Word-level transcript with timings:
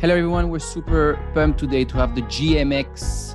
Hello, 0.00 0.14
everyone. 0.14 0.48
We're 0.48 0.60
super 0.60 1.18
pumped 1.34 1.58
today 1.58 1.84
to 1.84 1.96
have 1.96 2.14
the 2.14 2.22
GMX 2.22 3.34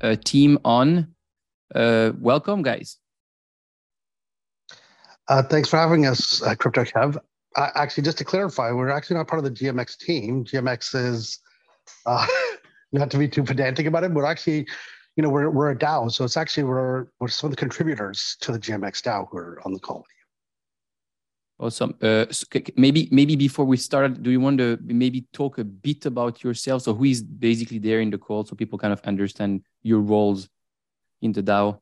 uh, 0.00 0.16
team 0.24 0.58
on. 0.64 1.14
Uh, 1.72 2.10
welcome, 2.18 2.62
guys. 2.62 2.96
Uh, 5.28 5.44
thanks 5.44 5.68
for 5.68 5.76
having 5.76 6.06
us, 6.06 6.42
uh, 6.42 6.56
Crypto 6.56 6.82
Kev. 6.82 7.18
Uh, 7.54 7.68
actually, 7.76 8.02
just 8.02 8.18
to 8.18 8.24
clarify, 8.24 8.72
we're 8.72 8.90
actually 8.90 9.18
not 9.18 9.28
part 9.28 9.38
of 9.38 9.44
the 9.44 9.64
GMX 9.64 9.96
team. 9.96 10.44
GMX 10.44 10.92
is, 10.92 11.38
uh, 12.04 12.26
not 12.92 13.08
to 13.12 13.18
be 13.18 13.28
too 13.28 13.44
pedantic 13.44 13.86
about 13.86 14.02
it, 14.02 14.10
we're 14.10 14.24
actually, 14.24 14.66
you 15.14 15.22
know, 15.22 15.28
we're, 15.28 15.50
we're 15.50 15.70
a 15.70 15.76
DAO. 15.76 16.10
So 16.10 16.24
it's 16.24 16.36
actually, 16.36 16.64
we're, 16.64 17.06
we're 17.20 17.28
some 17.28 17.46
of 17.46 17.52
the 17.52 17.56
contributors 17.56 18.36
to 18.40 18.50
the 18.50 18.58
GMX 18.58 19.02
DAO 19.02 19.28
who 19.30 19.38
are 19.38 19.62
on 19.64 19.72
the 19.72 19.78
call. 19.78 20.04
Awesome. 21.60 21.94
Uh, 22.00 22.24
maybe 22.76 23.06
maybe 23.12 23.36
before 23.36 23.66
we 23.66 23.76
start, 23.76 24.22
do 24.22 24.30
you 24.30 24.40
want 24.40 24.56
to 24.58 24.78
maybe 24.82 25.26
talk 25.34 25.58
a 25.58 25.64
bit 25.64 26.06
about 26.06 26.42
yourself? 26.42 26.80
So 26.80 26.94
who 26.94 27.04
is 27.04 27.22
basically 27.22 27.78
there 27.78 28.00
in 28.00 28.08
the 28.08 28.16
call, 28.16 28.46
so 28.46 28.56
people 28.56 28.78
kind 28.78 28.94
of 28.94 29.00
understand 29.02 29.62
your 29.82 30.00
roles 30.00 30.48
in 31.20 31.32
the 31.32 31.42
DAO? 31.42 31.78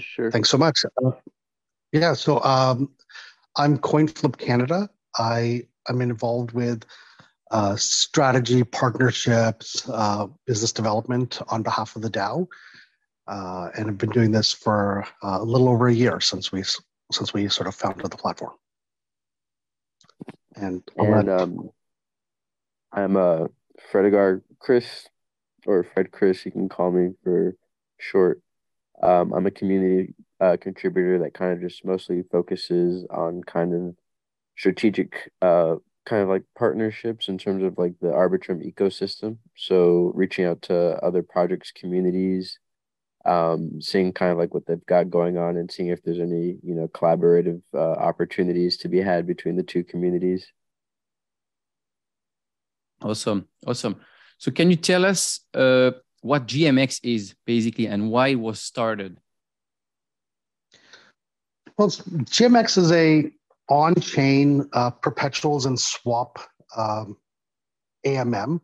Sure. 0.00 0.32
Thanks 0.32 0.50
so 0.50 0.58
much. 0.58 0.84
Uh, 1.04 1.12
yeah. 1.92 2.14
So 2.14 2.42
um, 2.42 2.90
I'm 3.54 3.78
CoinFlip 3.78 4.38
Canada. 4.38 4.90
I 5.16 5.62
I'm 5.86 6.00
involved 6.00 6.50
with 6.50 6.84
uh, 7.52 7.76
strategy, 7.76 8.64
partnerships, 8.64 9.88
uh, 9.88 10.26
business 10.48 10.72
development 10.72 11.40
on 11.48 11.62
behalf 11.62 11.94
of 11.94 12.02
the 12.02 12.10
DAO. 12.10 12.48
Uh, 13.28 13.68
and 13.76 13.88
I've 13.88 13.98
been 13.98 14.10
doing 14.10 14.32
this 14.32 14.52
for 14.52 15.06
uh, 15.22 15.38
a 15.40 15.44
little 15.44 15.68
over 15.68 15.86
a 15.86 15.94
year 15.94 16.18
since 16.18 16.50
we 16.50 16.64
since 17.10 17.32
we 17.32 17.48
sort 17.48 17.68
of 17.68 17.74
founded 17.74 18.10
the 18.10 18.16
platform. 18.16 18.52
And, 20.54 20.82
and 20.96 21.30
um, 21.30 21.70
I'm 22.92 23.16
uh, 23.16 23.46
Fredigar 23.92 24.42
Chris, 24.58 25.08
or 25.66 25.84
Fred 25.84 26.10
Chris, 26.10 26.44
you 26.44 26.52
can 26.52 26.68
call 26.68 26.90
me 26.90 27.12
for 27.22 27.54
short. 27.98 28.40
Um, 29.02 29.32
I'm 29.32 29.46
a 29.46 29.50
community 29.50 30.14
uh, 30.40 30.56
contributor 30.60 31.20
that 31.20 31.34
kind 31.34 31.52
of 31.52 31.60
just 31.60 31.84
mostly 31.84 32.22
focuses 32.30 33.06
on 33.10 33.42
kind 33.44 33.74
of 33.74 33.94
strategic, 34.56 35.30
uh, 35.42 35.76
kind 36.04 36.22
of 36.22 36.28
like 36.28 36.42
partnerships 36.56 37.28
in 37.28 37.38
terms 37.38 37.62
of 37.62 37.78
like 37.78 37.94
the 38.00 38.08
Arbitrum 38.08 38.66
ecosystem. 38.66 39.38
So 39.56 40.12
reaching 40.14 40.44
out 40.44 40.62
to 40.62 40.96
other 41.04 41.22
projects, 41.22 41.70
communities, 41.70 42.58
um, 43.24 43.80
seeing 43.80 44.12
kind 44.12 44.32
of 44.32 44.38
like 44.38 44.54
what 44.54 44.66
they've 44.66 44.86
got 44.86 45.10
going 45.10 45.36
on 45.36 45.56
and 45.56 45.70
seeing 45.70 45.88
if 45.88 46.02
there's 46.02 46.20
any 46.20 46.58
you 46.62 46.74
know 46.74 46.88
collaborative 46.88 47.60
uh, 47.74 47.92
opportunities 47.92 48.76
to 48.78 48.88
be 48.88 49.00
had 49.00 49.26
between 49.26 49.56
the 49.56 49.62
two 49.62 49.84
communities. 49.84 50.46
Awesome 53.02 53.48
awesome. 53.66 54.00
So 54.38 54.50
can 54.50 54.70
you 54.70 54.76
tell 54.76 55.04
us 55.04 55.40
uh, 55.54 55.92
what 56.20 56.46
gmx 56.46 57.00
is 57.02 57.34
basically 57.44 57.86
and 57.86 58.10
why 58.10 58.28
it 58.28 58.36
was 58.36 58.60
started? 58.60 59.18
Well 61.76 61.88
gmx 61.88 62.78
is 62.78 62.92
a 62.92 63.30
on-chain 63.68 64.68
uh, 64.72 64.90
perpetuals 64.90 65.66
and 65.66 65.78
swap 65.78 66.38
um, 66.76 67.18
amm 68.06 68.60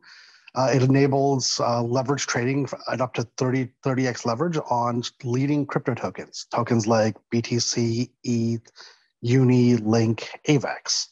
uh, 0.55 0.71
it 0.73 0.83
enables 0.83 1.59
uh, 1.61 1.83
leverage 1.83 2.27
trading 2.27 2.69
at 2.91 3.01
up 3.01 3.15
to 3.15 3.25
30, 3.37 3.69
30x 3.85 4.25
leverage 4.25 4.59
on 4.71 5.03
leading 5.25 5.67
crypto 5.67 5.95
tokens, 5.95 6.47
tokens 6.55 6.87
like 6.87 7.17
BTC, 7.33 8.09
ETH, 8.23 8.73
Uni, 9.21 9.77
Link, 9.77 10.29
AVAX. 10.49 11.09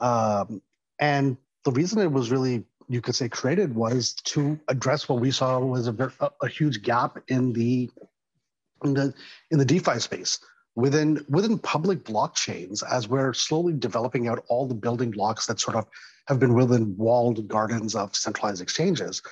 Um, 0.00 0.62
and 0.98 1.36
the 1.64 1.72
reason 1.72 2.00
it 2.00 2.10
was 2.10 2.30
really, 2.30 2.64
you 2.88 3.02
could 3.02 3.14
say, 3.14 3.28
created 3.28 3.74
was 3.74 4.14
to 4.24 4.58
address 4.68 5.08
what 5.08 5.20
we 5.20 5.30
saw 5.30 5.58
was 5.58 5.88
a, 5.88 6.12
a, 6.42 6.48
huge 6.48 6.82
gap 6.82 7.18
in 7.28 7.52
the 7.52 7.90
in 8.84 8.94
the 8.94 9.14
in 9.50 9.58
the 9.58 9.64
DeFi 9.64 9.98
space 9.98 10.38
within 10.74 11.24
within 11.28 11.58
public 11.58 12.04
blockchains 12.04 12.82
as 12.90 13.08
we're 13.08 13.32
slowly 13.32 13.72
developing 13.72 14.28
out 14.28 14.44
all 14.48 14.66
the 14.66 14.74
building 14.74 15.10
blocks 15.10 15.46
that 15.46 15.60
sort 15.60 15.76
of 15.76 15.86
have 16.28 16.38
been 16.38 16.54
within 16.54 16.96
walled 16.96 17.46
gardens 17.48 17.94
of 17.94 18.14
centralized 18.14 18.62
exchanges 18.62 19.22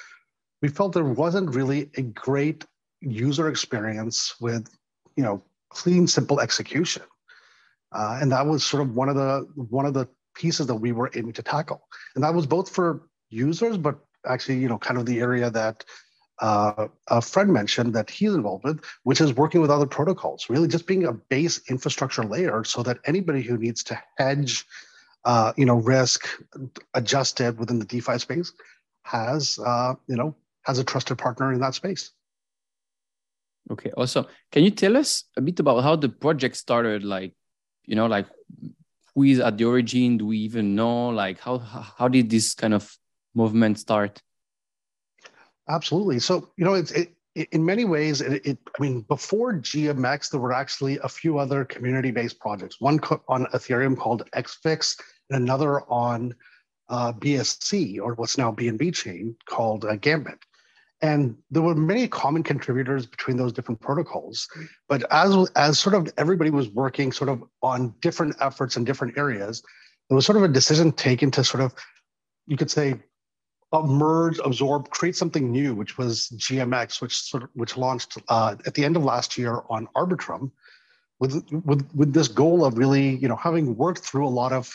we 0.62 0.68
felt 0.68 0.92
there 0.92 1.04
wasn't 1.04 1.54
really 1.54 1.90
a 1.96 2.02
great 2.02 2.64
user 3.00 3.48
experience 3.48 4.34
with 4.40 4.70
you 5.16 5.22
know 5.22 5.42
clean 5.68 6.06
simple 6.06 6.40
execution. 6.40 7.02
Uh, 7.90 8.18
and 8.22 8.32
that 8.32 8.46
was 8.46 8.64
sort 8.64 8.82
of 8.82 8.96
one 8.96 9.10
of 9.10 9.16
the 9.16 9.46
one 9.54 9.84
of 9.84 9.92
the 9.92 10.08
pieces 10.34 10.66
that 10.66 10.76
we 10.76 10.92
were 10.92 11.10
aiming 11.14 11.34
to 11.34 11.42
tackle. 11.42 11.82
And 12.14 12.24
that 12.24 12.32
was 12.32 12.46
both 12.46 12.70
for 12.70 13.02
users 13.28 13.76
but 13.76 13.98
actually 14.26 14.58
you 14.58 14.68
know 14.68 14.78
kind 14.78 14.98
of 14.98 15.04
the 15.04 15.20
area 15.20 15.50
that 15.50 15.84
uh, 16.40 16.88
a 17.08 17.20
friend 17.20 17.52
mentioned 17.52 17.94
that 17.94 18.10
he's 18.10 18.34
involved 18.34 18.64
with, 18.64 18.82
which 19.02 19.20
is 19.20 19.34
working 19.34 19.60
with 19.60 19.70
other 19.70 19.86
protocols, 19.86 20.48
really 20.48 20.66
just 20.66 20.86
being 20.86 21.04
a 21.04 21.12
base 21.12 21.60
infrastructure 21.68 22.24
layer 22.24 22.64
so 22.64 22.82
that 22.82 22.98
anybody 23.04 23.42
who 23.42 23.58
needs 23.58 23.84
to 23.84 24.00
hedge, 24.16 24.64
uh, 25.24 25.52
you 25.56 25.64
know, 25.64 25.76
risk 25.76 26.26
adjusted 26.94 27.58
within 27.58 27.78
the 27.78 27.84
DeFi 27.84 28.18
space 28.18 28.52
has, 29.04 29.58
uh, 29.64 29.94
you 30.06 30.16
know, 30.16 30.34
has 30.62 30.78
a 30.78 30.84
trusted 30.84 31.18
partner 31.18 31.52
in 31.52 31.60
that 31.60 31.74
space. 31.74 32.12
Okay, 33.70 33.92
awesome. 33.96 34.26
Can 34.50 34.64
you 34.64 34.70
tell 34.70 34.96
us 34.96 35.24
a 35.36 35.40
bit 35.40 35.60
about 35.60 35.82
how 35.82 35.96
the 35.96 36.08
project 36.08 36.56
started? 36.56 37.04
Like, 37.04 37.34
you 37.84 37.94
know, 37.94 38.06
like 38.06 38.26
who 39.14 39.22
is 39.22 39.38
at 39.38 39.58
the 39.58 39.64
origin? 39.64 40.18
Do 40.18 40.26
we 40.26 40.38
even 40.38 40.74
know? 40.74 41.08
Like, 41.08 41.38
how 41.38 41.58
how 41.58 42.08
did 42.08 42.28
this 42.28 42.54
kind 42.54 42.74
of 42.74 42.90
movement 43.34 43.78
start? 43.78 44.20
Absolutely. 45.68 46.18
So, 46.18 46.50
you 46.56 46.64
know, 46.64 46.74
it's 46.74 46.90
it, 46.90 47.14
in 47.34 47.64
many 47.64 47.84
ways, 47.84 48.20
it, 48.20 48.44
it, 48.44 48.58
I 48.78 48.82
mean, 48.82 49.02
before 49.02 49.54
GMX, 49.54 50.30
there 50.30 50.40
were 50.40 50.52
actually 50.52 50.98
a 50.98 51.08
few 51.08 51.38
other 51.38 51.64
community-based 51.64 52.38
projects. 52.38 52.80
One 52.80 53.00
on 53.28 53.46
Ethereum 53.54 53.96
called 53.96 54.28
XVIX, 54.34 55.00
and 55.30 55.42
another 55.42 55.80
on 55.82 56.34
uh, 56.88 57.12
BSC, 57.12 58.00
or 58.00 58.14
what's 58.14 58.38
now 58.38 58.52
BNB 58.52 58.94
chain, 58.94 59.36
called 59.46 59.84
uh, 59.84 59.96
Gambit. 59.96 60.38
And 61.00 61.36
there 61.50 61.62
were 61.62 61.74
many 61.74 62.06
common 62.06 62.44
contributors 62.44 63.06
between 63.06 63.36
those 63.36 63.52
different 63.52 63.80
protocols. 63.80 64.48
But 64.88 65.04
as 65.10 65.50
as 65.56 65.78
sort 65.78 65.96
of 65.96 66.12
everybody 66.16 66.50
was 66.50 66.68
working 66.68 67.10
sort 67.10 67.28
of 67.28 67.42
on 67.60 67.94
different 68.00 68.36
efforts 68.40 68.76
in 68.76 68.84
different 68.84 69.18
areas, 69.18 69.62
there 70.08 70.14
was 70.14 70.24
sort 70.24 70.36
of 70.36 70.44
a 70.44 70.48
decision 70.48 70.92
taken 70.92 71.30
to 71.32 71.42
sort 71.42 71.62
of, 71.62 71.74
you 72.46 72.56
could 72.56 72.70
say, 72.70 73.00
merge, 73.72 74.38
absorb, 74.44 74.90
create 74.90 75.16
something 75.16 75.50
new, 75.50 75.74
which 75.74 75.96
was 75.96 76.28
GMX, 76.36 77.00
which 77.00 77.16
sort 77.16 77.44
of 77.44 77.48
which 77.54 77.76
launched 77.76 78.18
uh, 78.28 78.54
at 78.66 78.74
the 78.74 78.84
end 78.84 78.96
of 78.96 79.02
last 79.02 79.38
year 79.38 79.62
on 79.70 79.88
Arbitrum, 79.96 80.52
with 81.18 81.42
with 81.64 81.88
with 81.94 82.12
this 82.12 82.28
goal 82.28 82.64
of 82.64 82.76
really, 82.76 83.16
you 83.16 83.28
know, 83.28 83.36
having 83.36 83.76
worked 83.76 84.00
through 84.00 84.26
a 84.26 84.28
lot 84.28 84.52
of 84.52 84.70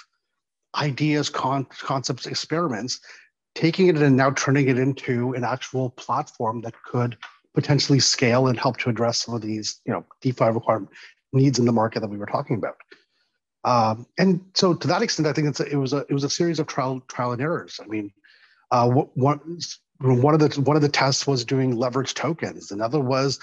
ideas, 0.78 1.30
con- 1.30 1.68
concepts, 1.80 2.26
experiments, 2.26 3.00
taking 3.56 3.88
it 3.88 3.98
and 3.98 4.16
now 4.16 4.32
turning 4.32 4.68
it 4.68 4.78
into 4.78 5.34
an 5.34 5.44
actual 5.44 5.90
platform 5.92 6.62
that 6.62 6.74
could 6.84 7.18
potentially 7.56 8.00
scale 8.00 8.48
and 8.48 8.60
help 8.60 8.78
to 8.78 8.90
address 8.90 9.18
some 9.18 9.34
of 9.34 9.42
these, 9.42 9.82
you 9.86 9.92
know, 9.92 10.06
DeFi 10.22 10.46
requirement 10.46 10.92
needs 11.34 11.58
in 11.60 11.66
the 11.66 11.72
market 11.72 12.02
that 12.02 12.10
we 12.10 12.18
were 12.18 12.28
talking 12.28 12.56
about. 12.56 12.78
Um, 13.64 14.06
and 14.18 14.42
so, 14.54 14.74
to 14.74 14.88
that 14.88 15.02
extent, 15.02 15.28
I 15.28 15.34
think 15.34 15.60
a, 15.60 15.70
it 15.70 15.76
was 15.76 15.92
a 15.92 16.06
it 16.10 16.14
was 16.14 16.24
a 16.24 16.30
series 16.30 16.60
of 16.60 16.68
trial 16.68 17.02
trial 17.08 17.32
and 17.32 17.42
errors. 17.42 17.80
I 17.84 17.88
mean, 17.88 18.12
uh, 18.72 18.88
one, 18.88 19.60
one 20.00 20.34
of 20.34 20.40
the 20.40 20.62
one 20.62 20.76
of 20.76 20.82
the 20.82 20.90
tests 20.90 21.26
was 21.26 21.44
doing 21.44 21.76
leverage 21.76 22.14
tokens. 22.14 22.72
Another 22.72 23.00
was 23.00 23.40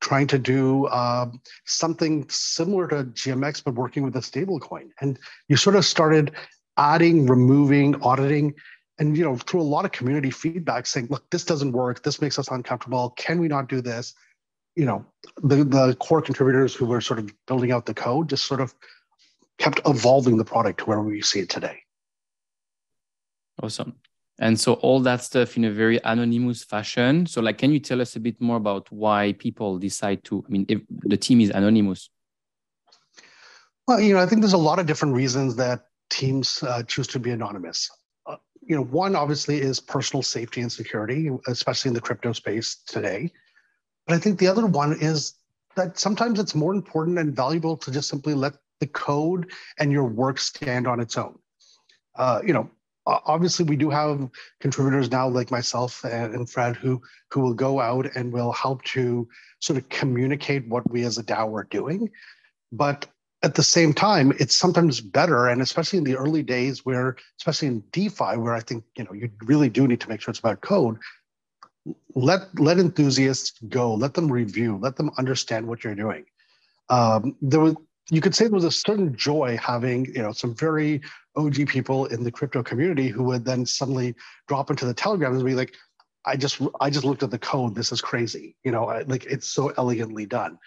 trying 0.00 0.26
to 0.28 0.38
do 0.38 0.86
um, 0.88 1.40
something 1.64 2.26
similar 2.28 2.88
to 2.88 3.04
GMX, 3.04 3.62
but 3.62 3.74
working 3.74 4.02
with 4.02 4.16
a 4.16 4.20
stablecoin. 4.20 4.90
And 5.00 5.18
you 5.48 5.56
sort 5.56 5.76
of 5.76 5.84
started 5.84 6.32
adding, 6.78 7.26
removing, 7.26 8.00
auditing, 8.02 8.54
and 8.98 9.16
you 9.16 9.24
know 9.24 9.36
through 9.36 9.60
a 9.60 9.62
lot 9.62 9.84
of 9.84 9.92
community 9.92 10.30
feedback, 10.30 10.86
saying, 10.86 11.08
"Look, 11.10 11.28
this 11.30 11.44
doesn't 11.44 11.72
work. 11.72 12.02
This 12.02 12.20
makes 12.20 12.38
us 12.38 12.48
uncomfortable. 12.48 13.10
Can 13.10 13.38
we 13.40 13.48
not 13.48 13.68
do 13.68 13.80
this?" 13.80 14.14
You 14.76 14.86
know, 14.86 15.04
the 15.42 15.64
the 15.64 15.96
core 16.00 16.22
contributors 16.22 16.74
who 16.74 16.86
were 16.86 17.00
sort 17.00 17.18
of 17.18 17.30
building 17.46 17.72
out 17.72 17.86
the 17.86 17.94
code 17.94 18.30
just 18.30 18.46
sort 18.46 18.60
of 18.60 18.74
kept 19.58 19.80
evolving 19.86 20.38
the 20.38 20.44
product 20.44 20.80
to 20.80 20.84
where 20.86 21.00
we 21.00 21.20
see 21.20 21.40
it 21.40 21.50
today. 21.50 21.82
Awesome. 23.62 23.94
And 24.38 24.58
so 24.58 24.74
all 24.74 25.00
that 25.00 25.22
stuff 25.22 25.56
in 25.56 25.64
a 25.64 25.70
very 25.72 25.98
anonymous 26.04 26.62
fashion. 26.62 27.26
So 27.26 27.40
like, 27.40 27.58
can 27.58 27.72
you 27.72 27.80
tell 27.80 28.00
us 28.00 28.14
a 28.14 28.20
bit 28.20 28.40
more 28.40 28.56
about 28.56 28.90
why 28.92 29.32
people 29.32 29.78
decide 29.78 30.22
to, 30.24 30.44
I 30.46 30.50
mean, 30.50 30.64
if 30.68 30.80
the 30.88 31.16
team 31.16 31.40
is 31.40 31.50
anonymous? 31.50 32.08
Well, 33.88 34.00
you 34.00 34.14
know, 34.14 34.20
I 34.20 34.26
think 34.26 34.42
there's 34.42 34.52
a 34.52 34.58
lot 34.58 34.78
of 34.78 34.86
different 34.86 35.14
reasons 35.14 35.56
that 35.56 35.87
teams 36.10 36.62
uh, 36.62 36.82
choose 36.84 37.06
to 37.08 37.18
be 37.18 37.30
anonymous. 37.30 37.90
Uh, 38.26 38.36
you 38.62 38.76
know, 38.76 38.84
one 38.84 39.16
obviously 39.16 39.60
is 39.60 39.80
personal 39.80 40.22
safety 40.22 40.60
and 40.60 40.70
security, 40.70 41.30
especially 41.46 41.90
in 41.90 41.94
the 41.94 42.00
crypto 42.00 42.32
space 42.32 42.76
today. 42.86 43.30
But 44.06 44.16
I 44.16 44.18
think 44.18 44.38
the 44.38 44.48
other 44.48 44.66
one 44.66 44.96
is 45.00 45.34
that 45.76 45.98
sometimes 45.98 46.40
it's 46.40 46.54
more 46.54 46.74
important 46.74 47.18
and 47.18 47.34
valuable 47.34 47.76
to 47.76 47.90
just 47.90 48.08
simply 48.08 48.34
let 48.34 48.54
the 48.80 48.86
code 48.86 49.50
and 49.78 49.92
your 49.92 50.04
work 50.04 50.38
stand 50.38 50.86
on 50.86 51.00
its 51.00 51.16
own. 51.16 51.38
Uh, 52.16 52.40
you 52.44 52.52
know, 52.52 52.70
obviously 53.06 53.64
we 53.64 53.76
do 53.76 53.90
have 53.90 54.28
contributors 54.60 55.10
now 55.10 55.28
like 55.28 55.50
myself 55.50 56.04
and, 56.04 56.48
Fred 56.50 56.76
who 56.76 57.00
who 57.30 57.40
will 57.40 57.54
go 57.54 57.80
out 57.80 58.06
and 58.16 58.32
will 58.32 58.52
help 58.52 58.82
to 58.84 59.28
sort 59.60 59.78
of 59.78 59.88
communicate 59.88 60.68
what 60.68 60.88
we 60.90 61.04
as 61.04 61.18
a 61.18 61.22
DAO 61.22 61.52
are 61.52 61.68
doing. 61.70 62.10
But 62.72 63.06
at 63.42 63.54
the 63.54 63.62
same 63.62 63.92
time, 63.92 64.32
it's 64.38 64.56
sometimes 64.56 65.00
better, 65.00 65.46
and 65.46 65.62
especially 65.62 65.98
in 65.98 66.04
the 66.04 66.16
early 66.16 66.42
days, 66.42 66.84
where 66.84 67.16
especially 67.38 67.68
in 67.68 67.84
DeFi, 67.92 68.36
where 68.36 68.54
I 68.54 68.60
think 68.60 68.84
you 68.96 69.04
know 69.04 69.12
you 69.12 69.30
really 69.44 69.68
do 69.68 69.86
need 69.86 70.00
to 70.00 70.08
make 70.08 70.20
sure 70.20 70.30
it's 70.30 70.40
about 70.40 70.60
code. 70.60 70.98
Let 72.14 72.40
let 72.58 72.78
enthusiasts 72.78 73.52
go. 73.68 73.94
Let 73.94 74.14
them 74.14 74.30
review. 74.30 74.78
Let 74.80 74.96
them 74.96 75.10
understand 75.18 75.66
what 75.66 75.84
you're 75.84 75.94
doing. 75.94 76.24
Um, 76.88 77.36
there 77.40 77.60
was 77.60 77.76
you 78.10 78.20
could 78.20 78.34
say 78.34 78.44
there 78.44 78.54
was 78.54 78.64
a 78.64 78.72
certain 78.72 79.14
joy 79.16 79.56
having 79.62 80.06
you 80.06 80.22
know 80.22 80.32
some 80.32 80.54
very 80.54 81.00
OG 81.36 81.68
people 81.68 82.06
in 82.06 82.24
the 82.24 82.32
crypto 82.32 82.62
community 82.62 83.08
who 83.08 83.22
would 83.24 83.44
then 83.44 83.64
suddenly 83.64 84.16
drop 84.48 84.70
into 84.70 84.84
the 84.84 84.94
Telegram 84.94 85.34
and 85.34 85.44
be 85.44 85.54
like, 85.54 85.74
I 86.24 86.36
just 86.36 86.60
I 86.80 86.90
just 86.90 87.04
looked 87.04 87.22
at 87.22 87.30
the 87.30 87.38
code. 87.38 87.76
This 87.76 87.92
is 87.92 88.00
crazy. 88.00 88.56
You 88.64 88.72
know, 88.72 88.86
like 89.06 89.26
it's 89.26 89.46
so 89.46 89.72
elegantly 89.76 90.26
done. 90.26 90.58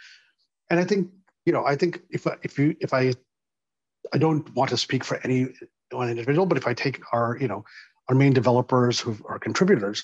And 0.69 0.79
I 0.79 0.85
think 0.85 1.09
you 1.45 1.53
know, 1.53 1.65
I 1.65 1.75
think 1.75 2.01
if 2.09 2.27
if 2.43 2.57
you 2.59 2.75
if 2.79 2.93
I 2.93 3.13
I 4.13 4.17
don't 4.17 4.53
want 4.55 4.69
to 4.71 4.77
speak 4.77 5.03
for 5.03 5.19
any 5.23 5.47
one 5.91 6.09
individual, 6.09 6.45
but 6.45 6.57
if 6.57 6.67
I 6.67 6.73
take 6.73 7.01
our 7.11 7.37
you 7.39 7.47
know 7.47 7.63
our 8.09 8.15
main 8.15 8.33
developers 8.33 8.99
who 8.99 9.17
are 9.25 9.39
contributors, 9.39 10.03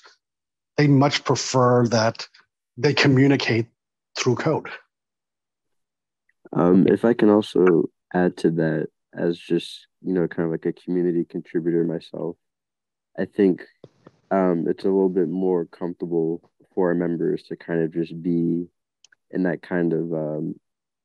they 0.76 0.86
much 0.86 1.24
prefer 1.24 1.86
that 1.88 2.26
they 2.76 2.94
communicate 2.94 3.66
through 4.16 4.36
code. 4.36 4.68
Um, 6.52 6.86
if 6.86 7.04
I 7.04 7.12
can 7.12 7.28
also 7.28 7.90
add 8.14 8.36
to 8.38 8.50
that, 8.52 8.88
as 9.14 9.38
just 9.38 9.86
you 10.02 10.12
know, 10.12 10.26
kind 10.28 10.46
of 10.46 10.52
like 10.52 10.66
a 10.66 10.72
community 10.72 11.24
contributor 11.24 11.84
myself, 11.84 12.36
I 13.18 13.24
think 13.24 13.64
um, 14.30 14.66
it's 14.68 14.84
a 14.84 14.88
little 14.88 15.08
bit 15.08 15.28
more 15.28 15.66
comfortable 15.66 16.50
for 16.74 16.88
our 16.88 16.94
members 16.94 17.42
to 17.44 17.56
kind 17.56 17.82
of 17.82 17.92
just 17.92 18.20
be 18.22 18.66
in 19.30 19.42
that 19.42 19.62
kind 19.62 19.92
of 19.92 20.12
um, 20.12 20.54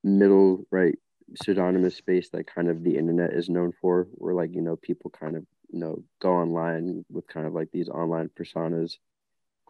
middle 0.04 0.66
right 0.72 0.96
pseudonymous 1.36 1.96
space 1.96 2.30
that 2.30 2.48
kind 2.48 2.70
of 2.70 2.84
the 2.84 2.98
internet 2.98 3.34
is 3.34 3.50
known 3.50 3.72
for 3.82 4.08
where 4.14 4.36
like 4.36 4.54
you 4.54 4.62
know 4.62 4.76
people 4.76 5.10
kind 5.10 5.36
of 5.36 5.46
you 5.70 5.80
know 5.80 6.04
go 6.22 6.34
online 6.34 7.06
with 7.10 7.28
kind 7.28 7.48
of 7.48 7.54
like 7.54 7.70
these 7.72 7.90
online 7.90 8.30
personas. 8.30 8.98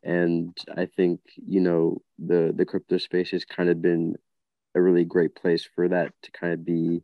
And 0.03 0.57
i 0.75 0.85
think 0.85 1.21
you 1.35 1.61
know 1.61 2.01
the 2.19 2.53
the 2.55 2.65
crypto 2.65 2.97
space 2.97 3.31
has 3.31 3.45
kind 3.45 3.69
of 3.69 3.81
been 3.81 4.15
a 4.75 4.81
really 4.81 5.05
great 5.05 5.35
place 5.35 5.67
for 5.75 5.87
that 5.89 6.13
to 6.23 6.31
kind 6.31 6.53
of 6.53 6.65
be 6.65 7.03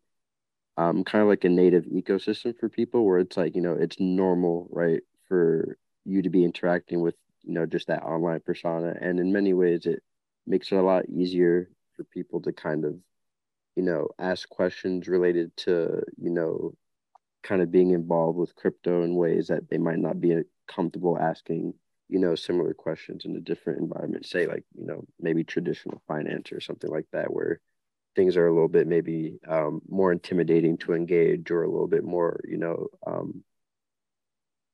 um, 0.77 1.03
kind 1.03 1.21
of 1.21 1.27
like 1.27 1.43
a 1.43 1.49
native 1.49 1.85
ecosystem 1.85 2.57
for 2.57 2.69
people 2.69 3.05
where 3.05 3.19
it's 3.19 3.37
like 3.37 3.55
you 3.55 3.61
know 3.61 3.73
it's 3.73 3.99
normal 3.99 4.67
right 4.71 5.01
for 5.27 5.77
you 6.05 6.21
to 6.21 6.29
be 6.29 6.43
interacting 6.43 7.01
with 7.01 7.15
you 7.43 7.53
know 7.53 7.65
just 7.65 7.87
that 7.87 8.03
online 8.03 8.41
persona. 8.41 8.95
And 8.99 9.19
in 9.19 9.31
many 9.31 9.53
ways 9.53 9.85
it 9.85 10.01
makes 10.47 10.71
it 10.71 10.75
a 10.75 10.81
lot 10.81 11.09
easier 11.09 11.69
for 11.95 12.03
people 12.05 12.41
to 12.41 12.53
kind 12.53 12.85
of 12.85 12.95
you 13.75 13.83
know, 13.83 14.07
ask 14.19 14.47
questions 14.49 15.07
related 15.07 15.55
to, 15.57 16.03
you 16.17 16.29
know, 16.29 16.73
kind 17.43 17.61
of 17.61 17.71
being 17.71 17.91
involved 17.91 18.37
with 18.37 18.55
crypto 18.55 19.03
in 19.03 19.15
ways 19.15 19.47
that 19.47 19.69
they 19.69 19.77
might 19.77 19.99
not 19.99 20.19
be 20.19 20.41
comfortable 20.67 21.17
asking, 21.17 21.73
you 22.09 22.19
know, 22.19 22.35
similar 22.35 22.73
questions 22.73 23.25
in 23.25 23.35
a 23.35 23.39
different 23.39 23.79
environment, 23.79 24.25
say 24.25 24.47
like, 24.47 24.63
you 24.75 24.85
know, 24.85 25.05
maybe 25.19 25.43
traditional 25.43 26.01
finance 26.07 26.51
or 26.51 26.59
something 26.59 26.89
like 26.89 27.07
that, 27.13 27.33
where 27.33 27.59
things 28.15 28.35
are 28.35 28.47
a 28.47 28.53
little 28.53 28.67
bit 28.67 28.87
maybe 28.87 29.39
um, 29.47 29.81
more 29.87 30.11
intimidating 30.11 30.77
to 30.77 30.93
engage 30.93 31.51
or 31.51 31.63
a 31.63 31.69
little 31.69 31.87
bit 31.87 32.03
more, 32.03 32.41
you 32.47 32.57
know, 32.57 32.87
um, 33.07 33.43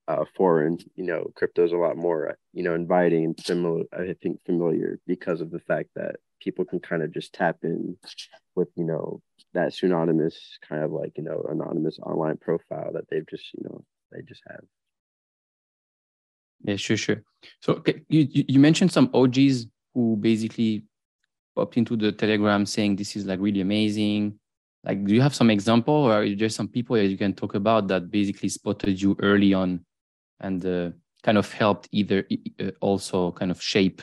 uh, 0.07 0.25
foreign, 0.35 0.77
you 0.95 1.03
know, 1.03 1.31
crypto 1.35 1.63
is 1.63 1.71
a 1.71 1.77
lot 1.77 1.97
more, 1.97 2.37
you 2.53 2.63
know, 2.63 2.75
inviting 2.75 3.25
and 3.25 3.39
similar, 3.39 3.83
I 3.91 4.13
think 4.21 4.39
familiar 4.45 4.99
because 5.07 5.41
of 5.41 5.51
the 5.51 5.59
fact 5.59 5.89
that 5.95 6.17
people 6.45 6.65
can 6.65 6.79
kind 6.79 7.01
of 7.01 7.11
just 7.11 7.33
tap 7.33 7.57
in 7.63 7.97
with 8.55 8.69
you 8.75 8.85
know 8.85 9.21
that 9.53 9.73
pseudonymous 9.73 10.57
kind 10.67 10.83
of 10.83 10.91
like 10.91 11.17
you 11.17 11.23
know 11.23 11.45
anonymous 11.49 11.99
online 11.99 12.37
profile 12.37 12.91
that 12.93 13.09
they've 13.09 13.27
just 13.27 13.45
you 13.53 13.63
know 13.63 13.83
they 14.11 14.21
just 14.21 14.41
have. 14.47 14.61
Yeah 16.63 16.75
sure 16.75 16.97
sure. 16.97 17.21
So 17.61 17.81
you 18.09 18.27
you 18.31 18.59
mentioned 18.59 18.91
some 18.91 19.09
og's 19.13 19.67
who 19.93 20.17
basically 20.17 20.83
popped 21.55 21.77
into 21.77 21.95
the 21.95 22.11
telegram 22.11 22.65
saying 22.65 22.95
this 22.95 23.15
is 23.15 23.25
like 23.25 23.39
really 23.39 23.61
amazing. 23.61 24.39
Like 24.83 25.03
do 25.03 25.13
you 25.13 25.21
have 25.21 25.33
some 25.33 25.49
example 25.49 25.95
or 25.95 26.21
are 26.21 26.35
there 26.35 26.49
some 26.49 26.67
people 26.67 26.95
that 26.95 27.07
you 27.07 27.17
can 27.17 27.33
talk 27.33 27.55
about 27.55 27.87
that 27.87 28.11
basically 28.11 28.49
spotted 28.49 29.01
you 29.01 29.15
early 29.19 29.53
on 29.53 29.83
and 30.39 30.65
uh, 30.65 30.91
kind 31.23 31.37
of 31.37 31.51
helped 31.51 31.87
either 31.91 32.25
uh, 32.59 32.71
also 32.81 33.31
kind 33.31 33.51
of 33.51 33.61
shape 33.61 34.01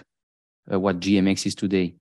uh, 0.72 0.78
what 0.78 1.00
gmx 1.00 1.46
is 1.46 1.54
today 1.54 1.94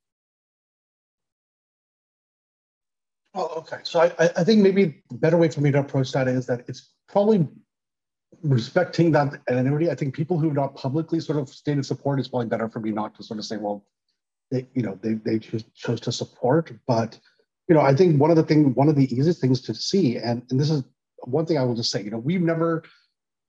Oh, 3.33 3.47
okay. 3.59 3.77
So 3.83 4.01
I, 4.01 4.11
I 4.19 4.43
think 4.43 4.61
maybe 4.61 5.03
the 5.09 5.15
better 5.15 5.37
way 5.37 5.47
for 5.47 5.61
me 5.61 5.71
to 5.71 5.79
approach 5.79 6.11
that 6.11 6.27
is 6.27 6.45
that 6.47 6.65
it's 6.67 6.89
probably 7.07 7.47
respecting 8.43 9.11
that 9.11 9.41
anonymity. 9.49 9.89
I 9.89 9.95
think 9.95 10.13
people 10.13 10.37
who 10.37 10.47
have 10.47 10.55
not 10.55 10.75
publicly 10.75 11.19
sort 11.19 11.39
of 11.39 11.49
stated 11.49 11.85
support 11.85 12.19
is 12.19 12.27
probably 12.27 12.47
better 12.47 12.67
for 12.67 12.79
me 12.79 12.91
not 12.91 13.15
to 13.15 13.23
sort 13.23 13.39
of 13.39 13.45
say, 13.45 13.57
well, 13.57 13.85
they, 14.49 14.67
you 14.73 14.81
know, 14.81 14.99
they, 15.01 15.13
they 15.13 15.39
chose, 15.39 15.63
chose 15.73 16.01
to 16.01 16.11
support. 16.11 16.73
But, 16.87 17.17
you 17.69 17.75
know, 17.75 17.81
I 17.81 17.95
think 17.95 18.19
one 18.19 18.31
of 18.31 18.35
the 18.35 18.43
thing, 18.43 18.73
one 18.73 18.89
of 18.89 18.95
the 18.95 19.13
easiest 19.13 19.39
things 19.39 19.61
to 19.61 19.73
see, 19.73 20.17
and, 20.17 20.43
and 20.49 20.59
this 20.59 20.69
is 20.69 20.83
one 21.23 21.45
thing 21.45 21.57
I 21.57 21.63
will 21.63 21.75
just 21.75 21.91
say, 21.91 22.03
you 22.03 22.11
know, 22.11 22.17
we've 22.17 22.41
never 22.41 22.83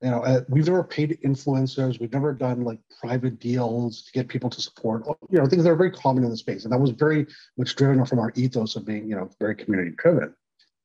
you 0.02 0.10
know, 0.10 0.24
uh, 0.24 0.40
we've 0.48 0.66
never 0.66 0.82
paid 0.82 1.18
influencers. 1.24 2.00
We've 2.00 2.12
never 2.12 2.32
done 2.32 2.64
like 2.64 2.80
private 3.00 3.38
deals 3.38 4.02
to 4.02 4.12
get 4.12 4.26
people 4.26 4.50
to 4.50 4.60
support, 4.60 5.04
you 5.30 5.38
know, 5.38 5.46
things 5.46 5.62
that 5.62 5.70
are 5.70 5.76
very 5.76 5.92
common 5.92 6.24
in 6.24 6.30
the 6.30 6.36
space. 6.36 6.64
And 6.64 6.72
that 6.72 6.80
was 6.80 6.90
very 6.90 7.26
much 7.56 7.76
driven 7.76 8.04
from 8.04 8.18
our 8.18 8.32
ethos 8.34 8.74
of 8.74 8.84
being, 8.84 9.08
you 9.08 9.14
know, 9.14 9.30
very 9.40 9.54
community 9.54 9.94
driven. 9.96 10.34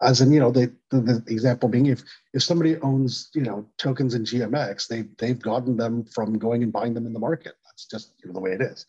As 0.03 0.21
in, 0.21 0.31
you 0.31 0.39
know, 0.39 0.51
they, 0.51 0.67
the, 0.91 1.01
the 1.01 1.23
example 1.29 1.67
being 1.67 1.87
if 1.87 2.03
if 2.35 2.43
somebody 2.43 2.77
owns, 2.81 3.31
you 3.33 3.41
know, 3.41 3.67
tokens 3.79 4.13
in 4.13 4.23
GMX, 4.23 4.87
they 4.87 5.05
they've 5.17 5.41
gotten 5.41 5.75
them 5.75 6.05
from 6.05 6.37
going 6.37 6.61
and 6.61 6.71
buying 6.71 6.93
them 6.93 7.07
in 7.07 7.13
the 7.13 7.19
market. 7.19 7.53
That's 7.65 7.85
just 7.85 8.13
you 8.23 8.27
know, 8.27 8.33
the 8.33 8.39
way 8.39 8.51
it 8.51 8.61
is. 8.61 8.85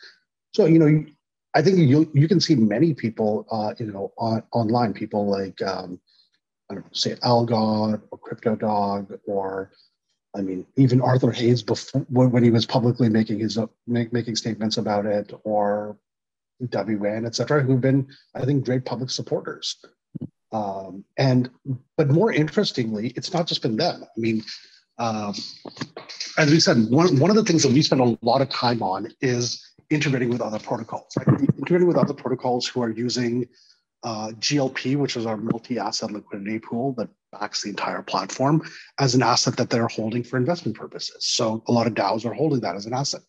So, 0.54 0.66
you 0.66 0.78
know, 0.78 1.06
I 1.54 1.62
think 1.62 1.78
you 1.78 2.10
you 2.12 2.28
can 2.28 2.40
see 2.40 2.54
many 2.54 2.92
people, 2.92 3.46
uh, 3.50 3.72
you 3.78 3.86
know, 3.86 4.12
on, 4.18 4.42
online, 4.52 4.92
people 4.92 5.26
like, 5.26 5.62
um, 5.62 5.98
I 6.68 6.74
don't 6.74 6.84
know, 6.84 6.90
say 6.92 7.14
Algod 7.14 8.02
or 8.10 8.18
Crypto 8.18 8.54
Dog 8.54 9.18
or 9.26 9.72
I 10.36 10.42
mean, 10.42 10.66
even 10.76 11.00
Arthur 11.00 11.30
Hayes 11.32 11.62
before 11.62 12.02
when 12.08 12.42
he 12.42 12.50
was 12.50 12.66
publicly 12.66 13.08
making 13.08 13.38
his 13.40 13.58
make, 13.86 14.12
making 14.12 14.36
statements 14.36 14.76
about 14.76 15.06
it, 15.06 15.32
or 15.44 15.96
WN, 16.62 17.26
et 17.26 17.34
cetera, 17.34 17.62
who've 17.62 17.80
been, 17.80 18.08
I 18.34 18.44
think, 18.44 18.64
great 18.64 18.84
public 18.84 19.10
supporters. 19.10 19.76
Um, 20.52 21.04
and 21.16 21.50
but 21.96 22.08
more 22.08 22.32
interestingly, 22.32 23.08
it's 23.16 23.32
not 23.32 23.46
just 23.46 23.62
been 23.62 23.76
them. 23.76 24.02
I 24.04 24.20
mean, 24.20 24.42
um, 24.98 25.34
as 26.36 26.50
we 26.50 26.60
said, 26.60 26.88
one, 26.90 27.18
one 27.18 27.30
of 27.30 27.36
the 27.36 27.44
things 27.44 27.62
that 27.62 27.72
we 27.72 27.82
spend 27.82 28.00
a 28.00 28.18
lot 28.22 28.40
of 28.40 28.48
time 28.48 28.82
on 28.82 29.08
is 29.20 29.64
integrating 29.90 30.30
with 30.30 30.40
other 30.40 30.58
protocols, 30.58 31.12
right? 31.16 31.40
integrating 31.58 31.86
with 31.86 31.96
other 31.96 32.14
protocols 32.14 32.66
who 32.66 32.82
are 32.82 32.90
using 32.90 33.46
uh, 34.02 34.28
GLP, 34.38 34.96
which 34.96 35.16
is 35.16 35.26
our 35.26 35.36
multi-asset 35.36 36.10
liquidity 36.10 36.58
pool 36.58 36.92
that 36.98 37.08
backs 37.32 37.62
the 37.62 37.70
entire 37.70 38.02
platform 38.02 38.62
as 38.98 39.14
an 39.14 39.22
asset 39.22 39.56
that 39.56 39.70
they're 39.70 39.88
holding 39.88 40.22
for 40.22 40.36
investment 40.36 40.76
purposes. 40.76 41.24
So 41.26 41.62
a 41.66 41.72
lot 41.72 41.86
of 41.86 41.94
DAOs 41.94 42.24
are 42.24 42.32
holding 42.32 42.60
that 42.60 42.76
as 42.76 42.86
an 42.86 42.94
asset. 42.94 43.22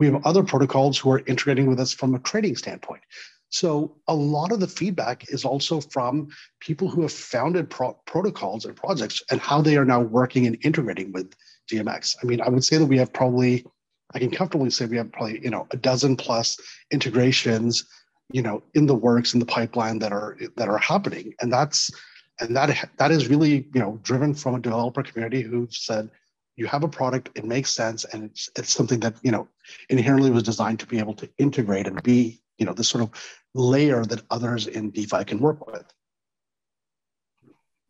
We 0.00 0.06
have 0.06 0.26
other 0.26 0.42
protocols 0.42 0.98
who 0.98 1.10
are 1.12 1.22
integrating 1.26 1.66
with 1.66 1.80
us 1.80 1.92
from 1.92 2.14
a 2.14 2.18
trading 2.20 2.56
standpoint. 2.56 3.02
So 3.50 3.96
a 4.08 4.14
lot 4.14 4.50
of 4.50 4.58
the 4.58 4.66
feedback 4.66 5.30
is 5.30 5.44
also 5.44 5.80
from 5.80 6.28
people 6.58 6.88
who 6.88 7.02
have 7.02 7.12
founded 7.12 7.70
pro- 7.70 7.96
protocols 8.04 8.64
and 8.64 8.74
projects 8.74 9.22
and 9.30 9.40
how 9.40 9.62
they 9.62 9.76
are 9.76 9.84
now 9.84 10.00
working 10.00 10.46
and 10.46 10.58
integrating 10.62 11.12
with 11.12 11.32
GMX. 11.70 12.16
I 12.20 12.26
mean, 12.26 12.40
I 12.40 12.48
would 12.48 12.64
say 12.64 12.78
that 12.78 12.86
we 12.86 12.98
have 12.98 13.12
probably, 13.12 13.64
I 14.12 14.18
can 14.18 14.32
comfortably 14.32 14.70
say 14.70 14.86
we 14.86 14.96
have 14.96 15.12
probably, 15.12 15.40
you 15.40 15.50
know, 15.50 15.68
a 15.70 15.76
dozen 15.76 16.16
plus 16.16 16.58
integrations, 16.90 17.84
you 18.32 18.42
know, 18.42 18.64
in 18.74 18.86
the 18.86 18.94
works 18.94 19.34
in 19.34 19.40
the 19.40 19.46
pipeline 19.46 20.00
that 20.00 20.12
are 20.12 20.36
that 20.56 20.68
are 20.68 20.78
happening. 20.78 21.34
And 21.40 21.52
that's 21.52 21.92
and 22.40 22.56
that 22.56 22.88
that 22.96 23.10
is 23.10 23.28
really 23.28 23.66
you 23.74 23.80
know 23.80 23.98
driven 24.02 24.34
from 24.34 24.54
a 24.54 24.60
developer 24.60 25.02
community 25.02 25.42
who 25.42 25.66
said 25.70 26.10
you 26.56 26.66
have 26.66 26.84
a 26.84 26.88
product 26.88 27.30
it 27.34 27.44
makes 27.44 27.70
sense 27.70 28.04
and 28.04 28.24
it's 28.24 28.48
it's 28.56 28.72
something 28.72 29.00
that 29.00 29.14
you 29.22 29.30
know 29.30 29.48
inherently 29.88 30.30
was 30.30 30.42
designed 30.42 30.80
to 30.80 30.86
be 30.86 30.98
able 30.98 31.14
to 31.14 31.28
integrate 31.38 31.86
and 31.86 32.02
be 32.02 32.40
you 32.58 32.66
know 32.66 32.72
this 32.72 32.88
sort 32.88 33.02
of 33.02 33.10
layer 33.54 34.04
that 34.04 34.22
others 34.30 34.66
in 34.66 34.90
defi 34.90 35.24
can 35.24 35.38
work 35.38 35.66
with. 35.66 35.84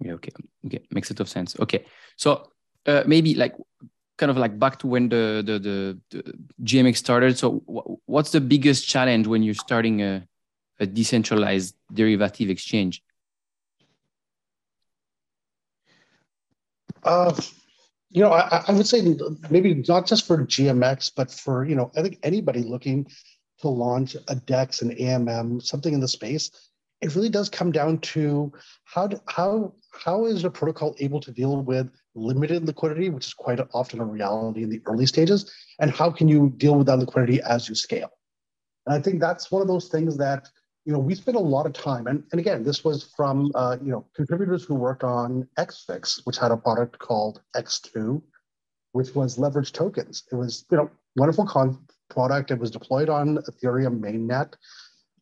Yeah 0.00 0.12
okay. 0.12 0.32
Okay 0.66 0.80
makes 0.90 1.10
a 1.10 1.14
lot 1.14 1.20
of 1.20 1.28
sense. 1.28 1.56
Okay 1.58 1.84
so 2.16 2.50
uh, 2.86 3.02
maybe 3.06 3.34
like 3.34 3.54
kind 4.18 4.30
of 4.30 4.36
like 4.36 4.58
back 4.58 4.78
to 4.78 4.86
when 4.86 5.08
the 5.08 5.42
the 5.44 5.58
the, 5.58 5.98
the 6.10 6.32
gmx 6.62 6.96
started. 6.96 7.38
So 7.38 7.62
what's 8.06 8.30
the 8.30 8.40
biggest 8.40 8.86
challenge 8.86 9.26
when 9.26 9.42
you're 9.42 9.54
starting 9.54 10.02
a, 10.02 10.26
a 10.80 10.86
decentralized 10.86 11.74
derivative 11.92 12.50
exchange 12.50 13.02
Uh, 17.04 17.34
you 18.10 18.22
know, 18.22 18.32
I, 18.32 18.64
I, 18.68 18.72
would 18.72 18.86
say 18.86 19.16
maybe 19.50 19.74
not 19.88 20.06
just 20.06 20.26
for 20.26 20.38
GMX, 20.38 21.12
but 21.14 21.30
for 21.30 21.64
you 21.64 21.74
know, 21.74 21.90
I 21.96 22.02
think 22.02 22.18
anybody 22.22 22.62
looking 22.62 23.06
to 23.60 23.68
launch 23.68 24.16
a 24.28 24.34
DEX 24.34 24.82
and 24.82 24.92
AMM, 24.92 25.62
something 25.62 25.92
in 25.92 26.00
the 26.00 26.08
space, 26.08 26.50
it 27.00 27.14
really 27.14 27.28
does 27.28 27.48
come 27.48 27.72
down 27.72 27.98
to 27.98 28.52
how 28.84 29.06
do, 29.08 29.20
how 29.26 29.74
how 29.92 30.26
is 30.26 30.44
a 30.44 30.50
protocol 30.50 30.94
able 31.00 31.20
to 31.20 31.32
deal 31.32 31.62
with 31.62 31.90
limited 32.14 32.64
liquidity, 32.66 33.10
which 33.10 33.26
is 33.26 33.34
quite 33.34 33.60
often 33.72 34.00
a 34.00 34.04
reality 34.04 34.62
in 34.62 34.70
the 34.70 34.80
early 34.86 35.06
stages, 35.06 35.52
and 35.80 35.90
how 35.90 36.10
can 36.10 36.28
you 36.28 36.52
deal 36.56 36.76
with 36.76 36.86
that 36.86 36.98
liquidity 36.98 37.40
as 37.42 37.68
you 37.68 37.74
scale? 37.74 38.10
And 38.86 38.94
I 38.94 39.00
think 39.00 39.20
that's 39.20 39.50
one 39.50 39.62
of 39.62 39.68
those 39.68 39.88
things 39.88 40.16
that 40.18 40.48
you 40.84 40.92
know 40.92 40.98
we 40.98 41.14
spent 41.14 41.36
a 41.36 41.40
lot 41.40 41.66
of 41.66 41.72
time, 41.72 42.06
and, 42.06 42.24
and 42.32 42.40
again, 42.40 42.62
this 42.62 42.84
was 42.84 43.12
from 43.16 43.50
uh, 43.54 43.76
you 43.82 43.90
know 43.90 44.06
contributors 44.14 44.64
who 44.64 44.74
worked 44.74 45.04
on 45.04 45.48
XVIX, 45.58 46.20
which 46.24 46.38
had 46.38 46.50
a 46.50 46.56
product 46.56 46.98
called 46.98 47.40
X2, 47.56 48.20
which 48.92 49.14
was 49.14 49.38
leverage 49.38 49.72
tokens. 49.72 50.24
It 50.30 50.34
was 50.34 50.66
you 50.70 50.76
know 50.76 50.90
wonderful 51.16 51.46
con- 51.46 51.78
product. 52.10 52.50
It 52.50 52.58
was 52.58 52.70
deployed 52.70 53.08
on 53.08 53.38
Ethereum 53.38 54.00
mainnet. 54.00 54.54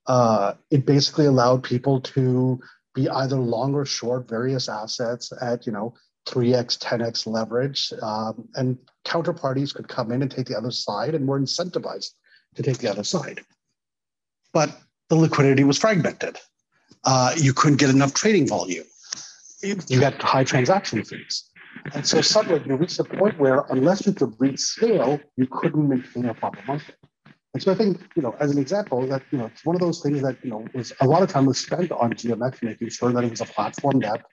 Uh, 0.06 0.54
it 0.70 0.84
basically 0.84 1.26
allowed 1.26 1.62
people 1.62 2.00
to 2.00 2.58
be 2.94 3.08
either 3.08 3.36
long 3.36 3.74
or 3.74 3.84
short 3.84 4.28
various 4.28 4.68
assets 4.68 5.32
at 5.40 5.64
you 5.66 5.72
know 5.72 5.94
3x 6.26 6.78
10x 6.78 7.26
leverage 7.26 7.92
um, 8.02 8.48
and 8.54 8.78
counterparties 9.04 9.74
could 9.74 9.88
come 9.88 10.12
in 10.12 10.22
and 10.22 10.30
take 10.30 10.46
the 10.46 10.56
other 10.56 10.70
side 10.70 11.14
and 11.14 11.26
were 11.26 11.40
incentivized 11.40 12.10
to 12.54 12.62
take 12.62 12.78
the 12.78 12.88
other 12.88 13.02
side 13.02 13.40
but 14.52 14.76
the 15.12 15.16
liquidity 15.16 15.62
was 15.62 15.76
fragmented. 15.76 16.38
Uh, 17.04 17.34
you 17.36 17.52
couldn't 17.52 17.78
get 17.78 17.90
enough 17.90 18.14
trading 18.14 18.48
volume. 18.48 18.86
You 19.62 20.00
had 20.00 20.14
high 20.22 20.42
transaction 20.42 21.04
fees. 21.04 21.50
And 21.94 22.06
so 22.06 22.22
suddenly 22.22 22.62
you 22.66 22.76
reached 22.76 22.98
a 22.98 23.04
point 23.04 23.38
where 23.38 23.66
unless 23.68 24.06
you 24.06 24.14
could 24.14 24.32
reach 24.38 24.60
scale 24.60 25.20
you 25.36 25.46
couldn't 25.46 25.86
maintain 25.86 26.24
a 26.30 26.34
proper 26.34 26.60
market. 26.66 26.94
And 27.52 27.62
so 27.62 27.72
I 27.72 27.74
think, 27.74 28.00
you 28.16 28.22
know, 28.22 28.34
as 28.40 28.52
an 28.52 28.58
example, 28.58 29.06
that 29.08 29.22
you 29.30 29.36
know, 29.36 29.46
it's 29.52 29.66
one 29.66 29.76
of 29.76 29.82
those 29.82 30.00
things 30.00 30.22
that 30.22 30.42
you 30.42 30.48
know 30.48 30.64
was 30.72 30.94
a 31.02 31.06
lot 31.06 31.22
of 31.22 31.28
time 31.28 31.44
was 31.44 31.58
spent 31.58 31.92
on 31.92 32.14
GMX, 32.14 32.62
making 32.62 32.88
sure 32.88 33.12
that 33.12 33.22
it 33.22 33.28
was 33.28 33.42
a 33.42 33.50
platform 33.56 34.00
that, 34.00 34.24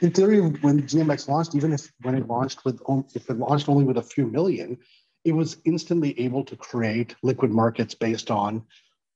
in 0.00 0.12
theory, 0.12 0.38
when 0.64 0.82
GMX 0.82 1.26
launched, 1.26 1.56
even 1.56 1.72
if 1.72 1.90
when 2.02 2.14
it 2.14 2.28
launched 2.28 2.64
with 2.64 2.80
if 3.16 3.28
it 3.28 3.36
launched 3.36 3.68
only 3.68 3.84
with 3.84 3.98
a 3.98 4.02
few 4.14 4.28
million, 4.28 4.78
it 5.24 5.32
was 5.32 5.56
instantly 5.64 6.18
able 6.20 6.44
to 6.44 6.54
create 6.54 7.16
liquid 7.24 7.50
markets 7.50 7.94
based 7.96 8.30
on, 8.30 8.62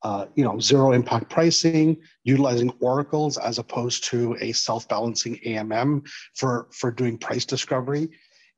uh, 0.03 0.27
you 0.35 0.45
know, 0.45 0.59
zero 0.61 0.93
impact 0.93 1.29
pricing, 1.29 1.97
utilizing 2.25 2.71
oracles 2.81 3.37
as 3.39 3.59
opposed 3.59 4.05
to 4.05 4.37
a 4.41 4.53
self 4.53 4.89
balancing 4.89 5.37
AMM 5.47 6.09
for 6.35 6.69
for 6.73 6.91
doing 6.91 7.19
price 7.19 7.45
discovery 7.45 8.09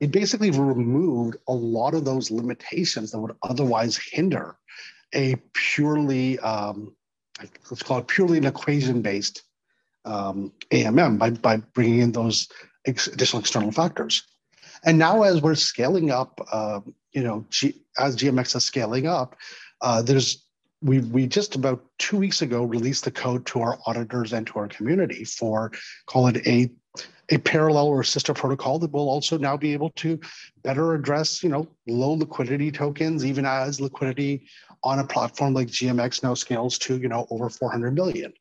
it 0.01 0.11
basically 0.11 0.49
removed 0.49 1.37
a 1.47 1.53
lot 1.53 1.93
of 1.93 2.03
those 2.03 2.31
limitations 2.31 3.11
that 3.11 3.19
would 3.19 3.35
otherwise 3.43 3.95
hinder 3.97 4.57
a 5.13 5.35
purely, 5.53 6.39
um, 6.39 6.95
let's 7.69 7.83
call 7.83 7.99
it 7.99 8.07
purely 8.07 8.39
an 8.39 8.45
equation 8.45 9.03
based 9.03 9.43
um, 10.03 10.51
AMM 10.71 11.19
by, 11.19 11.29
by 11.29 11.57
bringing 11.57 11.99
in 11.99 12.11
those 12.11 12.49
ex- 12.87 13.07
additional 13.07 13.41
external 13.41 13.71
factors. 13.71 14.23
And 14.83 14.97
now, 14.97 15.21
as 15.21 15.39
we're 15.39 15.53
scaling 15.53 16.09
up, 16.09 16.41
uh, 16.51 16.79
you 17.11 17.23
know, 17.23 17.45
G- 17.49 17.83
as 17.99 18.15
GMX 18.15 18.55
is 18.55 18.65
scaling 18.65 19.05
up, 19.05 19.35
uh, 19.81 20.01
there's 20.01 20.43
we 20.81 20.99
we 20.99 21.27
just 21.27 21.55
about 21.55 21.83
two 21.99 22.17
weeks 22.17 22.41
ago 22.41 22.63
released 22.63 23.03
the 23.03 23.11
code 23.11 23.45
to 23.45 23.61
our 23.61 23.77
auditors 23.85 24.33
and 24.33 24.47
to 24.47 24.59
our 24.59 24.67
community 24.67 25.23
for 25.23 25.71
call 26.07 26.27
it 26.27 26.45
a 26.47 26.71
a 27.29 27.37
parallel 27.37 27.87
or 27.87 28.03
sister 28.03 28.33
protocol 28.33 28.77
that 28.79 28.91
will 28.91 29.09
also 29.09 29.37
now 29.37 29.55
be 29.55 29.71
able 29.71 29.89
to 29.91 30.19
better 30.63 30.93
address, 30.93 31.41
you 31.41 31.49
know, 31.49 31.65
low 31.87 32.11
liquidity 32.11 32.71
tokens, 32.71 33.25
even 33.25 33.45
as 33.45 33.79
liquidity 33.79 34.45
on 34.83 34.99
a 34.99 35.03
platform 35.03 35.53
like 35.53 35.67
GMX 35.67 36.23
now 36.23 36.33
scales 36.33 36.77
to, 36.79 36.97
you 36.97 37.07
know, 37.07 37.25
over 37.29 37.49
400 37.49 37.95
million. 37.95 38.33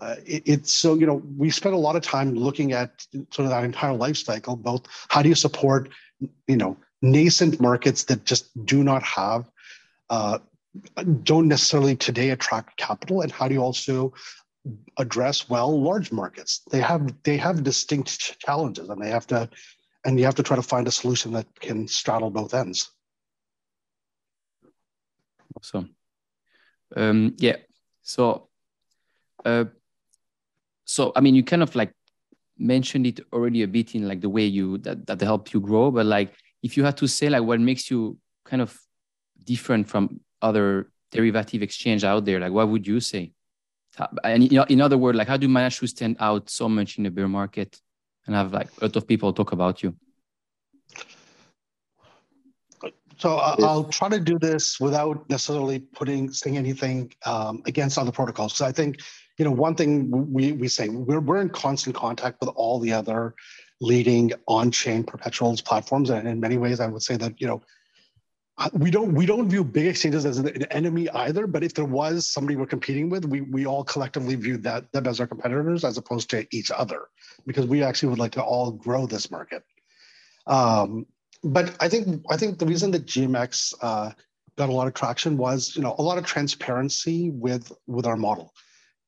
Uh, 0.00 0.16
it, 0.26 0.42
it's 0.44 0.72
so, 0.72 0.94
you 0.94 1.06
know, 1.06 1.22
we 1.36 1.50
spent 1.50 1.74
a 1.74 1.78
lot 1.78 1.94
of 1.94 2.02
time 2.02 2.34
looking 2.34 2.72
at 2.72 3.06
sort 3.30 3.44
of 3.44 3.50
that 3.50 3.62
entire 3.62 3.92
life 3.92 4.16
cycle, 4.16 4.56
both 4.56 4.82
how 5.08 5.22
do 5.22 5.28
you 5.28 5.34
support, 5.34 5.90
you 6.48 6.56
know, 6.56 6.76
nascent 7.02 7.60
markets 7.60 8.04
that 8.04 8.24
just 8.24 8.50
do 8.66 8.82
not 8.82 9.02
have 9.04 9.48
uh, 10.08 10.38
don't 11.22 11.48
necessarily 11.48 11.96
today 11.96 12.30
attract 12.30 12.76
capital 12.76 13.22
and 13.22 13.32
how 13.32 13.48
do 13.48 13.54
you 13.54 13.62
also 13.62 14.12
address 14.98 15.48
well 15.48 15.80
large 15.80 16.12
markets? 16.12 16.62
They 16.70 16.80
have 16.80 17.12
they 17.22 17.36
have 17.36 17.62
distinct 17.62 18.38
challenges 18.38 18.88
and 18.88 19.02
they 19.02 19.10
have 19.10 19.26
to 19.28 19.48
and 20.04 20.18
you 20.18 20.24
have 20.24 20.36
to 20.36 20.42
try 20.42 20.56
to 20.56 20.62
find 20.62 20.86
a 20.86 20.90
solution 20.90 21.32
that 21.32 21.46
can 21.60 21.88
straddle 21.88 22.30
both 22.30 22.54
ends. 22.54 22.90
Awesome. 25.56 25.94
Um 26.96 27.34
yeah 27.38 27.56
so 28.02 28.48
uh 29.44 29.64
so 30.84 31.12
i 31.14 31.20
mean 31.20 31.34
you 31.34 31.44
kind 31.44 31.62
of 31.62 31.74
like 31.76 31.92
mentioned 32.58 33.06
it 33.06 33.20
already 33.32 33.62
a 33.62 33.68
bit 33.68 33.94
in 33.94 34.08
like 34.08 34.20
the 34.20 34.28
way 34.28 34.44
you 34.44 34.78
that 34.78 35.06
that 35.06 35.20
helped 35.20 35.54
you 35.54 35.60
grow 35.60 35.90
but 35.90 36.06
like 36.06 36.34
if 36.62 36.76
you 36.76 36.84
had 36.84 36.96
to 36.96 37.06
say 37.06 37.28
like 37.28 37.42
what 37.42 37.60
makes 37.60 37.90
you 37.90 38.18
kind 38.44 38.60
of 38.60 38.78
different 39.44 39.88
from 39.88 40.20
other 40.42 40.90
derivative 41.12 41.62
exchange 41.62 42.04
out 42.04 42.24
there 42.24 42.38
like 42.38 42.52
what 42.52 42.68
would 42.68 42.86
you 42.86 43.00
say 43.00 43.32
and 44.24 44.52
in 44.52 44.80
other 44.80 44.98
words, 44.98 45.18
like 45.18 45.28
how 45.28 45.36
do 45.36 45.46
you 45.46 45.52
manage 45.52 45.78
to 45.78 45.86
stand 45.86 46.16
out 46.20 46.48
so 46.48 46.68
much 46.68 46.98
in 46.98 47.04
the 47.04 47.10
bear 47.10 47.28
market 47.28 47.80
and 48.26 48.34
have 48.34 48.52
like 48.52 48.68
a 48.78 48.84
lot 48.84 48.96
of 48.96 49.06
people 49.06 49.32
talk 49.32 49.52
about 49.52 49.82
you? 49.82 49.94
So 53.18 53.36
uh, 53.36 53.56
I'll 53.58 53.84
try 53.84 54.08
to 54.08 54.18
do 54.18 54.38
this 54.38 54.80
without 54.80 55.28
necessarily 55.28 55.80
putting 55.80 56.32
saying 56.32 56.56
anything 56.56 57.12
um, 57.26 57.62
against 57.66 57.98
other 57.98 58.12
protocols. 58.12 58.54
Because 58.54 58.62
I 58.62 58.72
think 58.72 59.00
you 59.38 59.44
know 59.44 59.50
one 59.50 59.74
thing 59.74 60.10
we 60.32 60.52
we 60.52 60.68
say 60.68 60.88
we're 60.88 61.20
we're 61.20 61.42
in 61.42 61.50
constant 61.50 61.94
contact 61.96 62.40
with 62.40 62.48
all 62.54 62.80
the 62.80 62.92
other 62.92 63.34
leading 63.82 64.32
on-chain 64.46 65.04
perpetuals 65.04 65.60
platforms, 65.60 66.08
and 66.08 66.26
in 66.26 66.40
many 66.40 66.56
ways, 66.56 66.80
I 66.80 66.86
would 66.86 67.02
say 67.02 67.16
that 67.18 67.38
you 67.40 67.46
know 67.46 67.60
we 68.72 68.90
don't 68.90 69.14
we 69.14 69.26
don't 69.26 69.48
view 69.48 69.64
big 69.64 69.86
exchanges 69.86 70.26
as 70.26 70.38
an 70.38 70.64
enemy 70.64 71.08
either. 71.10 71.46
But 71.46 71.64
if 71.64 71.74
there 71.74 71.84
was 71.84 72.28
somebody 72.28 72.56
we're 72.56 72.66
competing 72.66 73.08
with, 73.08 73.24
we 73.24 73.40
we 73.40 73.66
all 73.66 73.84
collectively 73.84 74.34
view 74.34 74.58
that 74.58 74.90
them 74.92 75.06
as 75.06 75.20
our 75.20 75.26
competitors 75.26 75.84
as 75.84 75.96
opposed 75.96 76.30
to 76.30 76.46
each 76.50 76.70
other, 76.70 77.08
because 77.46 77.66
we 77.66 77.82
actually 77.82 78.10
would 78.10 78.18
like 78.18 78.32
to 78.32 78.42
all 78.42 78.72
grow 78.72 79.06
this 79.06 79.30
market. 79.30 79.64
Um, 80.46 81.06
but 81.42 81.74
I 81.80 81.88
think 81.88 82.22
I 82.30 82.36
think 82.36 82.58
the 82.58 82.66
reason 82.66 82.90
that 82.90 83.06
GMX 83.06 83.74
uh, 83.80 84.12
got 84.58 84.68
a 84.68 84.72
lot 84.72 84.86
of 84.86 84.94
traction 84.94 85.36
was 85.36 85.74
you 85.74 85.82
know 85.82 85.94
a 85.98 86.02
lot 86.02 86.18
of 86.18 86.26
transparency 86.26 87.30
with 87.30 87.72
with 87.86 88.06
our 88.06 88.16
model. 88.16 88.52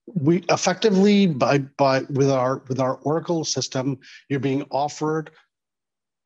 We 0.06 0.44
effectively 0.48 1.26
by 1.26 1.58
by 1.58 2.00
with 2.10 2.30
our 2.30 2.62
with 2.68 2.80
our 2.80 2.94
Oracle 3.02 3.44
system, 3.44 3.98
you're 4.28 4.40
being 4.40 4.64
offered 4.70 5.30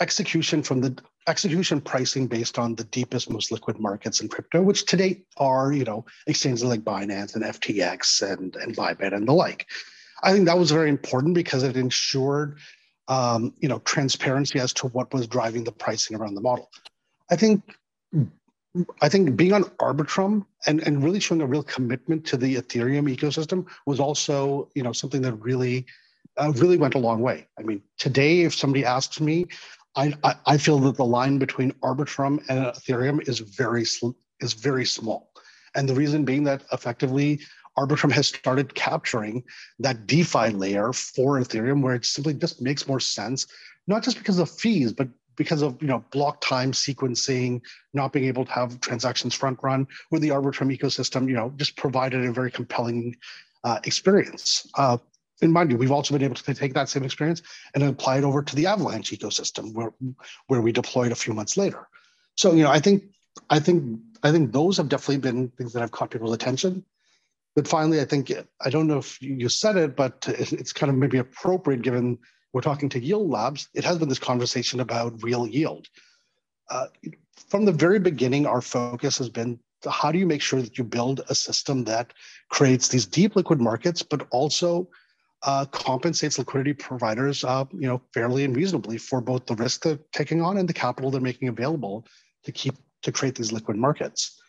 execution 0.00 0.62
from 0.62 0.80
the 0.80 0.96
execution 1.28 1.80
pricing 1.80 2.26
based 2.26 2.58
on 2.58 2.74
the 2.74 2.84
deepest, 2.84 3.30
most 3.30 3.50
liquid 3.50 3.78
markets 3.80 4.20
in 4.20 4.28
crypto, 4.28 4.62
which 4.62 4.86
to 4.86 4.96
date 4.96 5.26
are, 5.36 5.72
you 5.72 5.84
know, 5.84 6.04
exchanges 6.26 6.64
like 6.64 6.82
Binance 6.82 7.34
and 7.34 7.44
FTX 7.44 8.22
and, 8.22 8.54
and 8.56 8.76
Bybit 8.76 9.14
and 9.14 9.26
the 9.26 9.32
like. 9.32 9.66
I 10.22 10.32
think 10.32 10.46
that 10.46 10.58
was 10.58 10.70
very 10.70 10.88
important 10.88 11.34
because 11.34 11.62
it 11.62 11.76
ensured, 11.76 12.58
um, 13.08 13.54
you 13.58 13.68
know, 13.68 13.80
transparency 13.80 14.58
as 14.60 14.72
to 14.74 14.86
what 14.88 15.12
was 15.12 15.26
driving 15.26 15.64
the 15.64 15.72
pricing 15.72 16.16
around 16.16 16.34
the 16.34 16.40
model. 16.40 16.70
I 17.30 17.36
think, 17.36 17.62
I 19.02 19.08
think 19.08 19.36
being 19.36 19.52
on 19.52 19.64
Arbitrum 19.80 20.46
and, 20.66 20.80
and 20.86 21.02
really 21.02 21.20
showing 21.20 21.40
a 21.40 21.46
real 21.46 21.62
commitment 21.62 22.24
to 22.26 22.36
the 22.36 22.56
Ethereum 22.56 23.14
ecosystem 23.14 23.66
was 23.84 24.00
also, 24.00 24.70
you 24.74 24.82
know, 24.82 24.92
something 24.92 25.22
that 25.22 25.34
really, 25.34 25.86
uh, 26.36 26.52
really 26.56 26.76
went 26.76 26.94
a 26.94 26.98
long 26.98 27.20
way. 27.20 27.46
I 27.58 27.62
mean, 27.62 27.82
today, 27.98 28.42
if 28.42 28.54
somebody 28.54 28.84
asks 28.84 29.20
me, 29.20 29.46
I, 29.96 30.34
I 30.44 30.58
feel 30.58 30.78
that 30.80 30.96
the 30.96 31.04
line 31.04 31.38
between 31.38 31.72
Arbitrum 31.82 32.42
and 32.48 32.66
Ethereum 32.66 33.26
is 33.28 33.38
very 33.38 33.82
is 34.40 34.52
very 34.52 34.84
small, 34.84 35.30
and 35.74 35.88
the 35.88 35.94
reason 35.94 36.24
being 36.24 36.44
that 36.44 36.62
effectively 36.72 37.40
Arbitrum 37.78 38.12
has 38.12 38.28
started 38.28 38.74
capturing 38.74 39.42
that 39.78 40.06
DeFi 40.06 40.50
layer 40.50 40.92
for 40.92 41.38
Ethereum, 41.38 41.82
where 41.82 41.94
it 41.94 42.04
simply 42.04 42.34
just 42.34 42.60
makes 42.60 42.86
more 42.86 43.00
sense, 43.00 43.46
not 43.86 44.02
just 44.02 44.18
because 44.18 44.38
of 44.38 44.50
fees, 44.50 44.92
but 44.92 45.08
because 45.36 45.62
of 45.62 45.80
you 45.80 45.88
know 45.88 46.04
block 46.10 46.40
time 46.40 46.72
sequencing, 46.72 47.60
not 47.94 48.12
being 48.12 48.26
able 48.26 48.44
to 48.44 48.52
have 48.52 48.80
transactions 48.80 49.34
front 49.34 49.58
run, 49.62 49.86
where 50.10 50.20
the 50.20 50.30
Arbitrum 50.30 50.76
ecosystem 50.76 51.28
you 51.28 51.34
know 51.34 51.52
just 51.56 51.76
provided 51.76 52.24
a 52.24 52.32
very 52.32 52.50
compelling 52.50 53.16
uh, 53.64 53.78
experience. 53.84 54.66
Uh, 54.74 54.98
and 55.42 55.52
mind 55.52 55.70
you, 55.70 55.76
we've 55.76 55.92
also 55.92 56.14
been 56.14 56.22
able 56.22 56.34
to 56.34 56.54
take 56.54 56.74
that 56.74 56.88
same 56.88 57.04
experience 57.04 57.42
and 57.74 57.84
apply 57.84 58.18
it 58.18 58.24
over 58.24 58.42
to 58.42 58.56
the 58.56 58.66
Avalanche 58.66 59.10
ecosystem, 59.10 59.74
where 59.74 59.92
where 60.46 60.60
we 60.60 60.72
deployed 60.72 61.12
a 61.12 61.16
few 61.16 61.34
months 61.34 61.56
later. 61.56 61.88
So 62.36 62.52
you 62.52 62.62
know, 62.62 62.70
I 62.70 62.80
think 62.80 63.04
I 63.50 63.58
think 63.58 64.00
I 64.22 64.32
think 64.32 64.52
those 64.52 64.76
have 64.78 64.88
definitely 64.88 65.18
been 65.18 65.48
things 65.50 65.72
that 65.72 65.80
have 65.80 65.92
caught 65.92 66.10
people's 66.10 66.34
attention. 66.34 66.84
But 67.54 67.68
finally, 67.68 68.00
I 68.00 68.04
think 68.04 68.32
I 68.60 68.70
don't 68.70 68.86
know 68.86 68.98
if 68.98 69.20
you 69.22 69.48
said 69.48 69.76
it, 69.76 69.96
but 69.96 70.26
it's 70.28 70.72
kind 70.72 70.90
of 70.90 70.96
maybe 70.96 71.18
appropriate 71.18 71.82
given 71.82 72.18
we're 72.56 72.62
talking 72.62 72.88
to 72.88 72.98
Yield 72.98 73.28
Labs, 73.28 73.68
it 73.74 73.84
has 73.84 73.98
been 73.98 74.08
this 74.08 74.18
conversation 74.18 74.80
about 74.80 75.22
real 75.22 75.46
yield. 75.46 75.88
Uh, 76.70 76.86
from 77.50 77.66
the 77.66 77.72
very 77.72 77.98
beginning, 77.98 78.46
our 78.46 78.62
focus 78.62 79.18
has 79.18 79.28
been 79.28 79.60
how 79.86 80.10
do 80.10 80.18
you 80.18 80.26
make 80.26 80.40
sure 80.40 80.62
that 80.62 80.78
you 80.78 80.84
build 80.84 81.20
a 81.28 81.34
system 81.34 81.84
that 81.84 82.14
creates 82.48 82.88
these 82.88 83.04
deep 83.04 83.36
liquid 83.36 83.60
markets, 83.60 84.02
but 84.02 84.26
also 84.30 84.88
uh, 85.42 85.64
compensates 85.66 86.38
liquidity 86.38 86.72
providers, 86.72 87.44
uh, 87.44 87.64
you 87.72 87.86
know, 87.86 88.00
fairly 88.12 88.44
and 88.44 88.56
reasonably 88.56 88.98
for 88.98 89.20
both 89.20 89.46
the 89.46 89.54
risk 89.54 89.82
they're 89.82 89.98
taking 90.12 90.42
on 90.42 90.58
and 90.58 90.68
the 90.68 90.72
capital 90.72 91.10
they're 91.10 91.20
making 91.20 91.48
available 91.48 92.06
to 92.44 92.52
keep 92.52 92.74
to 93.02 93.12
create 93.12 93.34
these 93.34 93.52
liquid 93.52 93.76
markets. 93.76 94.40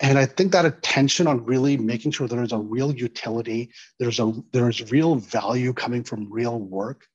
And 0.00 0.18
I 0.18 0.26
think 0.26 0.52
that 0.52 0.64
attention 0.64 1.28
on 1.28 1.44
really 1.44 1.76
making 1.76 2.10
sure 2.10 2.26
there 2.26 2.42
is 2.42 2.52
a 2.52 2.58
real 2.58 2.92
utility, 2.92 3.70
there's 4.00 4.18
a 4.18 4.32
there's 4.52 4.90
real 4.90 5.16
value 5.16 5.72
coming 5.72 6.02
from 6.02 6.32
real 6.32 6.58
work. 6.58 7.06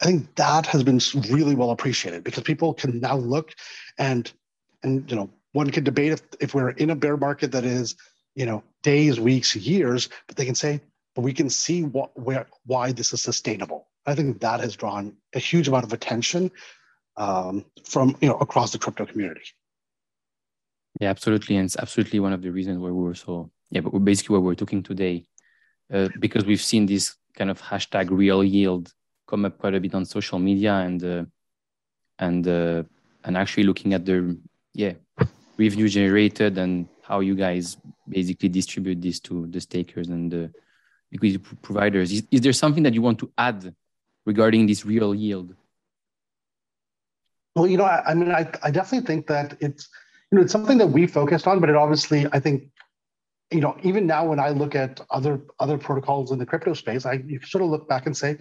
I 0.00 0.04
think 0.04 0.34
that 0.36 0.66
has 0.66 0.82
been 0.82 1.00
really 1.30 1.54
well 1.54 1.70
appreciated 1.70 2.24
because 2.24 2.42
people 2.42 2.74
can 2.74 3.00
now 3.00 3.16
look 3.16 3.54
and 3.98 4.30
and 4.82 5.08
you 5.10 5.16
know 5.16 5.30
one 5.52 5.70
can 5.70 5.84
debate 5.84 6.12
if, 6.12 6.22
if 6.40 6.54
we're 6.54 6.70
in 6.70 6.90
a 6.90 6.96
bear 6.96 7.16
market 7.16 7.52
that 7.52 7.64
is 7.64 7.96
you 8.34 8.46
know 8.46 8.62
days 8.82 9.20
weeks 9.20 9.54
years 9.54 10.08
but 10.26 10.36
they 10.36 10.44
can 10.44 10.54
say 10.54 10.80
but 11.14 11.22
we 11.22 11.32
can 11.32 11.50
see 11.50 11.82
what 11.82 12.10
where 12.18 12.46
why 12.66 12.92
this 12.92 13.12
is 13.12 13.22
sustainable. 13.22 13.88
I 14.06 14.14
think 14.14 14.40
that 14.40 14.60
has 14.60 14.76
drawn 14.76 15.16
a 15.34 15.38
huge 15.38 15.68
amount 15.68 15.84
of 15.84 15.92
attention 15.92 16.50
um, 17.16 17.64
from 17.84 18.16
you 18.20 18.28
know 18.28 18.36
across 18.36 18.72
the 18.72 18.78
crypto 18.78 19.06
community. 19.06 19.44
Yeah 21.00 21.10
absolutely. 21.10 21.56
And 21.56 21.66
it's 21.66 21.76
absolutely 21.76 22.20
one 22.20 22.32
of 22.32 22.42
the 22.42 22.50
reasons 22.50 22.78
why 22.78 22.90
we 22.90 23.02
were 23.02 23.14
so 23.14 23.50
yeah 23.70 23.80
but 23.80 23.90
basically 23.98 24.34
what 24.34 24.42
we're 24.42 24.54
talking 24.54 24.82
today 24.82 25.26
uh, 25.92 26.08
because 26.20 26.44
we've 26.44 26.62
seen 26.62 26.86
this 26.86 27.16
kind 27.34 27.50
of 27.50 27.60
hashtag 27.60 28.08
real 28.10 28.44
yield 28.44 28.92
come 29.26 29.44
up 29.44 29.58
quite 29.58 29.74
a 29.74 29.80
bit 29.80 29.94
on 29.94 30.04
social 30.04 30.38
media 30.38 30.74
and 30.74 31.02
uh, 31.04 31.24
and 32.18 32.46
uh, 32.48 32.82
and 33.24 33.36
actually 33.36 33.64
looking 33.64 33.94
at 33.94 34.04
the 34.04 34.36
yeah 34.74 34.92
revenue 35.58 35.88
generated 35.88 36.58
and 36.58 36.88
how 37.02 37.20
you 37.20 37.34
guys 37.34 37.76
basically 38.08 38.48
distribute 38.48 39.00
this 39.00 39.20
to 39.20 39.46
the 39.48 39.60
stakers 39.60 40.08
and 40.08 40.30
the 40.30 40.50
liquidity 41.12 41.44
providers. 41.62 42.10
Is, 42.10 42.24
is 42.30 42.40
there 42.40 42.52
something 42.52 42.82
that 42.84 42.94
you 42.94 43.02
want 43.02 43.18
to 43.20 43.30
add 43.36 43.74
regarding 44.24 44.66
this 44.66 44.84
real 44.84 45.14
yield? 45.14 45.54
Well, 47.54 47.66
you 47.66 47.76
know, 47.76 47.84
I, 47.84 48.02
I 48.10 48.14
mean, 48.14 48.30
I, 48.30 48.50
I 48.62 48.70
definitely 48.70 49.06
think 49.06 49.26
that 49.26 49.56
it's, 49.60 49.88
you 50.30 50.38
know, 50.38 50.42
it's 50.42 50.52
something 50.52 50.78
that 50.78 50.86
we 50.86 51.06
focused 51.06 51.46
on, 51.46 51.60
but 51.60 51.68
it 51.68 51.76
obviously, 51.76 52.26
I 52.32 52.40
think, 52.40 52.70
you 53.50 53.60
know, 53.60 53.76
even 53.82 54.06
now 54.06 54.24
when 54.24 54.40
I 54.40 54.48
look 54.48 54.74
at 54.74 55.00
other 55.10 55.42
other 55.60 55.76
protocols 55.76 56.32
in 56.32 56.38
the 56.38 56.46
crypto 56.46 56.72
space, 56.72 57.04
I 57.04 57.22
you 57.26 57.38
sort 57.42 57.62
of 57.62 57.68
look 57.68 57.86
back 57.86 58.06
and 58.06 58.16
say, 58.16 58.38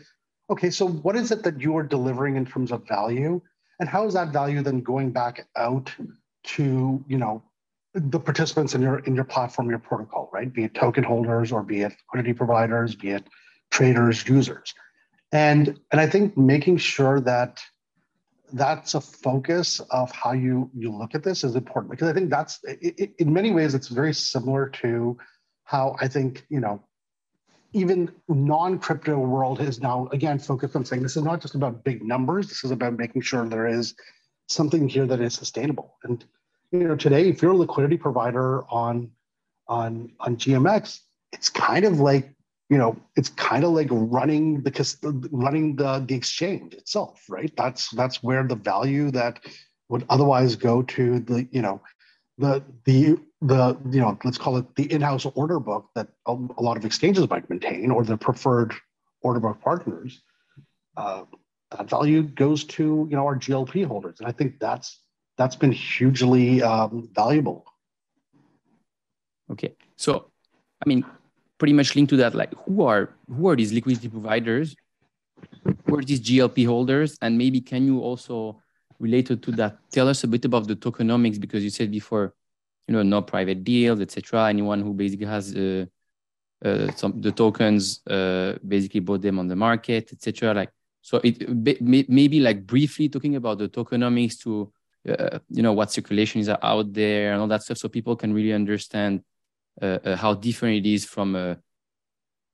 okay, 0.50 0.70
so 0.70 0.88
what 0.88 1.18
is 1.18 1.32
it 1.32 1.44
that 1.44 1.60
you 1.60 1.75
are 1.75 1.84
delivering 1.84 2.38
in 2.38 2.46
terms 2.46 2.72
of 2.72 2.88
value, 2.88 3.42
and 3.82 3.90
how 3.90 4.08
is 4.08 4.13
that 4.13 4.30
value 4.30 4.62
then 4.62 4.80
going 4.80 5.12
back 5.12 5.46
out 5.58 5.92
to 6.44 7.04
you 7.10 7.18
know 7.18 7.44
the 7.93 8.19
participants 8.19 8.74
in 8.74 8.81
your 8.81 9.00
in 9.00 9.15
your 9.15 9.25
platform, 9.25 9.69
your 9.69 9.79
protocol, 9.79 10.29
right? 10.33 10.51
Be 10.51 10.63
it 10.63 10.74
token 10.74 11.03
holders 11.03 11.51
or 11.51 11.63
be 11.63 11.81
it 11.81 11.91
liquidity 11.91 12.33
providers, 12.33 12.95
be 12.95 13.12
it 13.12 13.24
traders, 13.69 14.27
users. 14.27 14.74
And 15.31 15.79
and 15.91 16.00
I 16.00 16.07
think 16.07 16.38
making 16.38 16.77
sure 16.77 17.19
that 17.21 17.62
that's 18.53 18.95
a 18.95 19.01
focus 19.01 19.79
of 19.91 20.12
how 20.12 20.33
you 20.33 20.69
you 20.74 20.91
look 20.91 21.15
at 21.15 21.24
this 21.24 21.43
is 21.43 21.55
important 21.55 21.91
because 21.91 22.10
I 22.10 22.13
think 22.13 22.29
that's 22.29 22.60
it, 22.63 22.95
it, 22.98 23.13
in 23.19 23.33
many 23.33 23.51
ways 23.51 23.74
it's 23.74 23.88
very 23.88 24.13
similar 24.13 24.69
to 24.81 25.17
how 25.63 25.95
I 26.00 26.07
think 26.07 26.45
you 26.50 26.60
know 26.60 26.83
even 27.74 28.12
non-crypto 28.27 29.17
world 29.17 29.62
is 29.62 29.81
now 29.81 30.07
again 30.12 30.38
focused 30.38 30.75
on 30.75 30.83
saying 30.83 31.01
this 31.01 31.15
is 31.15 31.24
not 31.24 31.41
just 31.41 31.55
about 31.55 31.86
big 31.86 32.03
numbers 32.03 32.50
this 32.50 32.65
is 32.65 32.71
about 32.71 32.98
making 32.98 33.22
sure 33.22 33.48
there 33.48 33.68
is 33.68 33.96
something 34.50 34.89
here 34.89 35.05
that 35.05 35.22
is 35.22 35.33
sustainable 35.33 35.98
and 36.03 36.25
you 36.72 36.88
know 36.88 36.96
today 36.96 37.29
if 37.29 37.42
you're 37.42 37.51
a 37.51 37.57
liquidity 37.57 37.98
provider 37.98 38.64
on 38.70 39.12
on 39.68 40.12
on 40.20 40.36
gmx 40.38 41.00
it's 41.31 41.50
kind 41.50 41.86
of 41.86 42.00
like 42.00 42.34
you 42.70 42.77
know 42.77 42.98
it's 43.16 43.29
kind 43.29 43.64
of 43.64 43.72
like 43.72 43.88
running 43.92 44.62
the 44.64 45.29
running 45.31 45.75
the 45.75 46.03
the 46.07 46.16
exchange 46.16 46.74
itself 46.74 47.24
right? 47.29 47.51
That's 47.57 47.90
that's 47.90 48.24
where 48.24 48.48
the 48.48 48.55
value 48.55 49.12
that 49.12 49.40
would 49.90 50.05
otherwise 50.10 50.55
go 50.55 50.81
to 50.84 51.20
the 51.20 51.48
you 51.51 51.62
know 51.62 51.81
the 52.38 52.64
the 52.86 53.20
the 53.42 53.77
you 53.92 54.00
know 54.00 54.18
let's 54.24 54.38
call 54.38 54.57
it 54.57 54.74
the 54.75 54.92
in-house 54.92 55.25
order 55.36 55.60
book 55.60 55.90
that 55.96 56.07
a, 56.27 56.31
a 56.31 56.62
lot 56.62 56.77
of 56.77 56.86
exchanges 56.86 57.29
might 57.29 57.50
maintain 57.50 57.92
or 57.92 58.03
the 58.03 58.18
preferred 58.18 58.74
order 59.22 59.40
book 59.40 59.60
partners 59.62 60.22
uh, 60.98 61.24
that 61.72 61.90
value 61.90 62.24
goes 62.24 62.64
to 62.64 63.07
you 63.10 63.18
know 63.18 63.25
our 63.25 63.36
glp 63.36 63.86
holders. 63.86 64.20
And 64.20 64.29
i 64.29 64.31
think 64.31 64.60
that's 64.60 65.00
that's 65.42 65.56
been 65.56 65.72
hugely 65.72 66.62
um, 66.62 67.10
valuable. 67.16 67.66
Okay, 69.51 69.74
so 69.96 70.32
I 70.82 70.88
mean, 70.88 71.04
pretty 71.58 71.74
much 71.74 71.96
linked 71.96 72.12
to 72.12 72.18
that, 72.18 72.36
like 72.36 72.54
who 72.64 72.84
are 72.84 73.10
who 73.27 73.50
are 73.50 73.56
these 73.56 73.74
liquidity 73.74 74.08
providers? 74.08 74.75
Who 75.86 75.98
are 75.98 76.04
these 76.04 76.22
GLP 76.22 76.68
holders? 76.68 77.18
And 77.24 77.38
maybe 77.38 77.60
can 77.60 77.86
you 77.90 78.00
also 78.00 78.62
related 79.00 79.42
to 79.46 79.51
that 79.54 79.80
tell 79.92 80.08
us 80.08 80.24
a 80.24 80.27
bit 80.27 80.46
about 80.46 80.68
the 80.68 80.75
tokenomics 80.75 81.40
because 81.42 81.64
you 81.64 81.72
said 81.72 81.90
before, 81.90 82.36
you 82.88 82.94
know, 82.94 83.01
no 83.01 83.24
private 83.24 83.64
deals, 83.64 84.00
etc. 84.00 84.48
Anyone 84.48 84.82
who 84.82 84.94
basically 84.94 85.25
has 85.25 85.56
uh, 85.56 85.86
uh, 86.64 86.92
some 86.96 87.20
the 87.20 87.32
tokens 87.32 88.06
uh, 88.08 88.60
basically 88.68 89.00
bought 89.00 89.24
them 89.24 89.40
on 89.40 89.48
the 89.48 89.56
market, 89.56 90.14
etc. 90.14 90.54
Like 90.54 90.72
so, 91.01 91.20
it 91.24 91.36
maybe 92.10 92.40
like 92.40 92.68
briefly 92.68 93.10
talking 93.10 93.36
about 93.36 93.58
the 93.58 93.70
tokenomics 93.70 94.38
to 94.44 94.72
uh, 95.07 95.40
you 95.50 95.64
know 95.64 95.74
what 95.74 95.92
circulations 95.92 96.48
are 96.50 96.59
out 96.61 96.94
there 96.94 97.33
and 97.33 97.42
all 97.42 97.48
that 97.48 97.64
stuff. 97.64 97.77
So 97.77 97.90
people 97.90 98.16
can 98.16 98.33
really 98.33 98.53
understand 98.53 99.24
uh, 99.81 100.00
uh, 100.03 100.16
how 100.16 100.33
different 100.33 100.85
it 100.85 100.90
is 100.90 101.05
from 101.05 101.35
uh, 101.35 101.55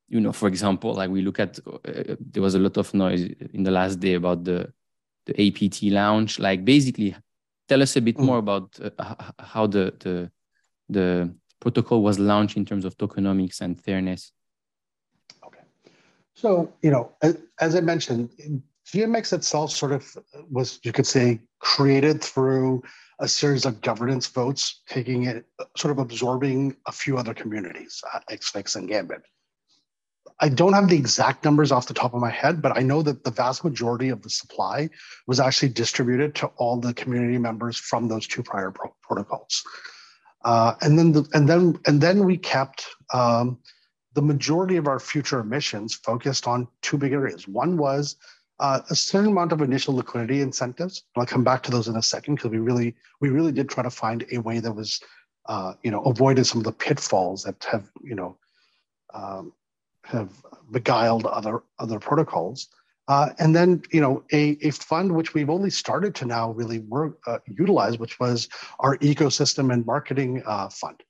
you 0.08 0.20
know 0.20 0.32
for 0.32 0.48
example 0.48 0.94
like 0.94 1.10
we 1.10 1.20
look 1.20 1.38
at 1.38 1.58
uh, 1.66 2.16
there 2.20 2.42
was 2.42 2.54
a 2.54 2.58
lot 2.58 2.76
of 2.76 2.92
noise 2.94 3.22
in 3.52 3.62
the 3.62 3.70
last 3.70 4.00
day 4.00 4.14
about 4.14 4.44
the 4.44 4.72
the 5.26 5.34
apt 5.46 5.82
launch 5.82 6.38
like 6.38 6.64
basically 6.64 7.14
tell 7.68 7.82
us 7.82 7.96
a 7.96 8.00
bit 8.00 8.16
mm. 8.16 8.24
more 8.24 8.38
about 8.38 8.78
uh, 8.80 9.14
how 9.38 9.66
the 9.66 9.92
the 10.00 10.30
the 10.88 11.34
protocol 11.60 12.02
was 12.02 12.18
launched 12.18 12.56
in 12.56 12.64
terms 12.64 12.84
of 12.84 12.96
tokenomics 12.96 13.60
and 13.60 13.80
fairness. 13.82 14.32
Okay. 15.44 15.64
So 16.34 16.72
you 16.82 16.90
know 16.90 17.12
as, 17.20 17.36
as 17.60 17.74
i 17.74 17.80
mentioned 17.80 18.30
GMX 18.92 19.32
itself 19.32 19.70
sort 19.70 19.92
of 19.92 20.16
was, 20.50 20.80
you 20.82 20.92
could 20.92 21.06
say, 21.06 21.40
created 21.60 22.22
through 22.22 22.82
a 23.20 23.28
series 23.28 23.66
of 23.66 23.80
governance 23.80 24.26
votes, 24.26 24.82
taking 24.88 25.24
it, 25.24 25.44
sort 25.76 25.92
of 25.92 25.98
absorbing 25.98 26.76
a 26.86 26.92
few 26.92 27.18
other 27.18 27.34
communities, 27.34 28.02
uh, 28.14 28.20
XVIX 28.30 28.76
and 28.76 28.88
Gambit. 28.88 29.22
I 30.40 30.48
don't 30.48 30.72
have 30.72 30.88
the 30.88 30.96
exact 30.96 31.44
numbers 31.44 31.72
off 31.72 31.88
the 31.88 31.94
top 31.94 32.14
of 32.14 32.20
my 32.20 32.30
head, 32.30 32.62
but 32.62 32.76
I 32.76 32.82
know 32.82 33.02
that 33.02 33.24
the 33.24 33.30
vast 33.30 33.64
majority 33.64 34.08
of 34.10 34.22
the 34.22 34.30
supply 34.30 34.88
was 35.26 35.40
actually 35.40 35.70
distributed 35.70 36.34
to 36.36 36.46
all 36.58 36.78
the 36.78 36.94
community 36.94 37.38
members 37.38 37.76
from 37.76 38.06
those 38.06 38.26
two 38.26 38.42
prior 38.42 38.70
pro- 38.70 38.94
protocols. 39.02 39.64
Uh, 40.44 40.74
and 40.80 40.96
then, 40.96 41.10
the, 41.10 41.28
and 41.34 41.48
then, 41.48 41.78
and 41.86 42.00
then 42.00 42.24
we 42.24 42.36
kept 42.36 42.86
um, 43.12 43.58
the 44.14 44.22
majority 44.22 44.76
of 44.76 44.86
our 44.86 45.00
future 45.00 45.40
emissions 45.40 45.94
focused 45.94 46.46
on 46.46 46.68
two 46.82 46.96
big 46.96 47.12
areas. 47.12 47.48
One 47.48 47.76
was 47.76 48.16
uh, 48.60 48.80
a 48.90 48.94
certain 48.94 49.30
amount 49.30 49.52
of 49.52 49.60
initial 49.60 49.94
liquidity 49.94 50.40
incentives. 50.40 51.04
I'll 51.16 51.26
come 51.26 51.44
back 51.44 51.62
to 51.64 51.70
those 51.70 51.88
in 51.88 51.96
a 51.96 52.02
second 52.02 52.36
because 52.36 52.50
we 52.50 52.58
really 52.58 52.94
we 53.20 53.28
really 53.28 53.52
did 53.52 53.68
try 53.68 53.82
to 53.82 53.90
find 53.90 54.24
a 54.32 54.38
way 54.38 54.58
that 54.58 54.72
was 54.72 55.00
uh, 55.46 55.74
you 55.82 55.90
know 55.90 56.02
avoided 56.02 56.46
some 56.46 56.58
of 56.58 56.64
the 56.64 56.72
pitfalls 56.72 57.42
that 57.44 57.64
have 57.70 57.88
you 58.02 58.14
know 58.14 58.36
um, 59.14 59.52
have 60.04 60.30
beguiled 60.70 61.26
other 61.26 61.62
other 61.78 61.98
protocols. 61.98 62.68
Uh, 63.06 63.30
and 63.38 63.56
then 63.56 63.80
you 63.90 64.00
know 64.00 64.22
a, 64.32 64.58
a 64.60 64.70
fund 64.70 65.14
which 65.14 65.34
we've 65.34 65.48
only 65.48 65.70
started 65.70 66.14
to 66.14 66.26
now 66.26 66.50
really 66.50 66.80
work 66.80 67.18
uh, 67.26 67.38
utilize, 67.46 67.98
which 67.98 68.18
was 68.20 68.48
our 68.80 68.98
ecosystem 68.98 69.72
and 69.72 69.86
marketing 69.86 70.42
uh, 70.46 70.68
fund. 70.68 71.02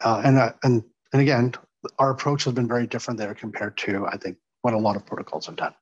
Uh, 0.00 0.22
and 0.24 0.38
and 0.64 0.82
and 1.12 1.22
again, 1.22 1.52
our 1.98 2.10
approach 2.10 2.44
has 2.44 2.54
been 2.54 2.66
very 2.66 2.86
different 2.86 3.18
there 3.18 3.34
compared 3.34 3.76
to 3.76 4.06
I 4.06 4.16
think 4.16 4.38
what 4.62 4.74
a 4.74 4.78
lot 4.78 4.96
of 4.96 5.04
protocols 5.06 5.46
have 5.46 5.56
done. 5.56 5.74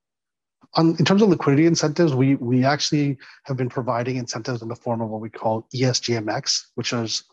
On, 0.74 0.94
in 0.98 1.04
terms 1.04 1.22
of 1.22 1.28
liquidity 1.30 1.66
incentives, 1.66 2.14
we 2.14 2.34
we 2.36 2.64
actually 2.64 3.16
have 3.44 3.56
been 3.56 3.70
providing 3.70 4.16
incentives 4.16 4.62
in 4.62 4.68
the 4.68 4.76
form 4.76 5.00
of 5.00 5.08
what 5.08 5.20
we 5.20 5.30
call 5.30 5.66
ESGMX, 5.74 6.66
which 6.74 6.92
is 6.92 7.24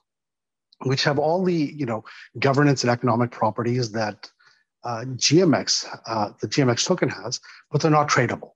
which 0.84 1.04
have 1.04 1.20
all 1.20 1.44
the 1.44 1.54
you 1.54 1.86
know 1.86 2.04
governance 2.40 2.84
and 2.84 2.92
economic 2.92 3.32
properties 3.32 3.92
that 3.92 4.30
uh, 4.86 5.04
GMX, 5.16 5.86
uh, 6.06 6.30
the 6.42 6.48
GMX 6.48 6.86
token 6.86 7.10
has, 7.10 7.40
but 7.72 7.82
they're 7.82 7.92
not 7.92 8.08
tradable. 8.08 8.52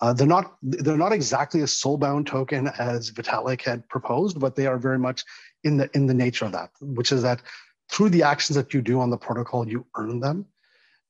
Uh, 0.00 0.12
they're 0.12 0.26
not 0.26 0.56
they're 0.62 0.96
not 0.96 1.12
exactly 1.12 1.60
a 1.60 1.64
soulbound 1.64 2.26
token 2.26 2.68
as 2.78 3.10
Vitalik 3.10 3.62
had 3.62 3.88
proposed, 3.88 4.38
but 4.38 4.56
they 4.56 4.66
are 4.66 4.78
very 4.78 4.98
much 4.98 5.24
in 5.64 5.76
the 5.76 5.88
in 5.94 6.06
the 6.06 6.14
nature 6.14 6.44
of 6.44 6.52
that, 6.52 6.70
which 6.80 7.12
is 7.12 7.22
that 7.22 7.40
through 7.88 8.08
the 8.08 8.22
actions 8.22 8.56
that 8.56 8.74
you 8.74 8.82
do 8.82 9.00
on 9.00 9.10
the 9.10 9.16
protocol, 9.16 9.68
you 9.68 9.86
earn 9.96 10.20
them. 10.20 10.46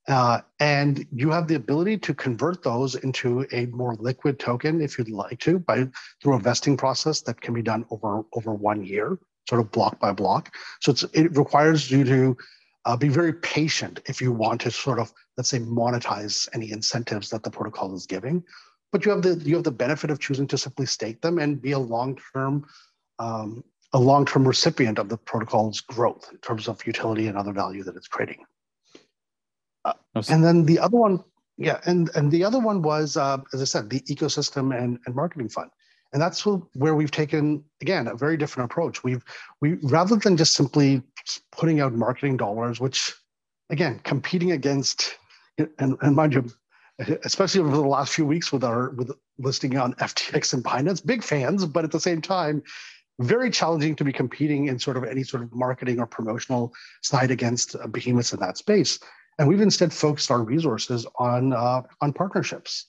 Uh, 0.09 0.41
and 0.59 1.07
you 1.13 1.31
have 1.31 1.47
the 1.47 1.55
ability 1.55 1.97
to 1.97 2.13
convert 2.13 2.63
those 2.63 2.97
into 2.97 3.47
a 3.53 3.67
more 3.67 3.95
liquid 4.01 4.39
token 4.39 4.81
if 4.81 4.99
you'd 4.99 5.09
like 5.09 5.39
to 5.39 5.61
by 5.61 5.87
through 6.21 6.35
a 6.35 6.41
vesting 6.41 6.77
process 6.77 7.21
that 7.21 7.41
can 7.41 7.55
be 7.55 7.63
done 7.63 7.85
over 7.91 8.25
over 8.35 8.53
one 8.53 8.85
year 8.85 9.19
sort 9.49 9.61
of 9.61 9.71
block 9.71 9.99
by 10.01 10.13
block. 10.13 10.55
So 10.81 10.95
it 11.13 11.37
requires 11.37 11.91
you 11.91 12.05
to 12.05 12.37
uh, 12.85 12.97
be 12.97 13.09
very 13.09 13.33
patient 13.33 14.01
if 14.07 14.21
you 14.21 14.33
want 14.33 14.61
to 14.63 14.71
sort 14.73 14.99
of 14.99 15.13
let's 15.37 15.49
say 15.49 15.61
monetize 15.61 16.49
any 16.53 16.73
incentives 16.73 17.31
that 17.31 17.45
the 17.45 17.51
protocol 17.51 17.95
is 17.95 18.07
giving. 18.07 18.43
But 18.91 19.05
you 19.05 19.13
have 19.13 19.23
the 19.23 19.35
you 19.49 19.55
have 19.55 19.65
the 19.65 19.71
benefit 19.71 20.11
of 20.11 20.19
choosing 20.19 20.49
to 20.49 20.59
simply 20.59 20.87
stake 20.87 21.21
them 21.21 21.39
and 21.39 21.63
be 21.63 21.73
a 21.73 21.79
long-term 21.79 22.67
um, 23.21 23.63
a 23.93 24.01
long-term 24.01 24.49
recipient 24.49 24.99
of 24.99 25.09
the 25.09 25.17
protocol's 25.17 25.81
growth 25.81 26.29
in 26.33 26.39
terms 26.39 26.67
of 26.67 26.85
utility 26.87 27.29
and 27.29 27.39
other 27.39 27.53
value 27.53 27.85
that 27.85 27.95
it's 27.95 28.09
creating 28.09 28.45
uh, 29.85 29.93
and 30.29 30.45
then 30.45 30.65
the 30.65 30.79
other 30.79 30.97
one, 30.97 31.23
yeah, 31.57 31.81
and 31.87 32.11
and 32.15 32.31
the 32.31 32.45
other 32.45 32.59
one 32.59 32.83
was, 32.83 33.17
uh, 33.17 33.39
as 33.53 33.61
I 33.61 33.65
said, 33.65 33.91
the 33.91 34.01
ecosystem 34.03 34.77
and, 34.77 34.99
and 35.07 35.15
marketing 35.15 35.49
fund, 35.49 35.71
and 36.13 36.21
that's 36.21 36.47
where 36.75 36.95
we've 36.95 37.11
taken 37.11 37.65
again 37.81 38.07
a 38.07 38.15
very 38.15 38.37
different 38.37 38.71
approach. 38.71 39.03
We've 39.03 39.25
we 39.61 39.75
rather 39.83 40.17
than 40.17 40.37
just 40.37 40.55
simply 40.55 41.03
putting 41.51 41.81
out 41.81 41.93
marketing 41.93 42.37
dollars, 42.37 42.81
which 42.81 43.15
again 43.71 44.01
competing 44.05 44.53
against, 44.53 45.19
and, 45.59 45.97
and 46.01 46.17
mind 46.17 46.35
you, 46.35 46.51
especially 47.25 47.61
over 47.61 47.77
the 47.77 47.83
last 47.83 48.15
few 48.15 48.27
weeks 48.27 48.53
with 48.53 48.65
our 48.65 48.91
with 48.91 49.11
listing 49.39 49.77
on 49.77 49.95
FTX 49.95 50.55
and 50.55 50.65
Binance, 50.65 51.05
big 51.05 51.23
fans, 51.23 51.65
but 51.65 51.85
at 51.85 51.91
the 51.91 52.01
same 52.01 52.21
time, 52.21 52.63
very 53.21 53.51
challenging 53.51 53.97
to 53.97 54.05
be 54.05 54.13
competing 54.13 54.69
in 54.69 54.79
sort 54.79 54.97
of 54.97 55.05
any 55.05 55.23
sort 55.23 55.43
of 55.43 55.55
marketing 55.55 55.99
or 55.99 56.07
promotional 56.07 56.73
side 57.03 57.31
against 57.31 57.77
behemoths 57.93 58.33
in 58.33 58.41
that 58.41 58.57
space. 58.57 58.99
And 59.39 59.49
we've 59.49 59.61
instead 59.61 59.93
focused 59.93 60.31
our 60.31 60.43
resources 60.43 61.07
on 61.17 61.53
uh, 61.53 61.83
on 62.01 62.13
partnerships. 62.13 62.87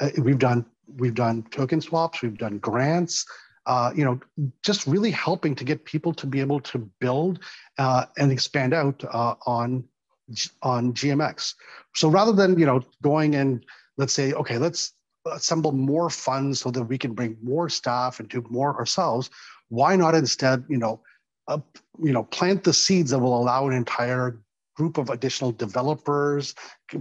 Uh, 0.00 0.10
we've 0.18 0.38
done 0.38 0.64
we've 0.96 1.14
done 1.14 1.44
token 1.50 1.80
swaps, 1.80 2.22
we've 2.22 2.38
done 2.38 2.58
grants, 2.58 3.24
uh, 3.66 3.92
you 3.94 4.04
know, 4.04 4.20
just 4.62 4.86
really 4.86 5.10
helping 5.10 5.54
to 5.54 5.64
get 5.64 5.84
people 5.84 6.12
to 6.14 6.26
be 6.26 6.40
able 6.40 6.60
to 6.60 6.78
build 7.00 7.40
uh, 7.78 8.06
and 8.18 8.32
expand 8.32 8.74
out 8.74 9.02
uh, 9.12 9.34
on 9.46 9.84
on 10.62 10.92
GMX. 10.92 11.54
So 11.94 12.08
rather 12.08 12.32
than 12.32 12.58
you 12.58 12.66
know 12.66 12.82
going 13.02 13.34
and 13.36 13.64
let's 13.98 14.12
say 14.12 14.32
okay, 14.32 14.58
let's 14.58 14.94
assemble 15.26 15.72
more 15.72 16.10
funds 16.10 16.60
so 16.60 16.70
that 16.70 16.82
we 16.82 16.98
can 16.98 17.12
bring 17.12 17.36
more 17.42 17.68
staff 17.68 18.18
and 18.18 18.28
do 18.28 18.44
more 18.50 18.76
ourselves. 18.76 19.30
Why 19.68 19.94
not 19.94 20.14
instead 20.14 20.64
you 20.68 20.78
know 20.78 21.00
uh, 21.48 21.58
you 22.02 22.12
know 22.12 22.24
plant 22.24 22.64
the 22.64 22.72
seeds 22.72 23.10
that 23.10 23.18
will 23.18 23.38
allow 23.38 23.68
an 23.68 23.74
entire 23.74 24.40
group 24.76 24.98
of 24.98 25.10
additional 25.10 25.52
developers, 25.52 26.54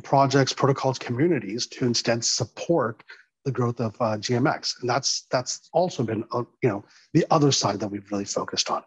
projects, 0.04 0.54
protocols, 0.54 1.00
communities 1.00 1.68
to 1.68 1.86
instead 1.86 2.24
support 2.24 3.04
the 3.46 3.52
growth 3.52 3.80
of 3.80 3.96
uh, 4.00 4.18
GMX. 4.18 4.82
And 4.82 4.90
that's 4.90 5.26
that's 5.32 5.70
also 5.74 6.04
been 6.04 6.24
uh, 6.32 6.44
you 6.62 6.70
know 6.70 6.86
the 7.14 7.26
other 7.32 7.52
side 7.52 7.80
that 7.80 7.88
we've 7.88 8.10
really 8.12 8.26
focused 8.26 8.70
on. 8.70 8.84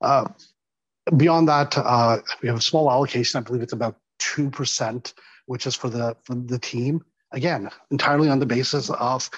Uh, 0.00 0.28
beyond 1.16 1.48
that, 1.48 1.76
uh, 1.76 2.18
we 2.42 2.48
have 2.48 2.58
a 2.58 2.62
small 2.62 2.90
allocation. 2.90 3.38
I 3.38 3.42
believe 3.42 3.62
it's 3.62 3.72
about 3.72 3.96
two 4.18 4.50
percent, 4.50 5.14
which 5.46 5.66
is 5.66 5.74
for 5.74 5.90
the 5.90 6.16
for 6.24 6.34
the 6.34 6.58
team. 6.58 7.04
Again, 7.32 7.68
entirely 7.90 8.30
on 8.30 8.38
the 8.38 8.46
basis 8.46 8.88
of, 8.88 9.28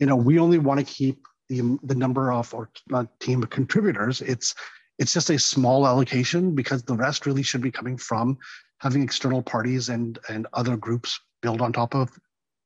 you 0.00 0.06
know, 0.06 0.16
we 0.16 0.38
only 0.38 0.58
want 0.58 0.80
to 0.80 0.86
keep 0.86 1.26
the 1.48 1.78
the 1.82 1.94
number 1.94 2.32
of 2.32 2.54
or 2.54 2.70
uh, 2.92 3.04
team 3.20 3.42
of 3.42 3.50
contributors. 3.50 4.22
It's 4.22 4.54
it's 4.98 5.12
just 5.12 5.30
a 5.30 5.38
small 5.38 5.86
allocation 5.86 6.54
because 6.54 6.82
the 6.82 6.94
rest 6.94 7.26
really 7.26 7.42
should 7.42 7.62
be 7.62 7.70
coming 7.70 7.96
from 7.96 8.38
having 8.78 9.02
external 9.02 9.42
parties 9.42 9.88
and 9.88 10.18
and 10.28 10.46
other 10.52 10.76
groups 10.76 11.20
build 11.42 11.60
on 11.60 11.72
top 11.72 11.94
of 11.94 12.10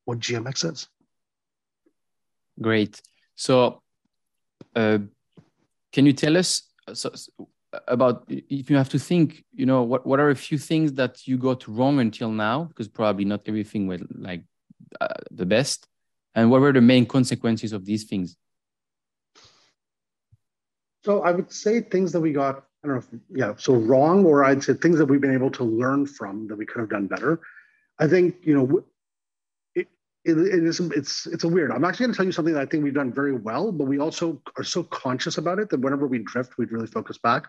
what 0.04 0.18
GMX 0.20 0.72
is. 0.72 0.88
Great. 2.60 3.00
So, 3.36 3.82
uh, 4.74 4.98
can 5.92 6.06
you 6.06 6.12
tell 6.12 6.36
us 6.36 6.62
so, 6.92 7.12
about 7.86 8.24
if 8.28 8.70
you 8.70 8.76
have 8.76 8.88
to 8.88 8.98
think, 8.98 9.44
you 9.52 9.66
know, 9.66 9.82
what 9.82 10.06
what 10.06 10.20
are 10.20 10.30
a 10.30 10.36
few 10.36 10.58
things 10.58 10.92
that 10.94 11.26
you 11.26 11.36
got 11.36 11.66
wrong 11.68 12.00
until 12.00 12.30
now? 12.30 12.64
Because 12.64 12.88
probably 12.88 13.24
not 13.24 13.42
everything 13.46 13.86
went 13.86 14.20
like 14.20 14.42
uh, 15.00 15.08
the 15.30 15.46
best. 15.46 15.86
And 16.34 16.50
what 16.50 16.60
were 16.60 16.72
the 16.72 16.80
main 16.80 17.06
consequences 17.06 17.72
of 17.72 17.84
these 17.84 18.04
things? 18.04 18.36
So 21.04 21.22
I 21.22 21.30
would 21.32 21.52
say 21.52 21.80
things 21.80 22.12
that 22.12 22.20
we 22.20 22.32
got, 22.32 22.64
I 22.84 22.88
don't 22.88 22.96
know, 22.96 22.98
if, 22.98 23.20
yeah, 23.30 23.54
so 23.56 23.74
wrong, 23.74 24.24
or 24.24 24.44
I'd 24.44 24.62
say 24.62 24.74
things 24.74 24.98
that 24.98 25.06
we've 25.06 25.20
been 25.20 25.34
able 25.34 25.50
to 25.52 25.64
learn 25.64 26.06
from 26.06 26.46
that 26.48 26.56
we 26.56 26.66
could 26.66 26.80
have 26.80 26.90
done 26.90 27.06
better. 27.06 27.40
I 27.98 28.06
think, 28.06 28.36
you 28.42 28.54
know, 28.54 28.84
it, 29.74 29.88
it, 30.24 30.38
it 30.38 30.64
is, 30.64 30.80
it's, 30.80 31.26
it's 31.26 31.44
a 31.44 31.48
weird, 31.48 31.70
I'm 31.70 31.84
actually 31.84 32.06
going 32.06 32.14
to 32.14 32.16
tell 32.16 32.26
you 32.26 32.32
something 32.32 32.54
that 32.54 32.62
I 32.62 32.66
think 32.66 32.84
we've 32.84 32.94
done 32.94 33.12
very 33.12 33.32
well, 33.32 33.72
but 33.72 33.86
we 33.86 33.98
also 33.98 34.40
are 34.56 34.64
so 34.64 34.82
conscious 34.84 35.38
about 35.38 35.58
it 35.58 35.70
that 35.70 35.80
whenever 35.80 36.06
we 36.06 36.18
drift, 36.18 36.58
we 36.58 36.66
really 36.66 36.86
focus 36.86 37.18
back, 37.18 37.46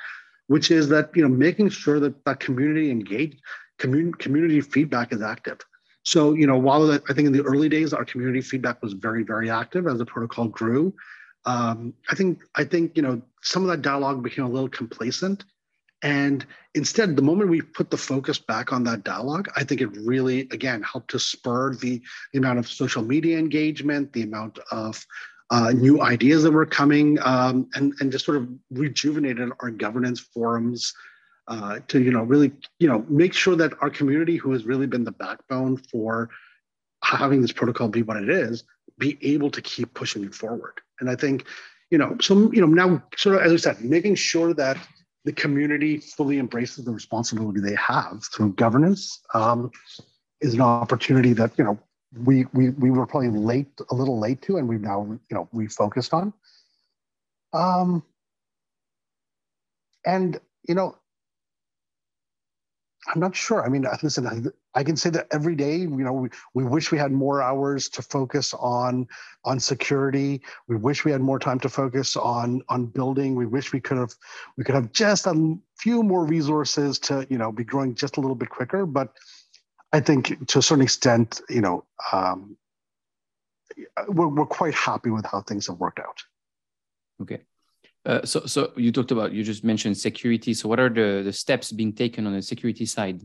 which 0.47 0.71
is 0.71 0.89
that, 0.89 1.11
you 1.15 1.21
know, 1.21 1.29
making 1.29 1.69
sure 1.69 1.99
that 1.99 2.23
that 2.25 2.39
community 2.39 2.89
engaged, 2.91 3.41
community, 3.77 4.17
community 4.19 4.61
feedback 4.61 5.13
is 5.13 5.21
active. 5.21 5.59
So, 6.03 6.33
you 6.33 6.47
know, 6.47 6.57
while 6.57 6.91
I 6.91 7.13
think 7.13 7.27
in 7.27 7.33
the 7.33 7.43
early 7.43 7.69
days, 7.69 7.93
our 7.93 8.05
community 8.05 8.41
feedback 8.41 8.81
was 8.81 8.93
very, 8.93 9.23
very 9.23 9.49
active 9.49 9.85
as 9.85 9.97
the 9.97 10.05
protocol 10.05 10.47
grew, 10.47 10.93
um, 11.45 11.93
I 12.09 12.15
think 12.15 12.41
I 12.55 12.63
think 12.63 12.95
you 12.95 13.01
know 13.01 13.21
some 13.41 13.63
of 13.63 13.69
that 13.69 13.81
dialogue 13.81 14.23
became 14.23 14.45
a 14.45 14.49
little 14.49 14.69
complacent, 14.69 15.45
and 16.01 16.45
instead, 16.75 17.15
the 17.15 17.21
moment 17.21 17.49
we 17.49 17.61
put 17.61 17.89
the 17.89 17.97
focus 17.97 18.39
back 18.39 18.71
on 18.71 18.83
that 18.85 19.03
dialogue, 19.03 19.49
I 19.55 19.63
think 19.63 19.81
it 19.81 19.87
really 19.87 20.41
again 20.51 20.81
helped 20.81 21.11
to 21.11 21.19
spur 21.19 21.75
the, 21.75 22.01
the 22.31 22.39
amount 22.39 22.59
of 22.59 22.69
social 22.69 23.03
media 23.03 23.37
engagement, 23.37 24.13
the 24.13 24.23
amount 24.23 24.59
of 24.71 25.05
uh, 25.49 25.71
new 25.71 26.01
ideas 26.01 26.43
that 26.43 26.51
were 26.51 26.65
coming, 26.65 27.17
um, 27.21 27.69
and 27.73 27.93
and 27.99 28.11
just 28.11 28.25
sort 28.25 28.37
of 28.37 28.47
rejuvenated 28.71 29.49
our 29.61 29.71
governance 29.71 30.19
forums. 30.19 30.93
Uh, 31.47 31.79
to 31.87 31.99
you 31.99 32.11
know 32.11 32.21
really 32.21 32.51
you 32.77 32.87
know 32.87 33.03
make 33.09 33.33
sure 33.33 33.55
that 33.55 33.73
our 33.81 33.89
community 33.89 34.35
who 34.37 34.51
has 34.51 34.65
really 34.65 34.85
been 34.85 35.03
the 35.03 35.11
backbone 35.11 35.75
for 35.75 36.29
having 37.17 37.41
this 37.41 37.51
protocol 37.51 37.87
be 37.87 38.01
what 38.01 38.17
it 38.17 38.29
is 38.29 38.63
be 38.97 39.17
able 39.21 39.49
to 39.49 39.61
keep 39.61 39.93
pushing 39.93 40.23
it 40.23 40.33
forward 40.35 40.81
and 40.99 41.09
I 41.09 41.15
think, 41.15 41.45
you 41.89 41.97
know, 41.97 42.17
so, 42.21 42.51
you 42.51 42.61
know, 42.61 42.67
now 42.67 43.03
sort 43.17 43.35
of, 43.35 43.41
as 43.41 43.51
I 43.51 43.55
said, 43.55 43.83
making 43.83 44.15
sure 44.15 44.53
that 44.53 44.77
the 45.25 45.33
community 45.33 45.97
fully 45.97 46.39
embraces 46.39 46.85
the 46.85 46.91
responsibility 46.91 47.59
they 47.59 47.75
have 47.75 48.23
through 48.33 48.53
governance 48.53 49.19
um, 49.33 49.71
is 50.41 50.53
an 50.53 50.61
opportunity 50.61 51.33
that, 51.33 51.51
you 51.57 51.63
know, 51.63 51.79
we, 52.25 52.45
we, 52.53 52.69
we 52.71 52.89
were 52.91 53.05
probably 53.05 53.29
late, 53.29 53.67
a 53.91 53.95
little 53.95 54.19
late 54.19 54.41
to, 54.43 54.57
and 54.57 54.67
we've 54.67 54.81
now, 54.81 55.05
you 55.29 55.35
know, 55.35 55.47
refocused 55.53 56.13
on. 56.13 56.33
Um, 57.53 58.03
and, 60.05 60.39
you 60.67 60.75
know, 60.75 60.95
I'm 63.09 63.19
not 63.19 63.35
sure. 63.35 63.65
I 63.65 63.69
mean, 63.69 63.85
listen, 64.03 64.53
I, 64.75 64.83
can 64.83 64.95
say 64.95 65.09
that 65.09 65.27
every 65.31 65.55
day, 65.55 65.77
you 65.77 65.89
know, 65.89 66.13
we, 66.13 66.29
we 66.53 66.63
wish 66.63 66.91
we 66.91 66.99
had 66.99 67.11
more 67.11 67.41
hours 67.41 67.89
to 67.89 68.03
focus 68.03 68.53
on 68.53 69.07
on 69.43 69.59
security. 69.59 70.41
We 70.67 70.75
wish 70.75 71.05
we 71.05 71.11
had 71.11 71.21
more 71.21 71.39
time 71.39 71.59
to 71.61 71.69
focus 71.69 72.15
on 72.15 72.61
on 72.69 72.85
building. 72.85 73.35
We 73.35 73.47
wish 73.47 73.73
we 73.73 73.79
could 73.79 73.97
have 73.97 74.13
we 74.57 74.63
could 74.63 74.75
have 74.75 74.91
just 74.91 75.25
a 75.25 75.57
few 75.77 76.03
more 76.03 76.23
resources 76.23 76.99
to, 76.99 77.25
you 77.29 77.39
know, 77.39 77.51
be 77.51 77.63
growing 77.63 77.95
just 77.95 78.17
a 78.17 78.21
little 78.21 78.35
bit 78.35 78.49
quicker. 78.49 78.85
But 78.85 79.13
I 79.91 80.01
think 80.01 80.47
to 80.47 80.59
a 80.59 80.61
certain 80.61 80.83
extent, 80.83 81.41
you 81.49 81.61
know, 81.61 81.85
um, 82.11 82.57
we're, 84.07 84.27
we're 84.27 84.45
quite 84.45 84.75
happy 84.75 85.09
with 85.09 85.25
how 85.25 85.41
things 85.41 85.67
have 85.67 85.79
worked 85.79 85.99
out. 85.99 86.23
Okay. 87.21 87.41
Uh, 88.05 88.25
so, 88.25 88.45
so 88.45 88.71
you 88.77 88.91
talked 88.91 89.11
about 89.11 89.33
you 89.33 89.43
just 89.43 89.63
mentioned 89.63 89.97
security. 89.97 90.53
So, 90.53 90.69
what 90.69 90.79
are 90.79 90.89
the 90.89 91.21
the 91.23 91.33
steps 91.33 91.71
being 91.71 91.93
taken 91.93 92.25
on 92.25 92.33
the 92.33 92.41
security 92.41 92.85
side? 92.85 93.21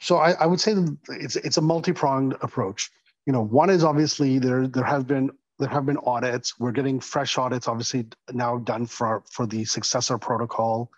So, 0.00 0.16
I, 0.16 0.32
I 0.32 0.46
would 0.46 0.60
say 0.60 0.74
it's 1.08 1.36
it's 1.36 1.56
a 1.56 1.62
multi 1.62 1.92
pronged 1.92 2.34
approach. 2.42 2.90
You 3.26 3.32
know, 3.32 3.42
one 3.42 3.70
is 3.70 3.82
obviously 3.82 4.38
there 4.38 4.66
there 4.66 4.84
have 4.84 5.06
been 5.06 5.30
there 5.58 5.68
have 5.68 5.86
been 5.86 5.98
audits. 5.98 6.58
We're 6.60 6.72
getting 6.72 7.00
fresh 7.00 7.38
audits, 7.38 7.66
obviously 7.66 8.06
now 8.32 8.58
done 8.58 8.86
for 8.86 9.22
for 9.30 9.46
the 9.46 9.64
successor 9.64 10.18
protocol. 10.18 10.90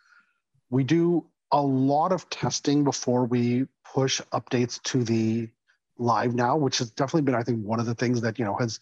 We 0.69 0.85
do 0.85 1.27
a 1.53 1.61
lot 1.61 2.13
of 2.13 2.29
testing 2.31 2.85
before 2.85 3.25
we 3.25 3.67
push 3.85 4.21
updates 4.33 4.83
to 4.85 5.03
the 5.03 5.49
live 5.99 6.35
now, 6.35 6.57
which 6.57 6.79
has 6.79 6.91
definitely 6.91 7.23
been, 7.23 7.35
I 7.35 7.43
think, 7.43 7.65
one 7.65 7.81
of 7.81 7.87
the 7.87 7.95
things 7.95 8.21
that 8.21 8.39
you 8.39 8.45
know 8.45 8.57
has 8.57 8.81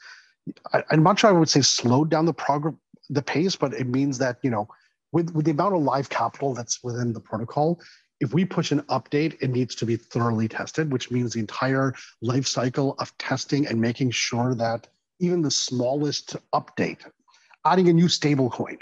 I, 0.73 0.83
am 0.91 1.03
not 1.03 1.19
sure 1.19 1.31
I 1.31 1.33
would 1.33 1.49
say 1.49 1.61
slowed 1.61 2.11
down 2.11 2.27
the 2.27 2.35
progress, 2.35 2.75
the 3.11 3.23
pace, 3.23 3.57
but 3.57 3.75
it 3.75 3.87
means 3.87 4.19
that 4.19 4.39
you 4.43 4.51
know, 4.51 4.69
with 5.13 5.31
with 5.35 5.45
the 5.45 5.53
amount 5.53 5.75
of 5.75 5.83
live 5.83 6.09
capital 6.09 6.55
that's 6.55 6.83
within 6.83 7.13
the 7.13 7.21
protocol, 7.21 7.81
if 8.21 8.35
we 8.35 8.45
push 8.45 8.73
an 8.73 8.83
update, 8.83 9.37
it 9.41 9.51
needs 9.51 9.75
to 9.77 9.87
be 9.87 9.97
thoroughly 9.97 10.49
tested, 10.49 10.93
which 10.93 11.11
means 11.11 11.33
the 11.33 11.41
entire 11.41 11.95
life 12.21 12.47
cycle 12.47 12.95
of 12.99 13.17
testing 13.19 13.67
and 13.67 13.81
making 13.81 14.11
sure 14.11 14.55
that 14.55 14.89
even 15.21 15.43
the 15.43 15.51
smallest 15.51 16.37
update, 16.55 17.05
adding 17.65 17.89
a 17.89 17.93
new 17.93 18.09
stable 18.09 18.51
coin, 18.51 18.79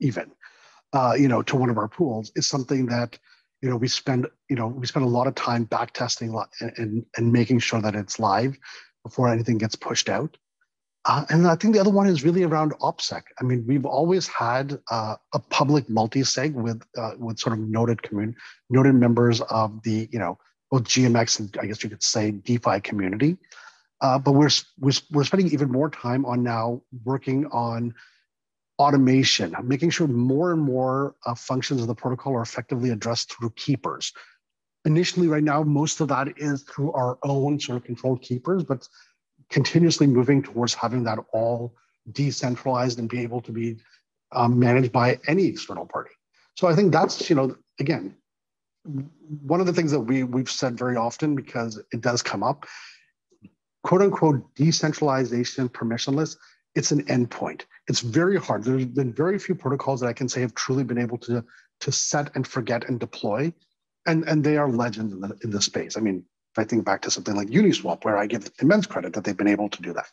even, 0.00 0.30
uh, 0.92 1.14
you 1.18 1.28
know, 1.28 1.42
to 1.42 1.56
one 1.56 1.70
of 1.70 1.78
our 1.78 1.88
pools 1.88 2.32
is 2.36 2.46
something 2.46 2.86
that 2.86 3.18
you 3.62 3.70
know 3.70 3.76
we 3.76 3.88
spend 3.88 4.26
you 4.48 4.56
know 4.56 4.68
we 4.68 4.86
spend 4.86 5.04
a 5.04 5.08
lot 5.08 5.26
of 5.26 5.34
time 5.34 5.64
back 5.64 5.92
testing 5.92 6.38
and, 6.60 6.72
and, 6.76 7.06
and 7.16 7.32
making 7.32 7.58
sure 7.58 7.80
that 7.80 7.94
it's 7.94 8.18
live 8.18 8.56
before 9.02 9.28
anything 9.28 9.58
gets 9.58 9.74
pushed 9.76 10.08
out 10.08 10.36
uh, 11.06 11.24
and 11.30 11.46
I 11.46 11.54
think 11.54 11.74
the 11.74 11.80
other 11.80 11.90
one 11.90 12.08
is 12.08 12.24
really 12.24 12.42
around 12.42 12.72
OPSEC. 12.80 13.22
I 13.40 13.44
mean, 13.44 13.64
we've 13.66 13.86
always 13.86 14.26
had 14.26 14.80
uh, 14.90 15.14
a 15.32 15.38
public 15.38 15.88
multi-sig 15.88 16.54
with 16.54 16.82
uh, 16.98 17.12
with 17.18 17.38
sort 17.38 17.52
of 17.52 17.60
noted 17.60 18.02
commun- 18.02 18.36
noted 18.70 18.94
members 18.94 19.40
of 19.42 19.82
the 19.82 20.08
you 20.10 20.18
know 20.18 20.38
both 20.70 20.82
GMX 20.84 21.38
and 21.38 21.56
I 21.60 21.66
guess 21.66 21.84
you 21.84 21.90
could 21.90 22.02
say 22.02 22.32
DeFi 22.32 22.80
community. 22.80 23.36
Uh, 24.00 24.18
but 24.18 24.32
we're, 24.32 24.50
we're 24.78 24.92
we're 25.12 25.24
spending 25.24 25.50
even 25.52 25.70
more 25.70 25.88
time 25.88 26.26
on 26.26 26.42
now 26.42 26.82
working 27.04 27.46
on 27.46 27.94
automation, 28.78 29.54
making 29.62 29.90
sure 29.90 30.08
more 30.08 30.52
and 30.52 30.60
more 30.60 31.14
uh, 31.24 31.34
functions 31.34 31.80
of 31.80 31.86
the 31.86 31.94
protocol 31.94 32.34
are 32.34 32.42
effectively 32.42 32.90
addressed 32.90 33.32
through 33.32 33.50
keepers. 33.50 34.12
Initially, 34.84 35.28
right 35.28 35.42
now, 35.42 35.62
most 35.62 36.00
of 36.00 36.08
that 36.08 36.36
is 36.36 36.62
through 36.64 36.92
our 36.92 37.18
own 37.22 37.58
sort 37.58 37.76
of 37.76 37.84
controlled 37.84 38.22
keepers, 38.22 38.64
but 38.64 38.86
continuously 39.50 40.06
moving 40.06 40.42
towards 40.42 40.74
having 40.74 41.04
that 41.04 41.18
all 41.32 41.74
decentralized 42.12 42.98
and 42.98 43.08
be 43.08 43.20
able 43.20 43.40
to 43.40 43.52
be 43.52 43.76
um, 44.32 44.58
managed 44.58 44.92
by 44.92 45.18
any 45.26 45.46
external 45.46 45.86
party. 45.86 46.10
So 46.56 46.68
I 46.68 46.74
think 46.74 46.92
that's, 46.92 47.28
you 47.28 47.36
know, 47.36 47.56
again, 47.78 48.16
one 49.42 49.60
of 49.60 49.66
the 49.66 49.72
things 49.72 49.90
that 49.90 50.00
we 50.00 50.22
we've 50.22 50.50
said 50.50 50.78
very 50.78 50.96
often 50.96 51.34
because 51.34 51.82
it 51.92 52.00
does 52.00 52.22
come 52.22 52.42
up, 52.42 52.66
quote 53.82 54.02
unquote 54.02 54.54
decentralization 54.54 55.68
permissionless, 55.68 56.36
it's 56.74 56.92
an 56.92 57.04
endpoint. 57.04 57.62
It's 57.88 58.00
very 58.00 58.38
hard. 58.38 58.62
There's 58.62 58.84
been 58.84 59.12
very 59.12 59.38
few 59.38 59.54
protocols 59.54 60.00
that 60.00 60.06
I 60.06 60.12
can 60.12 60.28
say 60.28 60.40
have 60.42 60.54
truly 60.54 60.84
been 60.84 60.98
able 60.98 61.18
to 61.18 61.44
to 61.80 61.92
set 61.92 62.34
and 62.34 62.46
forget 62.46 62.88
and 62.88 63.00
deploy, 63.00 63.52
and 64.06 64.24
and 64.28 64.44
they 64.44 64.56
are 64.56 64.70
legends 64.70 65.12
in 65.12 65.20
the 65.20 65.36
in 65.42 65.50
the 65.50 65.60
space. 65.60 65.96
I 65.96 66.00
mean, 66.00 66.24
if 66.56 66.64
I 66.64 66.64
think 66.64 66.84
back 66.84 67.02
to 67.02 67.10
something 67.10 67.36
like 67.36 67.48
Uniswap, 67.48 68.04
where 68.04 68.16
I 68.16 68.26
give 68.26 68.50
immense 68.60 68.86
credit 68.86 69.12
that 69.12 69.24
they've 69.24 69.36
been 69.36 69.48
able 69.48 69.68
to 69.68 69.82
do 69.82 69.92
that. 69.92 70.10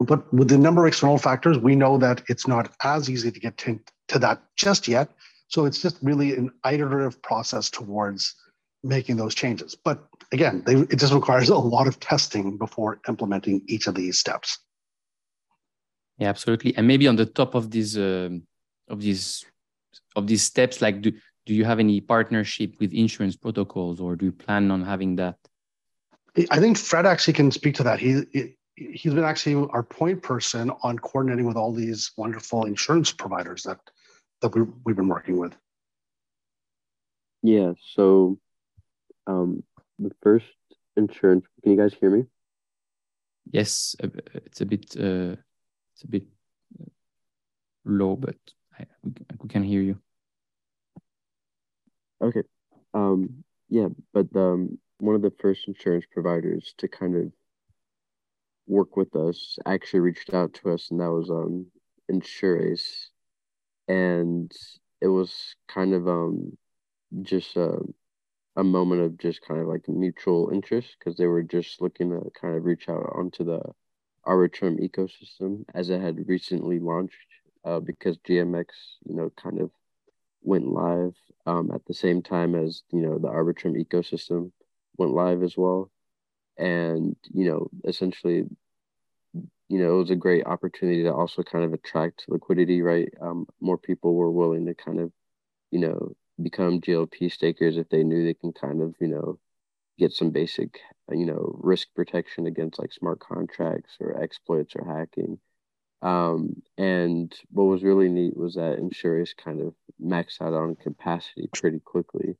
But 0.00 0.32
with 0.34 0.48
the 0.48 0.58
number 0.58 0.84
of 0.84 0.88
external 0.88 1.16
factors, 1.16 1.58
we 1.58 1.76
know 1.76 1.96
that 1.98 2.22
it's 2.28 2.46
not 2.46 2.74
as 2.82 3.08
easy 3.08 3.30
to 3.30 3.40
get 3.40 3.56
to, 3.58 3.80
to 4.08 4.18
that 4.18 4.42
just 4.56 4.88
yet. 4.88 5.10
So 5.48 5.64
it's 5.64 5.80
just 5.80 5.98
really 6.02 6.34
an 6.34 6.50
iterative 6.70 7.22
process 7.22 7.70
towards 7.70 8.34
making 8.82 9.16
those 9.16 9.34
changes. 9.34 9.74
But 9.76 10.04
again, 10.32 10.64
they, 10.66 10.74
it 10.74 10.96
just 10.96 11.14
requires 11.14 11.48
a 11.48 11.56
lot 11.56 11.86
of 11.86 12.00
testing 12.00 12.58
before 12.58 13.00
implementing 13.08 13.62
each 13.68 13.86
of 13.86 13.94
these 13.94 14.18
steps. 14.18 14.58
Yeah, 16.18 16.28
absolutely. 16.28 16.76
And 16.76 16.86
maybe 16.86 17.06
on 17.06 17.16
the 17.16 17.26
top 17.26 17.54
of 17.54 17.70
these 17.70 17.96
uh, 17.96 18.30
of 18.88 19.00
these 19.00 19.44
of 20.16 20.26
these 20.26 20.42
steps, 20.42 20.82
like 20.82 21.00
do 21.00 21.12
do 21.46 21.54
you 21.54 21.64
have 21.64 21.78
any 21.78 22.00
partnership 22.00 22.74
with 22.80 22.92
insurance 22.92 23.36
protocols, 23.36 24.00
or 24.00 24.16
do 24.16 24.26
you 24.26 24.32
plan 24.32 24.70
on 24.70 24.82
having 24.82 25.16
that? 25.16 25.38
I 26.50 26.58
think 26.58 26.76
Fred 26.76 27.06
actually 27.06 27.32
can 27.32 27.50
speak 27.50 27.76
to 27.76 27.84
that. 27.84 27.98
He, 27.98 28.22
he 28.32 28.56
he's 28.74 29.14
been 29.14 29.24
actually 29.24 29.66
our 29.70 29.82
point 29.82 30.22
person 30.22 30.70
on 30.82 30.98
coordinating 30.98 31.46
with 31.46 31.56
all 31.56 31.72
these 31.72 32.12
wonderful 32.16 32.64
insurance 32.64 33.10
providers 33.12 33.62
that 33.62 33.80
that 34.42 34.54
we, 34.54 34.62
we've 34.84 34.96
been 34.96 35.08
working 35.08 35.38
with. 35.38 35.56
Yeah. 37.42 37.72
So, 37.94 38.38
um, 39.26 39.62
the 39.98 40.10
first 40.22 40.46
insurance. 40.96 41.46
Can 41.62 41.72
you 41.72 41.78
guys 41.78 41.94
hear 41.94 42.10
me? 42.10 42.24
Yes, 43.50 43.94
it's 44.00 44.60
a 44.60 44.66
bit. 44.66 44.96
Uh, 44.98 45.36
it's 45.94 46.04
a 46.04 46.08
bit 46.08 46.24
low, 47.84 48.16
but 48.16 48.36
I, 48.78 48.84
we 49.40 49.48
can 49.48 49.62
hear 49.62 49.80
you. 49.80 49.98
Okay. 52.20 52.42
Um, 52.94 53.44
yeah, 53.68 53.88
but 54.12 54.26
um, 54.34 54.78
one 54.98 55.14
of 55.14 55.22
the 55.22 55.32
first 55.40 55.68
insurance 55.68 56.06
providers 56.12 56.74
to 56.78 56.88
kind 56.88 57.16
of 57.16 57.32
work 58.66 58.96
with 58.96 59.14
us 59.16 59.58
actually 59.66 60.00
reached 60.00 60.32
out 60.34 60.54
to 60.54 60.70
us, 60.72 60.90
and 60.90 61.00
that 61.00 61.10
was 61.10 61.30
um 61.30 61.66
Insurace, 62.10 63.08
and 63.88 64.52
it 65.00 65.08
was 65.08 65.56
kind 65.68 65.94
of 65.94 66.08
um 66.08 66.56
just 67.22 67.56
a 67.56 67.78
a 68.56 68.64
moment 68.64 69.02
of 69.02 69.18
just 69.18 69.42
kind 69.42 69.60
of 69.60 69.68
like 69.68 69.88
mutual 69.88 70.50
interest 70.52 70.96
because 70.98 71.16
they 71.18 71.26
were 71.26 71.42
just 71.42 71.80
looking 71.82 72.10
to 72.10 72.30
kind 72.40 72.56
of 72.56 72.64
reach 72.64 72.88
out 72.88 73.12
onto 73.14 73.44
the 73.44 73.60
Arbitrum 74.26 74.78
ecosystem 74.80 75.64
as 75.74 75.90
it 75.90 76.00
had 76.00 76.28
recently 76.28 76.78
launched 76.80 77.16
uh, 77.64 77.80
because 77.80 78.18
GMX, 78.18 78.66
you 79.06 79.14
know, 79.16 79.30
kind 79.36 79.60
of 79.60 79.70
went 80.46 80.68
live 80.68 81.14
um, 81.46 81.70
at 81.74 81.84
the 81.86 81.94
same 81.94 82.22
time 82.22 82.54
as, 82.54 82.82
you 82.92 83.00
know, 83.00 83.18
the 83.18 83.28
Arbitrum 83.28 83.76
ecosystem 83.82 84.52
went 84.96 85.12
live 85.12 85.42
as 85.42 85.56
well. 85.56 85.90
And, 86.58 87.16
you 87.32 87.48
know, 87.48 87.68
essentially, 87.84 88.44
you 89.68 89.78
know, 89.78 89.94
it 89.96 89.98
was 89.98 90.10
a 90.10 90.16
great 90.16 90.46
opportunity 90.46 91.02
to 91.02 91.12
also 91.12 91.42
kind 91.42 91.64
of 91.64 91.72
attract 91.72 92.24
liquidity, 92.28 92.82
right? 92.82 93.12
Um, 93.20 93.46
more 93.60 93.76
people 93.78 94.14
were 94.14 94.30
willing 94.30 94.66
to 94.66 94.74
kind 94.74 95.00
of, 95.00 95.12
you 95.70 95.80
know, 95.80 96.12
become 96.42 96.80
GLP 96.80 97.30
stakers 97.32 97.76
if 97.76 97.88
they 97.88 98.04
knew 98.04 98.24
they 98.24 98.34
can 98.34 98.52
kind 98.52 98.82
of, 98.82 98.94
you 99.00 99.08
know, 99.08 99.38
get 99.98 100.12
some 100.12 100.30
basic, 100.30 100.78
you 101.10 101.26
know, 101.26 101.58
risk 101.62 101.88
protection 101.94 102.46
against 102.46 102.78
like 102.78 102.92
smart 102.92 103.18
contracts 103.20 103.96
or 104.00 104.22
exploits 104.22 104.74
or 104.76 104.84
hacking. 104.84 105.38
Um, 106.02 106.62
and 106.76 107.34
what 107.50 107.64
was 107.64 107.82
really 107.82 108.08
neat 108.08 108.36
was 108.36 108.54
that 108.54 108.78
Insurace 108.78 109.36
kind 109.36 109.60
of 109.60 109.74
maxed 110.02 110.40
out 110.40 110.52
on 110.52 110.76
capacity 110.76 111.48
pretty 111.54 111.80
quickly. 111.80 112.36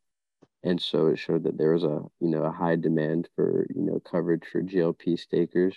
And 0.63 0.81
so 0.81 1.09
it 1.09 1.19
showed 1.19 1.45
that 1.45 1.59
there 1.59 1.73
was 1.73 1.85
a, 1.85 2.03
you 2.21 2.29
know, 2.29 2.45
a 2.45 2.53
high 2.53 2.77
demand 2.77 3.29
for, 3.37 3.67
you 3.75 3.83
know, 3.83 4.01
coverage 4.01 4.45
for 4.51 4.63
GLP 4.63 5.19
stakers. 5.19 5.77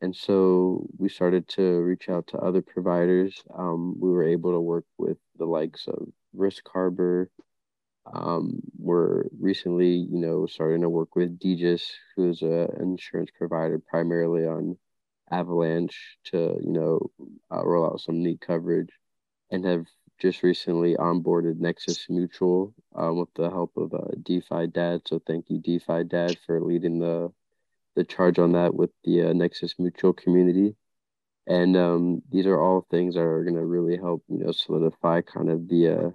And 0.00 0.14
so 0.14 0.86
we 0.98 1.08
started 1.08 1.48
to 1.50 1.80
reach 1.80 2.08
out 2.08 2.26
to 2.28 2.38
other 2.38 2.60
providers. 2.60 3.42
Um, 3.54 3.98
we 4.00 4.10
were 4.10 4.24
able 4.24 4.52
to 4.52 4.60
work 4.60 4.84
with 4.98 5.16
the 5.38 5.46
likes 5.46 5.86
of 5.86 6.08
Risk 6.34 6.68
Harbor, 6.72 7.30
um, 8.06 8.60
we're 8.78 9.24
recently, 9.38 9.88
you 9.88 10.18
know, 10.18 10.46
starting 10.46 10.80
to 10.82 10.88
work 10.88 11.14
with 11.14 11.38
Degis, 11.38 11.82
who's 12.16 12.42
an 12.42 12.68
insurance 12.80 13.30
provider 13.36 13.78
primarily 13.78 14.46
on 14.46 14.76
Avalanche 15.32 16.18
to, 16.24 16.58
you 16.62 16.72
know, 16.72 17.10
uh, 17.50 17.64
roll 17.64 17.86
out 17.86 18.00
some 18.00 18.22
neat 18.22 18.40
coverage 18.40 18.90
and 19.50 19.64
have 19.64 19.86
just 20.18 20.42
recently 20.42 20.94
onboarded 20.94 21.58
Nexus 21.58 22.06
Mutual 22.08 22.72
um, 22.94 23.18
with 23.18 23.32
the 23.34 23.50
help 23.50 23.72
of 23.76 23.92
uh, 23.92 24.14
DeFi 24.22 24.68
Dad. 24.68 25.02
So 25.06 25.20
thank 25.26 25.50
you, 25.50 25.58
DeFi 25.58 26.04
Dad, 26.04 26.38
for 26.46 26.60
leading 26.60 26.98
the 26.98 27.32
the 27.94 28.04
charge 28.04 28.38
on 28.38 28.52
that 28.52 28.74
with 28.74 28.90
the 29.04 29.22
uh, 29.22 29.32
Nexus 29.32 29.74
Mutual 29.78 30.12
community. 30.12 30.74
And 31.46 31.76
um, 31.76 32.22
these 32.30 32.46
are 32.46 32.58
all 32.58 32.86
things 32.90 33.14
that 33.14 33.20
are 33.22 33.42
going 33.42 33.56
to 33.56 33.64
really 33.64 33.96
help, 33.96 34.22
you 34.28 34.38
know, 34.38 34.52
solidify 34.52 35.22
kind 35.22 35.50
of 35.50 35.68
the 35.68 35.88
uh, 35.88 36.10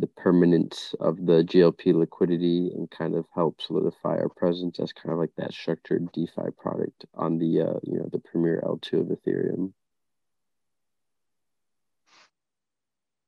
the 0.00 0.06
permanence 0.06 0.94
of 1.00 1.16
the 1.16 1.42
GLP 1.44 1.94
liquidity 1.94 2.70
and 2.74 2.90
kind 2.90 3.14
of 3.14 3.26
help 3.34 3.60
solidify 3.60 4.16
our 4.16 4.28
presence 4.28 4.78
as 4.80 4.92
kind 4.92 5.12
of 5.12 5.18
like 5.18 5.34
that 5.36 5.52
structured 5.52 6.10
DeFi 6.12 6.50
product 6.58 7.04
on 7.14 7.38
the 7.38 7.60
uh, 7.60 7.78
you 7.82 7.98
know 7.98 8.08
the 8.12 8.18
premier 8.18 8.62
L2 8.64 9.00
of 9.00 9.06
Ethereum. 9.06 9.72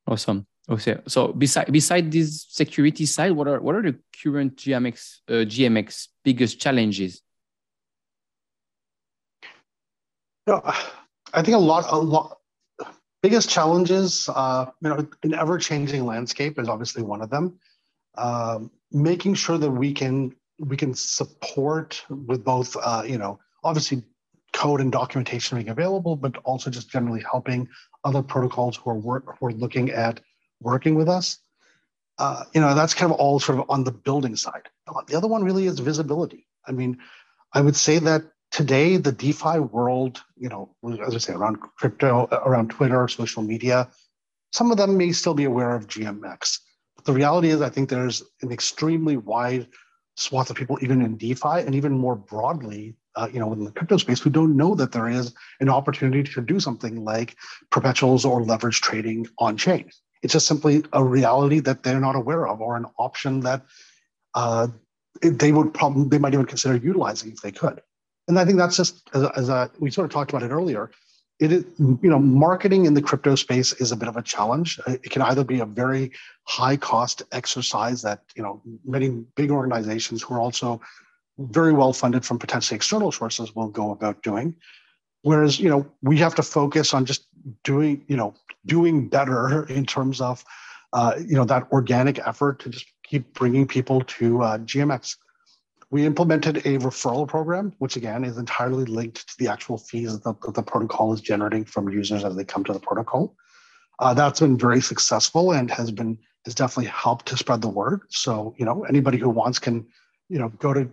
Awesome. 0.06 0.46
Okay. 0.70 0.96
So 1.06 1.32
beside 1.32 1.72
beside 1.72 2.12
this 2.12 2.46
security 2.48 3.06
side, 3.06 3.32
what 3.32 3.48
are 3.48 3.60
what 3.60 3.74
are 3.74 3.82
the 3.82 3.98
current 4.22 4.56
GMX 4.56 5.18
uh, 5.28 5.44
GMX 5.44 6.08
biggest 6.24 6.60
challenges? 6.60 7.22
No, 10.46 10.62
I 10.64 11.42
think 11.42 11.56
a 11.56 11.58
lot 11.58 11.84
a 11.88 11.98
lot 11.98 12.37
biggest 13.28 13.50
challenges, 13.50 14.26
uh, 14.34 14.64
you 14.80 14.88
know, 14.88 15.06
an 15.22 15.34
ever-changing 15.34 16.06
landscape 16.06 16.58
is 16.58 16.66
obviously 16.66 17.02
one 17.02 17.20
of 17.20 17.28
them. 17.28 17.58
Um, 18.16 18.70
making 18.90 19.34
sure 19.34 19.58
that 19.58 19.70
we 19.70 19.92
can 19.92 20.34
we 20.58 20.78
can 20.78 20.94
support 20.94 22.02
with 22.08 22.42
both, 22.42 22.74
uh, 22.82 23.02
you 23.06 23.18
know, 23.18 23.38
obviously 23.62 24.02
code 24.54 24.80
and 24.80 24.90
documentation 24.90 25.58
being 25.58 25.68
available, 25.68 26.16
but 26.16 26.38
also 26.38 26.70
just 26.70 26.90
generally 26.90 27.22
helping 27.30 27.68
other 28.02 28.22
protocols 28.22 28.78
who 28.78 28.88
are 28.90 28.98
work 29.10 29.36
who 29.38 29.46
are 29.46 29.52
looking 29.52 29.90
at 29.90 30.20
working 30.60 30.94
with 30.94 31.08
us. 31.08 31.38
Uh, 32.16 32.44
you 32.54 32.62
know, 32.62 32.74
that's 32.74 32.94
kind 32.94 33.12
of 33.12 33.18
all 33.18 33.38
sort 33.38 33.58
of 33.58 33.66
on 33.68 33.84
the 33.84 33.92
building 33.92 34.36
side. 34.36 34.68
The 35.06 35.16
other 35.18 35.28
one 35.28 35.44
really 35.44 35.66
is 35.66 35.78
visibility. 35.80 36.46
I 36.66 36.72
mean, 36.72 36.96
I 37.52 37.60
would 37.60 37.76
say 37.76 37.98
that 37.98 38.22
today 38.50 38.96
the 38.96 39.12
defi 39.12 39.58
world 39.58 40.22
you 40.36 40.48
know 40.48 40.74
as 41.06 41.14
i 41.14 41.18
say 41.18 41.32
around 41.32 41.56
crypto 41.60 42.28
around 42.32 42.70
twitter 42.70 43.06
social 43.08 43.42
media 43.42 43.88
some 44.52 44.70
of 44.70 44.76
them 44.76 44.96
may 44.96 45.12
still 45.12 45.34
be 45.34 45.44
aware 45.44 45.74
of 45.74 45.86
gmx 45.86 46.58
but 46.96 47.04
the 47.04 47.12
reality 47.12 47.48
is 47.50 47.60
i 47.60 47.68
think 47.68 47.88
there's 47.88 48.22
an 48.42 48.50
extremely 48.52 49.16
wide 49.16 49.66
swath 50.16 50.50
of 50.50 50.56
people 50.56 50.78
even 50.82 51.02
in 51.02 51.16
defi 51.16 51.60
and 51.60 51.74
even 51.74 51.92
more 51.92 52.16
broadly 52.16 52.94
uh, 53.16 53.28
you 53.32 53.38
know 53.38 53.52
in 53.52 53.64
the 53.64 53.72
crypto 53.72 53.96
space 53.96 54.20
who 54.20 54.30
don't 54.30 54.56
know 54.56 54.74
that 54.74 54.92
there 54.92 55.08
is 55.08 55.34
an 55.60 55.68
opportunity 55.68 56.22
to 56.22 56.40
do 56.40 56.58
something 56.58 57.04
like 57.04 57.36
perpetuals 57.70 58.24
or 58.24 58.42
leverage 58.42 58.80
trading 58.80 59.26
on 59.38 59.56
chain 59.56 59.88
It's 60.22 60.32
just 60.32 60.46
simply 60.46 60.84
a 60.92 61.04
reality 61.04 61.60
that 61.60 61.82
they're 61.82 62.00
not 62.00 62.16
aware 62.16 62.48
of 62.48 62.60
or 62.60 62.76
an 62.76 62.86
option 62.98 63.40
that 63.40 63.62
uh, 64.34 64.68
they 65.22 65.52
would 65.52 65.74
probably, 65.74 66.08
they 66.08 66.18
might 66.18 66.34
even 66.34 66.46
consider 66.46 66.76
utilizing 66.76 67.32
if 67.32 67.40
they 67.40 67.52
could. 67.52 67.80
And 68.28 68.38
I 68.38 68.44
think 68.44 68.58
that's 68.58 68.76
just, 68.76 69.08
as, 69.14 69.24
as 69.36 69.48
a, 69.48 69.70
we 69.78 69.90
sort 69.90 70.04
of 70.04 70.10
talked 70.12 70.30
about 70.30 70.42
it 70.42 70.52
earlier, 70.52 70.90
it 71.40 71.52
is, 71.52 71.64
you 71.78 72.10
know, 72.10 72.18
marketing 72.18 72.84
in 72.84 72.94
the 72.94 73.02
crypto 73.02 73.34
space 73.34 73.72
is 73.74 73.92
a 73.92 73.96
bit 73.96 74.08
of 74.08 74.16
a 74.16 74.22
challenge. 74.22 74.80
It 74.86 75.10
can 75.10 75.22
either 75.22 75.44
be 75.44 75.60
a 75.60 75.66
very 75.66 76.12
high 76.44 76.76
cost 76.76 77.22
exercise 77.32 78.02
that, 78.02 78.22
you 78.34 78.42
know, 78.42 78.60
many 78.84 79.08
big 79.36 79.50
organizations 79.50 80.22
who 80.22 80.34
are 80.34 80.40
also 80.40 80.80
very 81.38 81.72
well 81.72 81.92
funded 81.92 82.24
from 82.24 82.38
potentially 82.38 82.76
external 82.76 83.12
sources 83.12 83.54
will 83.54 83.68
go 83.68 83.92
about 83.92 84.22
doing. 84.22 84.56
Whereas, 85.22 85.60
you 85.60 85.68
know, 85.68 85.86
we 86.02 86.18
have 86.18 86.34
to 86.36 86.42
focus 86.42 86.92
on 86.92 87.04
just 87.04 87.26
doing, 87.62 88.04
you 88.08 88.16
know, 88.16 88.34
doing 88.66 89.08
better 89.08 89.64
in 89.66 89.86
terms 89.86 90.20
of, 90.20 90.44
uh, 90.92 91.14
you 91.18 91.36
know, 91.36 91.44
that 91.44 91.68
organic 91.70 92.18
effort 92.26 92.58
to 92.60 92.68
just 92.68 92.86
keep 93.04 93.32
bringing 93.34 93.66
people 93.66 94.00
to 94.02 94.42
uh, 94.42 94.58
GMX. 94.58 95.16
We 95.90 96.04
implemented 96.04 96.58
a 96.58 96.78
referral 96.78 97.26
program, 97.26 97.72
which 97.78 97.96
again 97.96 98.24
is 98.24 98.36
entirely 98.36 98.84
linked 98.84 99.26
to 99.28 99.34
the 99.38 99.48
actual 99.48 99.78
fees 99.78 100.18
that 100.18 100.22
the, 100.22 100.52
the 100.52 100.62
protocol 100.62 101.14
is 101.14 101.22
generating 101.22 101.64
from 101.64 101.88
users 101.88 102.24
as 102.24 102.36
they 102.36 102.44
come 102.44 102.62
to 102.64 102.74
the 102.74 102.80
protocol. 102.80 103.34
Uh, 103.98 104.14
that's 104.14 104.40
been 104.40 104.58
very 104.58 104.80
successful 104.80 105.52
and 105.52 105.70
has 105.70 105.90
been 105.90 106.18
has 106.44 106.54
definitely 106.54 106.90
helped 106.90 107.26
to 107.26 107.36
spread 107.36 107.62
the 107.62 107.68
word. 107.68 108.02
So 108.10 108.54
you 108.58 108.64
know 108.64 108.84
anybody 108.84 109.18
who 109.18 109.30
wants 109.30 109.58
can 109.58 109.86
you 110.28 110.38
know 110.38 110.50
go 110.58 110.74
to 110.74 110.90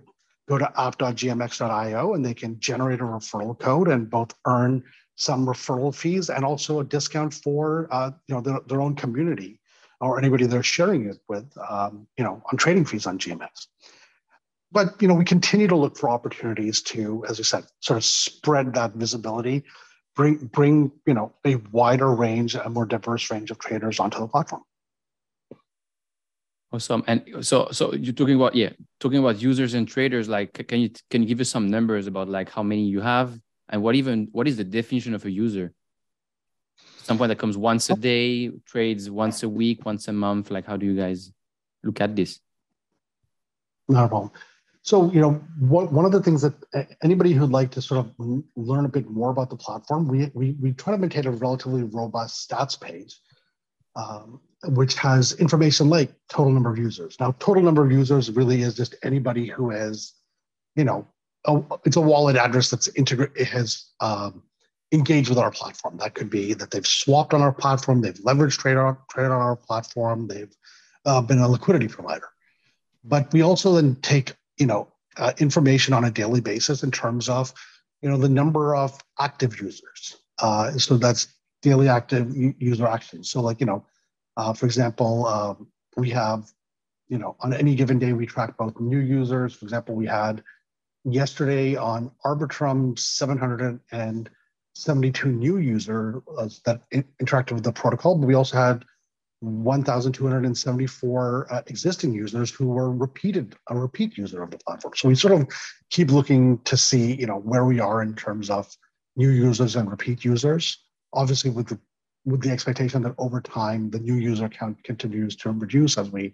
go 0.47 0.57
to 0.57 0.71
app.gmx.io 0.79 2.13
and 2.13 2.25
they 2.25 2.33
can 2.33 2.59
generate 2.59 3.01
a 3.01 3.03
referral 3.03 3.57
code 3.57 3.89
and 3.89 4.09
both 4.09 4.33
earn 4.47 4.83
some 5.15 5.45
referral 5.45 5.93
fees 5.93 6.29
and 6.29 6.45
also 6.45 6.79
a 6.79 6.83
discount 6.83 7.33
for 7.33 7.87
uh, 7.91 8.11
you 8.27 8.35
know 8.35 8.41
their, 8.41 8.59
their 8.67 8.81
own 8.81 8.95
community 8.95 9.59
or 9.99 10.17
anybody 10.17 10.45
they're 10.45 10.63
sharing 10.63 11.05
it 11.05 11.17
with 11.27 11.45
um, 11.69 12.07
you 12.17 12.23
know 12.23 12.41
on 12.51 12.57
trading 12.57 12.85
fees 12.85 13.05
on 13.05 13.17
GMX 13.17 13.67
but 14.75 15.01
you 15.01 15.07
know, 15.07 15.13
we 15.13 15.23
continue 15.23 15.67
to 15.67 15.75
look 15.77 15.97
for 15.97 16.09
opportunities 16.09 16.81
to, 16.81 17.23
as 17.29 17.37
you 17.37 17.45
said, 17.45 17.63
sort 17.79 17.95
of 17.95 18.03
spread 18.03 18.73
that 18.73 18.91
visibility, 18.91 19.63
bring 20.17 20.35
bring 20.51 20.91
you 21.07 21.13
know 21.13 21.33
a 21.45 21.55
wider 21.71 22.13
range, 22.13 22.55
a 22.55 22.69
more 22.69 22.85
diverse 22.85 23.31
range 23.31 23.51
of 23.51 23.57
traders 23.57 24.01
onto 24.01 24.19
the 24.19 24.27
platform. 24.27 24.63
Awesome. 26.73 27.05
And 27.07 27.23
so 27.39 27.69
so 27.71 27.93
you're 27.93 28.11
talking 28.11 28.35
about 28.35 28.53
yeah, 28.53 28.71
talking 28.99 29.19
about 29.19 29.41
users 29.41 29.75
and 29.75 29.87
traders. 29.87 30.27
Like, 30.27 30.67
can 30.67 30.81
you 30.81 30.89
can 31.09 31.21
you 31.21 31.27
give 31.29 31.39
us 31.39 31.49
some 31.49 31.67
numbers 31.69 32.05
about 32.05 32.27
like 32.27 32.51
how 32.51 32.61
many 32.61 32.83
you 32.83 32.99
have 32.99 33.39
and 33.69 33.81
what 33.81 33.95
even 33.95 34.27
what 34.33 34.45
is 34.45 34.57
the 34.57 34.65
definition 34.65 35.15
of 35.15 35.23
a 35.23 35.31
user? 35.31 35.71
Someone 37.03 37.29
that 37.29 37.37
comes 37.37 37.55
once 37.55 37.89
a 37.89 37.93
oh. 37.93 37.95
day, 37.95 38.49
trades 38.65 39.09
once 39.09 39.41
a 39.43 39.47
week, 39.47 39.85
once 39.85 40.09
a 40.09 40.11
month. 40.11 40.51
Like, 40.51 40.65
how 40.65 40.75
do 40.75 40.85
you 40.85 40.97
guys 40.97 41.31
look 41.81 42.01
at 42.01 42.13
this? 42.13 42.41
No 43.87 44.09
problem. 44.09 44.31
So, 44.85 45.11
you 45.11 45.19
know, 45.19 45.41
what, 45.57 45.91
one 45.91 46.05
of 46.05 46.11
the 46.11 46.21
things 46.21 46.43
that 46.43 46.53
anybody 47.01 47.31
who'd 47.31 47.49
like 47.49 47.71
to 47.71 47.81
sort 47.81 48.05
of 48.05 48.13
learn 48.55 48.85
a 48.85 48.87
bit 48.87 49.09
more 49.09 49.31
about 49.31 49.49
the 49.49 49.55
platform, 49.55 50.07
we, 50.07 50.29
we, 50.35 50.51
we 50.61 50.73
try 50.73 50.93
to 50.93 50.99
maintain 50.99 51.25
a 51.25 51.31
relatively 51.31 51.81
robust 51.81 52.47
stats 52.47 52.79
page, 52.79 53.19
um, 53.95 54.39
which 54.65 54.93
has 54.93 55.33
information 55.39 55.89
like 55.89 56.13
total 56.29 56.51
number 56.51 56.69
of 56.69 56.77
users. 56.77 57.19
Now, 57.19 57.31
total 57.39 57.63
number 57.63 57.83
of 57.83 57.91
users 57.91 58.29
really 58.29 58.61
is 58.61 58.75
just 58.75 58.93
anybody 59.01 59.47
who 59.47 59.71
has, 59.71 60.13
you 60.75 60.83
know, 60.83 61.07
a, 61.45 61.63
it's 61.83 61.95
a 61.95 62.01
wallet 62.01 62.35
address 62.35 62.69
that's 62.69 62.87
integrated, 62.89 63.47
has 63.47 63.87
um, 64.01 64.43
engaged 64.91 65.29
with 65.29 65.39
our 65.39 65.49
platform. 65.49 65.97
That 65.97 66.13
could 66.13 66.29
be 66.29 66.53
that 66.53 66.69
they've 66.69 66.85
swapped 66.85 67.33
on 67.33 67.41
our 67.41 67.53
platform, 67.53 68.01
they've 68.01 68.13
leveraged 68.19 68.59
trade 68.59 68.77
on, 68.77 68.97
trade 69.09 69.25
on 69.25 69.31
our 69.31 69.55
platform, 69.55 70.27
they've 70.27 70.55
uh, 71.05 71.21
been 71.23 71.39
a 71.39 71.47
liquidity 71.47 71.87
provider. 71.87 72.27
But 73.03 73.33
we 73.33 73.41
also 73.41 73.73
then 73.73 73.95
take 74.03 74.35
you 74.57 74.65
know, 74.65 74.87
uh, 75.17 75.33
information 75.37 75.93
on 75.93 76.05
a 76.05 76.11
daily 76.11 76.41
basis 76.41 76.83
in 76.83 76.91
terms 76.91 77.29
of, 77.29 77.53
you 78.01 78.09
know, 78.09 78.17
the 78.17 78.29
number 78.29 78.75
of 78.75 78.99
active 79.19 79.59
users. 79.61 80.17
Uh, 80.39 80.71
so 80.73 80.97
that's 80.97 81.27
daily 81.61 81.87
active 81.87 82.35
user 82.59 82.87
actions. 82.87 83.29
So 83.29 83.41
like, 83.41 83.59
you 83.59 83.65
know, 83.65 83.85
uh, 84.37 84.53
for 84.53 84.65
example, 84.65 85.25
um, 85.27 85.67
we 85.95 86.09
have, 86.11 86.51
you 87.07 87.17
know, 87.17 87.35
on 87.39 87.53
any 87.53 87.75
given 87.75 87.99
day, 87.99 88.13
we 88.13 88.25
track 88.25 88.57
both 88.57 88.79
new 88.79 88.99
users. 88.99 89.53
For 89.53 89.65
example, 89.65 89.95
we 89.95 90.05
had 90.05 90.43
yesterday 91.05 91.75
on 91.75 92.11
Arbitrum 92.25 92.97
772 92.99 95.31
new 95.31 95.57
users 95.57 96.61
that 96.65 96.81
interacted 96.91 97.53
with 97.53 97.63
the 97.63 97.71
protocol, 97.71 98.17
but 98.17 98.27
we 98.27 98.33
also 98.33 98.57
had 98.57 98.83
1,274 99.41 101.47
uh, 101.49 101.61
existing 101.67 102.13
users 102.13 102.51
who 102.51 102.67
were 102.67 102.91
repeated 102.91 103.55
a 103.69 103.77
repeat 103.77 104.17
user 104.17 104.41
of 104.41 104.51
the 104.51 104.57
platform. 104.57 104.93
So 104.95 105.09
we 105.09 105.15
sort 105.15 105.33
of 105.33 105.47
keep 105.89 106.11
looking 106.11 106.59
to 106.59 106.77
see, 106.77 107.13
you 107.13 107.27
know, 107.27 107.39
where 107.39 107.65
we 107.65 107.79
are 107.79 108.01
in 108.01 108.15
terms 108.15 108.49
of 108.49 108.67
new 109.15 109.29
users 109.29 109.75
and 109.75 109.89
repeat 109.89 110.25
users. 110.25 110.79
Obviously, 111.13 111.51
with 111.51 111.67
the 111.67 111.79
with 112.25 112.41
the 112.41 112.49
expectation 112.49 113.03
that 113.03 113.13
over 113.19 113.39
time 113.39 113.91
the 113.91 113.99
new 113.99 114.15
user 114.15 114.49
count 114.49 114.83
continues 114.83 115.35
to 115.35 115.51
reduce 115.51 115.97
as 115.97 116.09
we, 116.09 116.33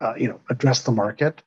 uh, 0.00 0.14
you 0.16 0.28
know, 0.28 0.40
address 0.48 0.82
the 0.82 0.90
market. 0.90 1.42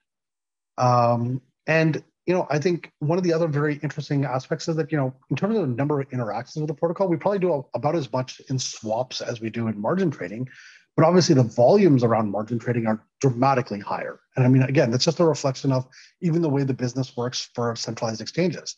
Um, 0.77 1.41
and 1.65 2.03
you 2.25 2.33
know, 2.33 2.47
I 2.49 2.57
think 2.57 2.91
one 2.99 3.17
of 3.17 3.23
the 3.23 3.33
other 3.33 3.47
very 3.47 3.75
interesting 3.83 4.23
aspects 4.23 4.67
is 4.69 4.77
that, 4.77 4.91
you 4.91 4.97
know, 4.97 5.13
in 5.29 5.35
terms 5.35 5.57
of 5.57 5.61
the 5.61 5.75
number 5.75 5.99
of 5.99 6.11
interactions 6.13 6.61
with 6.61 6.69
the 6.69 6.73
protocol, 6.73 7.07
we 7.09 7.17
probably 7.17 7.39
do 7.39 7.65
about 7.73 7.95
as 7.95 8.11
much 8.13 8.39
in 8.49 8.57
swaps 8.57 9.19
as 9.19 9.41
we 9.41 9.49
do 9.49 9.67
in 9.67 9.79
margin 9.79 10.09
trading. 10.09 10.47
But 10.95 11.05
obviously, 11.05 11.35
the 11.35 11.43
volumes 11.43 12.03
around 12.03 12.31
margin 12.31 12.59
trading 12.59 12.87
are 12.87 13.03
dramatically 13.19 13.79
higher. 13.79 14.19
And 14.35 14.45
I 14.45 14.47
mean, 14.47 14.61
again, 14.61 14.91
that's 14.91 15.05
just 15.05 15.19
a 15.19 15.25
reflection 15.25 15.71
of 15.71 15.87
even 16.21 16.41
the 16.41 16.49
way 16.49 16.63
the 16.63 16.73
business 16.73 17.17
works 17.17 17.49
for 17.55 17.75
centralized 17.75 18.21
exchanges. 18.21 18.75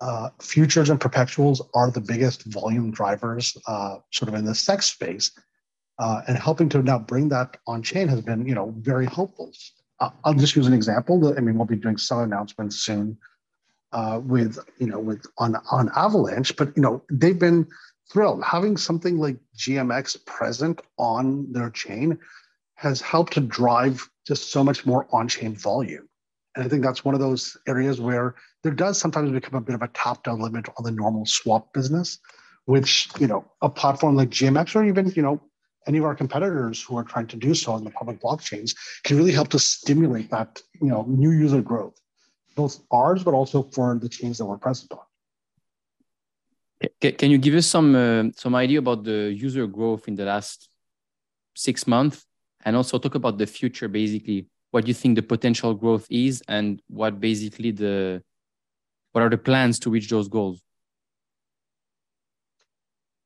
Uh, 0.00 0.28
futures 0.40 0.90
and 0.90 1.00
perpetuals 1.00 1.60
are 1.74 1.90
the 1.90 2.00
biggest 2.00 2.44
volume 2.44 2.90
drivers, 2.92 3.56
uh, 3.66 3.96
sort 4.12 4.28
of 4.28 4.34
in 4.34 4.44
the 4.44 4.52
CEX 4.52 4.84
space. 4.84 5.32
Uh, 5.98 6.20
and 6.28 6.38
helping 6.38 6.68
to 6.68 6.80
now 6.80 6.98
bring 6.98 7.28
that 7.28 7.56
on 7.66 7.82
chain 7.82 8.06
has 8.06 8.20
been, 8.20 8.46
you 8.46 8.54
know, 8.54 8.72
very 8.78 9.06
helpful. 9.06 9.50
I'll 10.00 10.34
just 10.34 10.54
use 10.54 10.66
an 10.66 10.72
example. 10.72 11.34
I 11.36 11.40
mean, 11.40 11.56
we'll 11.56 11.66
be 11.66 11.76
doing 11.76 11.96
some 11.96 12.20
announcements 12.20 12.76
soon 12.76 13.18
uh, 13.92 14.20
with 14.22 14.58
you 14.78 14.86
know 14.86 14.98
with 14.98 15.26
on 15.38 15.56
on 15.70 15.90
Avalanche, 15.96 16.54
but 16.56 16.76
you 16.76 16.82
know 16.82 17.02
they've 17.10 17.38
been 17.38 17.66
thrilled 18.10 18.42
having 18.42 18.76
something 18.76 19.18
like 19.18 19.36
GMX 19.56 20.24
present 20.24 20.80
on 20.96 21.52
their 21.52 21.70
chain 21.70 22.18
has 22.74 23.00
helped 23.00 23.32
to 23.34 23.40
drive 23.40 24.08
just 24.26 24.52
so 24.52 24.62
much 24.62 24.86
more 24.86 25.06
on-chain 25.10 25.56
volume. 25.56 26.08
And 26.54 26.64
I 26.64 26.68
think 26.68 26.84
that's 26.84 27.04
one 27.04 27.14
of 27.14 27.20
those 27.20 27.56
areas 27.66 28.00
where 28.00 28.36
there 28.62 28.72
does 28.72 28.98
sometimes 28.98 29.32
become 29.32 29.56
a 29.56 29.60
bit 29.60 29.74
of 29.74 29.82
a 29.82 29.88
top-down 29.88 30.40
limit 30.40 30.68
on 30.76 30.84
the 30.84 30.92
normal 30.92 31.26
swap 31.26 31.72
business, 31.72 32.18
which 32.66 33.08
you 33.18 33.26
know 33.26 33.44
a 33.62 33.68
platform 33.68 34.16
like 34.16 34.30
GMX 34.30 34.76
or 34.76 34.84
even 34.84 35.12
you 35.16 35.22
know 35.22 35.40
any 35.88 35.98
of 35.98 36.04
our 36.04 36.14
competitors 36.14 36.82
who 36.82 36.96
are 36.96 37.04
trying 37.04 37.26
to 37.26 37.36
do 37.36 37.54
so 37.54 37.76
in 37.76 37.84
the 37.84 37.90
public 37.90 38.20
blockchains 38.20 38.76
can 39.04 39.16
really 39.16 39.32
help 39.32 39.48
to 39.48 39.58
stimulate 39.58 40.30
that 40.30 40.60
you 40.80 40.88
know 40.88 41.02
new 41.08 41.30
user 41.30 41.62
growth 41.62 41.96
both 42.54 42.80
ours 42.90 43.22
but 43.22 43.34
also 43.34 43.62
for 43.74 43.98
the 44.02 44.08
chains 44.08 44.38
that 44.38 44.44
we're 44.44 44.58
present 44.58 44.90
on. 44.92 45.06
Can 47.00 47.30
you 47.30 47.38
give 47.38 47.54
us 47.54 47.66
some 47.66 47.88
uh, 47.94 48.24
some 48.36 48.54
idea 48.54 48.78
about 48.78 49.04
the 49.04 49.20
user 49.46 49.66
growth 49.66 50.06
in 50.10 50.14
the 50.14 50.24
last 50.24 50.68
six 51.56 51.86
months? 51.86 52.24
And 52.64 52.76
also 52.76 52.98
talk 52.98 53.14
about 53.14 53.38
the 53.38 53.46
future 53.46 53.88
basically 53.88 54.48
what 54.70 54.84
do 54.84 54.88
you 54.88 54.94
think 54.94 55.14
the 55.16 55.22
potential 55.22 55.72
growth 55.74 56.06
is 56.10 56.42
and 56.48 56.82
what 56.88 57.20
basically 57.20 57.70
the 57.70 58.22
what 59.12 59.22
are 59.22 59.30
the 59.30 59.38
plans 59.38 59.78
to 59.80 59.90
reach 59.90 60.08
those 60.10 60.28
goals? 60.28 60.60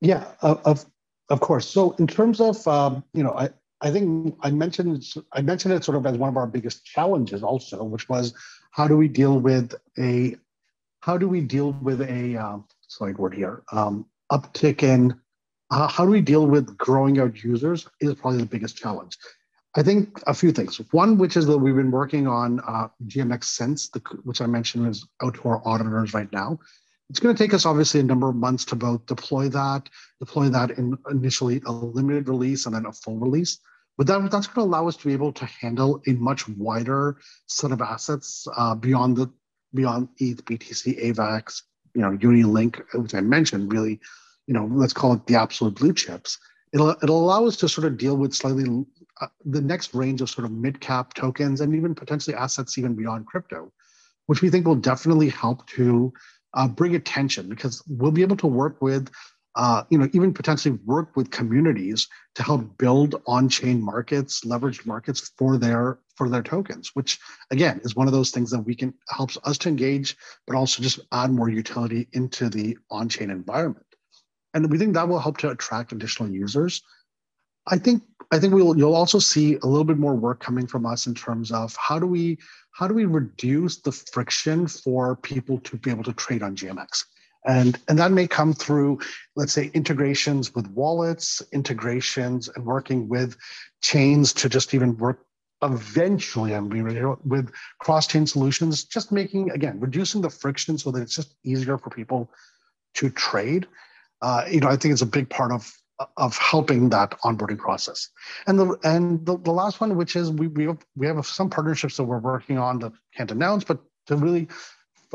Yeah 0.01 0.25
of 0.43 0.85
of 1.33 1.41
course. 1.41 1.67
So 1.67 1.93
in 1.93 2.07
terms 2.07 2.41
of 2.41 2.69
um, 2.69 3.03
you 3.15 3.23
know, 3.23 3.33
I 3.33 3.49
I 3.81 3.91
think 3.91 4.37
I 4.43 4.51
mentioned 4.51 5.05
I 5.33 5.41
mentioned 5.41 5.73
it 5.75 5.83
sort 5.83 5.97
of 5.97 6.05
as 6.07 6.19
one 6.19 6.29
of 6.29 6.37
our 6.37 6.47
biggest 6.47 6.85
challenges 6.85 7.43
also, 7.43 7.83
which 7.83 8.09
was 8.09 8.35
how 8.71 8.87
do 8.87 8.97
we 8.99 9.09
deal 9.09 9.41
with 9.41 9.75
a 9.99 10.37
how 11.01 11.17
do 11.17 11.29
we 11.29 11.41
deal 11.41 11.73
with 11.83 12.03
a 12.03 12.37
um, 12.37 12.67
word 13.17 13.35
here 13.35 13.63
um, 13.73 14.05
uptick 14.31 14.83
in 14.83 15.19
uh, 15.71 15.89
how 15.89 16.05
do 16.05 16.11
we 16.11 16.21
deal 16.21 16.47
with 16.47 16.77
growing 16.77 17.19
out 17.19 17.43
users 17.43 17.89
is 18.01 18.15
probably 18.15 18.41
the 18.41 18.47
biggest 18.47 18.77
challenge. 18.77 19.17
I 19.75 19.83
think 19.83 20.21
a 20.27 20.35
few 20.35 20.53
things. 20.53 20.77
One, 20.91 21.17
which 21.17 21.35
is 21.39 21.47
that 21.47 21.57
we've 21.57 21.75
been 21.75 21.91
working 21.91 22.27
on 22.27 22.61
uh, 22.61 22.89
GMX 23.07 23.45
Synths, 23.57 23.91
the, 23.91 24.01
which 24.25 24.43
I 24.43 24.47
mentioned 24.47 24.87
is 24.87 25.07
out 25.23 25.35
to 25.37 25.49
our 25.49 25.67
auditors 25.67 26.13
right 26.13 26.31
now. 26.31 26.59
It's 27.11 27.21
going 27.21 27.35
to 27.35 27.43
take 27.43 27.53
us 27.53 27.67
obviously 27.67 28.01
a 28.01 28.05
number 28.05 28.29
of 28.29 28.37
months 28.37 28.65
to 28.67 28.77
both 28.77 29.05
deploy 29.07 29.49
that, 29.51 29.89
deploy 30.19 30.49
that 30.49 30.71
in 30.73 30.97
initially 31.11 31.61
a 31.67 31.73
limited 31.73 32.29
release 32.29 32.67
and 32.67 32.75
then 32.75 32.87
a 32.87 32.93
full 32.93 33.19
release. 33.19 33.59
But 33.99 34.07
that, 34.07 34.31
that's 34.31 34.47
going 34.47 34.67
to 34.67 34.71
allow 34.71 34.89
us 34.89 34.97
to 34.97 35.07
be 35.07 35.13
able 35.13 35.33
to 35.35 35.45
handle 35.45 36.01
a 36.07 36.13
much 36.13 36.49
wider 36.49 37.19
set 37.47 37.73
of 37.73 37.83
assets 37.83 38.47
uh, 38.57 38.75
beyond 38.75 39.17
the 39.17 39.31
beyond 39.75 40.09
ETH, 40.19 40.45
BTC, 40.45 41.03
AVAX, 41.03 41.63
you 41.95 42.03
know, 42.03 42.13
UNI, 42.21 42.45
LINK, 42.45 42.83
which 42.95 43.15
I 43.15 43.21
mentioned, 43.21 43.73
really, 43.73 44.01
you 44.47 44.55
know, 44.55 44.69
let's 44.71 44.93
call 44.93 45.15
it 45.15 45.27
the 45.27 45.37
absolute 45.37 45.77
blue 45.77 45.95
chips. 45.95 46.39
it'll, 46.73 46.91
it'll 47.03 47.23
allow 47.23 47.47
us 47.47 47.57
to 47.59 47.69
sort 47.69 47.87
of 47.87 47.99
deal 47.99 48.17
with 48.17 48.35
slightly 48.35 48.65
uh, 49.21 49.27
the 49.45 49.61
next 49.61 49.95
range 49.95 50.21
of 50.21 50.31
sort 50.31 50.45
of 50.45 50.53
mid 50.53 50.81
cap 50.81 51.15
tokens 51.15 51.61
and 51.61 51.75
even 51.75 51.95
potentially 51.95 52.37
assets 52.37 52.79
even 52.79 52.95
beyond 52.95 53.27
crypto, 53.27 53.73
which 54.27 54.43
we 54.43 54.51
think 54.51 54.67
will 54.67 54.75
definitely 54.75 55.29
help 55.29 55.67
to 55.69 56.13
uh, 56.55 56.69
bring 56.69 56.95
attention 56.95 57.49
because 57.49 57.83
we'll 57.89 58.11
be 58.11 58.23
able 58.23 58.37
to 58.37 58.47
work 58.47 58.81
with, 58.81 59.11
uh, 59.55 59.83
you 59.91 59.99
know, 59.99 60.09
even 60.13 60.33
potentially 60.33 60.79
work 60.85 61.15
with 61.17 61.31
communities 61.31 62.09
to 62.35 62.43
help 62.43 62.79
build 62.79 63.21
on-chain 63.27 63.83
markets, 63.83 64.43
leveraged 64.45 64.87
markets 64.87 65.31
for 65.37 65.59
their 65.59 65.99
for 66.17 66.29
their 66.29 66.43
tokens, 66.43 66.91
which 66.95 67.19
again 67.51 67.81
is 67.85 67.97
one 67.97 68.07
of 68.07 68.13
those 68.13 68.31
things 68.31 68.51
that 68.51 68.61
we 68.61 68.75
can 68.75 68.95
helps 69.11 69.39
us 69.45 69.59
to 69.59 69.69
engage, 69.69 70.17
but 70.47 70.57
also 70.57 70.83
just 70.83 71.01
add 71.13 71.31
more 71.31 71.49
utility 71.49 72.09
into 72.13 72.49
the 72.49 72.77
on-chain 72.91 73.31
environment. 73.31 73.87
And 74.55 74.71
we 74.71 74.79
think 74.79 74.95
that 74.95 75.09
will 75.09 75.19
help 75.19 75.39
to 75.39 75.51
attract 75.51 75.93
additional 75.93 76.31
users. 76.31 76.83
I 77.67 77.79
think 77.79 78.03
I 78.31 78.39
think 78.39 78.55
we'll 78.55 78.77
you'll 78.77 78.95
also 78.95 79.19
see 79.19 79.57
a 79.57 79.67
little 79.67 79.85
bit 79.85 79.99
more 79.99 80.15
work 80.15 80.41
coming 80.41 80.67
from 80.67 80.87
us 80.87 81.07
in 81.07 81.15
terms 81.15 81.53
of 81.53 81.77
how 81.77 81.99
do 81.99 82.07
we 82.07 82.39
how 82.73 82.89
do 82.89 82.95
we 82.95 83.05
reduce 83.05 83.81
the 83.81 83.93
friction 83.93 84.67
for 84.67 85.17
people 85.17 85.59
to 85.61 85.77
be 85.77 85.91
able 85.91 86.05
to 86.05 86.13
trade 86.15 86.43
on 86.43 86.57
GMX? 86.57 87.05
And, 87.45 87.79
and 87.89 87.99
that 87.99 88.13
may 88.13 88.27
come 88.29 88.53
through, 88.53 89.01
let's 89.35 89.53
say, 89.53 89.71
integrations 89.75 90.55
with 90.55 90.69
wallets, 90.69 91.43
integrations 91.53 92.49
and 92.49 92.65
working 92.65 93.09
with 93.09 93.37
chains 93.83 94.33
to 94.35 94.49
just 94.49 94.75
even 94.75 94.97
work 94.97 95.27
eventually, 95.63 96.55
I 96.55 96.61
mean, 96.61 97.17
with 97.25 97.53
cross-chain 97.81 98.27
solutions, 98.27 98.85
just 98.85 99.13
making, 99.13 99.51
again, 99.51 99.79
reducing 99.81 100.21
the 100.21 100.31
friction 100.31 100.79
so 100.79 100.91
that 100.91 101.03
it's 101.03 101.15
just 101.15 101.35
easier 101.45 101.79
for 101.79 101.91
people 101.91 102.31
to 102.95 103.11
trade. 103.11 103.67
Uh, 104.21 104.45
you 104.49 104.61
know, 104.61 104.69
I 104.69 104.77
think 104.77 104.93
it's 104.93 105.03
a 105.03 105.07
big 105.07 105.29
part 105.29 105.53
of 105.53 105.73
of 106.17 106.37
helping 106.39 106.89
that 106.91 107.13
onboarding 107.25 107.59
process. 107.59 108.09
And 108.47 108.59
the 108.59 108.77
and 108.85 109.25
the, 109.27 109.39
the 109.39 109.53
last 109.53 109.81
one, 109.81 109.97
which 109.97 110.17
is 110.17 110.31
we 110.31 110.49
we 110.49 110.65
have, 110.67 110.79
we 110.97 111.07
have 111.07 111.25
some 111.27 111.51
partnerships 111.51 111.97
that 111.97 112.05
we're 112.05 112.19
working 112.19 112.59
on 112.59 112.79
that 112.81 112.93
can't 113.17 113.31
announce, 113.31 113.65
but 113.65 113.79
to 114.07 114.17
really 114.17 114.49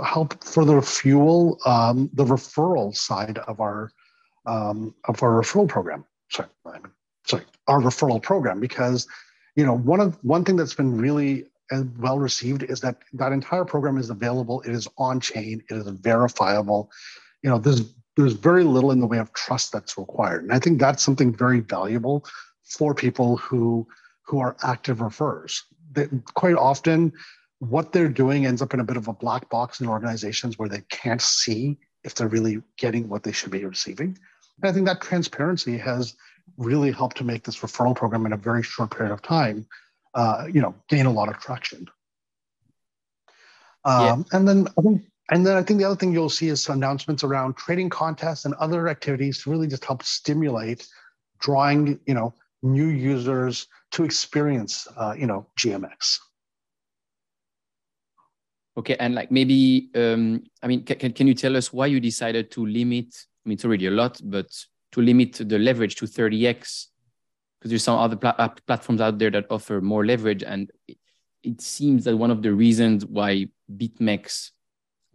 help 0.04 0.44
further 0.44 0.82
fuel 0.82 1.60
um, 1.66 2.10
the 2.14 2.24
referral 2.24 2.96
side 2.96 3.38
of 3.40 3.60
our 3.60 3.92
um, 4.46 4.94
of 5.06 5.22
our 5.24 5.42
referral 5.42 5.68
program. 5.68 6.06
Sorry, 6.30 6.50
sorry, 7.26 7.44
our 7.68 7.80
referral 7.80 8.22
program 8.22 8.60
because 8.60 9.08
you 9.56 9.66
know 9.66 9.78
one 9.78 10.00
of 10.00 10.18
one 10.24 10.44
thing 10.44 10.56
that's 10.56 10.74
been 10.74 10.98
really 10.98 11.46
uh, 11.72 11.84
well 12.00 12.20
received 12.20 12.64
is 12.64 12.80
that 12.82 12.98
that 13.14 13.32
entire 13.32 13.66
program 13.66 13.98
is 13.98 14.10
available. 14.10 14.62
It 14.62 14.72
is 14.72 14.88
on 14.98 15.20
chain. 15.20 15.64
It 15.70 15.76
is 15.76 15.88
verifiable. 15.88 16.90
You 17.44 17.50
know, 17.50 17.60
there's 17.60 17.94
there's 18.18 18.34
very 18.34 18.64
little 18.64 18.92
in 18.92 19.00
the 19.00 19.08
way 19.08 19.20
of 19.20 19.32
trust 19.34 19.72
that's 19.72 19.98
required. 19.98 20.44
And 20.44 20.52
I 20.52 20.60
think 20.60 20.80
that's 20.80 21.04
something 21.04 21.34
very 21.34 21.60
valuable 21.60 22.26
for 22.64 22.94
people 22.94 23.38
who 23.38 23.88
who 24.24 24.40
are 24.40 24.58
active 24.64 24.98
referrers. 24.98 25.62
That 25.94 26.10
quite 26.34 26.56
often 26.56 27.14
what 27.60 27.94
they're 27.94 28.10
doing 28.10 28.46
ends 28.46 28.62
up 28.62 28.74
in 28.74 28.80
a 28.80 28.84
bit 28.84 28.98
of 28.98 29.08
a 29.08 29.14
black 29.14 29.50
box 29.50 29.80
in 29.80 29.88
organizations 29.88 30.60
where 30.60 30.68
they 30.68 30.82
can't 30.90 31.22
see 31.22 31.78
if 32.04 32.14
they're 32.14 32.28
really 32.28 32.62
getting 32.78 33.08
what 33.08 33.24
they 33.24 33.32
should 33.32 33.52
be 33.52 33.64
receiving. 33.64 34.18
And 34.62 34.70
I 34.70 34.74
think 34.74 34.86
that 34.88 35.02
transparency 35.02 35.78
has 35.78 36.16
really 36.58 36.92
helped 36.92 37.18
to 37.18 37.24
make 37.24 37.44
this 37.44 37.60
referral 37.60 37.96
program 37.96 38.26
in 38.26 38.34
a 38.34 38.38
very 38.38 38.64
short 38.64 38.96
period 38.96 39.14
of 39.14 39.22
time, 39.22 39.66
uh, 40.14 40.48
you 40.52 40.62
know, 40.62 40.76
gain 40.90 41.06
a 41.06 41.12
lot 41.12 41.30
of 41.30 41.38
traction. 41.40 41.88
Um, 43.86 44.04
yeah. 44.04 44.38
And 44.38 44.48
then 44.48 44.68
I 44.78 44.82
think 44.82 45.04
and 45.30 45.46
then 45.46 45.58
I 45.58 45.64
think 45.64 45.80
the 45.80 45.86
other 45.86 45.96
thing 45.96 46.14
you'll 46.14 46.30
see 46.30 46.48
is 46.48 46.64
some 46.64 46.78
announcements 46.78 47.24
around 47.24 47.58
trading 47.58 47.90
contests 47.90 48.46
and 48.46 48.54
other 48.56 48.88
activities 48.88 49.44
to 49.44 49.52
really 49.52 49.68
just 49.68 49.84
help 49.84 50.04
stimulate 50.04 50.88
drawing, 51.40 52.00
you 52.06 52.14
know, 52.14 52.34
new 52.64 52.88
users 52.88 53.68
to 53.92 54.04
experience, 54.04 54.88
uh, 54.96 55.14
you 55.18 55.28
know, 55.28 55.46
GMX. 55.60 56.20
Okay, 58.78 58.96
and 59.00 59.16
like 59.16 59.32
maybe, 59.32 59.90
um, 59.96 60.44
I 60.62 60.68
mean, 60.68 60.84
can, 60.84 61.12
can 61.12 61.28
you 61.28 61.34
tell 61.34 61.58
us 61.58 61.74
why 61.74 61.88
you 61.88 62.00
decided 62.00 62.52
to 62.52 62.66
limit? 62.66 63.08
I 63.46 63.50
mean, 63.50 63.56
it's 63.56 63.66
already 63.66 63.88
a 63.88 63.92
lot, 63.92 64.22
but 64.24 64.48
to 64.92 65.02
limit 65.02 65.34
the 65.34 65.60
leverage 65.60 65.96
to 65.96 66.06
30x, 66.06 66.88
because 67.60 67.70
there's 67.70 67.84
some 67.84 67.98
other 68.00 68.16
pla- 68.16 68.50
platforms 68.68 69.02
out 69.02 69.18
there 69.18 69.32
that 69.32 69.46
offer 69.50 69.82
more 69.82 70.06
leverage, 70.06 70.44
and 70.44 70.72
it, 70.88 70.98
it 71.44 71.62
seems 71.62 72.06
that 72.06 72.16
one 72.16 72.32
of 72.32 72.44
the 72.44 72.54
reasons 72.54 73.06
why 73.06 73.48
BitMEX 73.76 74.52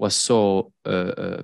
was 0.03 0.17
so 0.17 0.73
uh, 0.85 1.15
uh, 1.25 1.43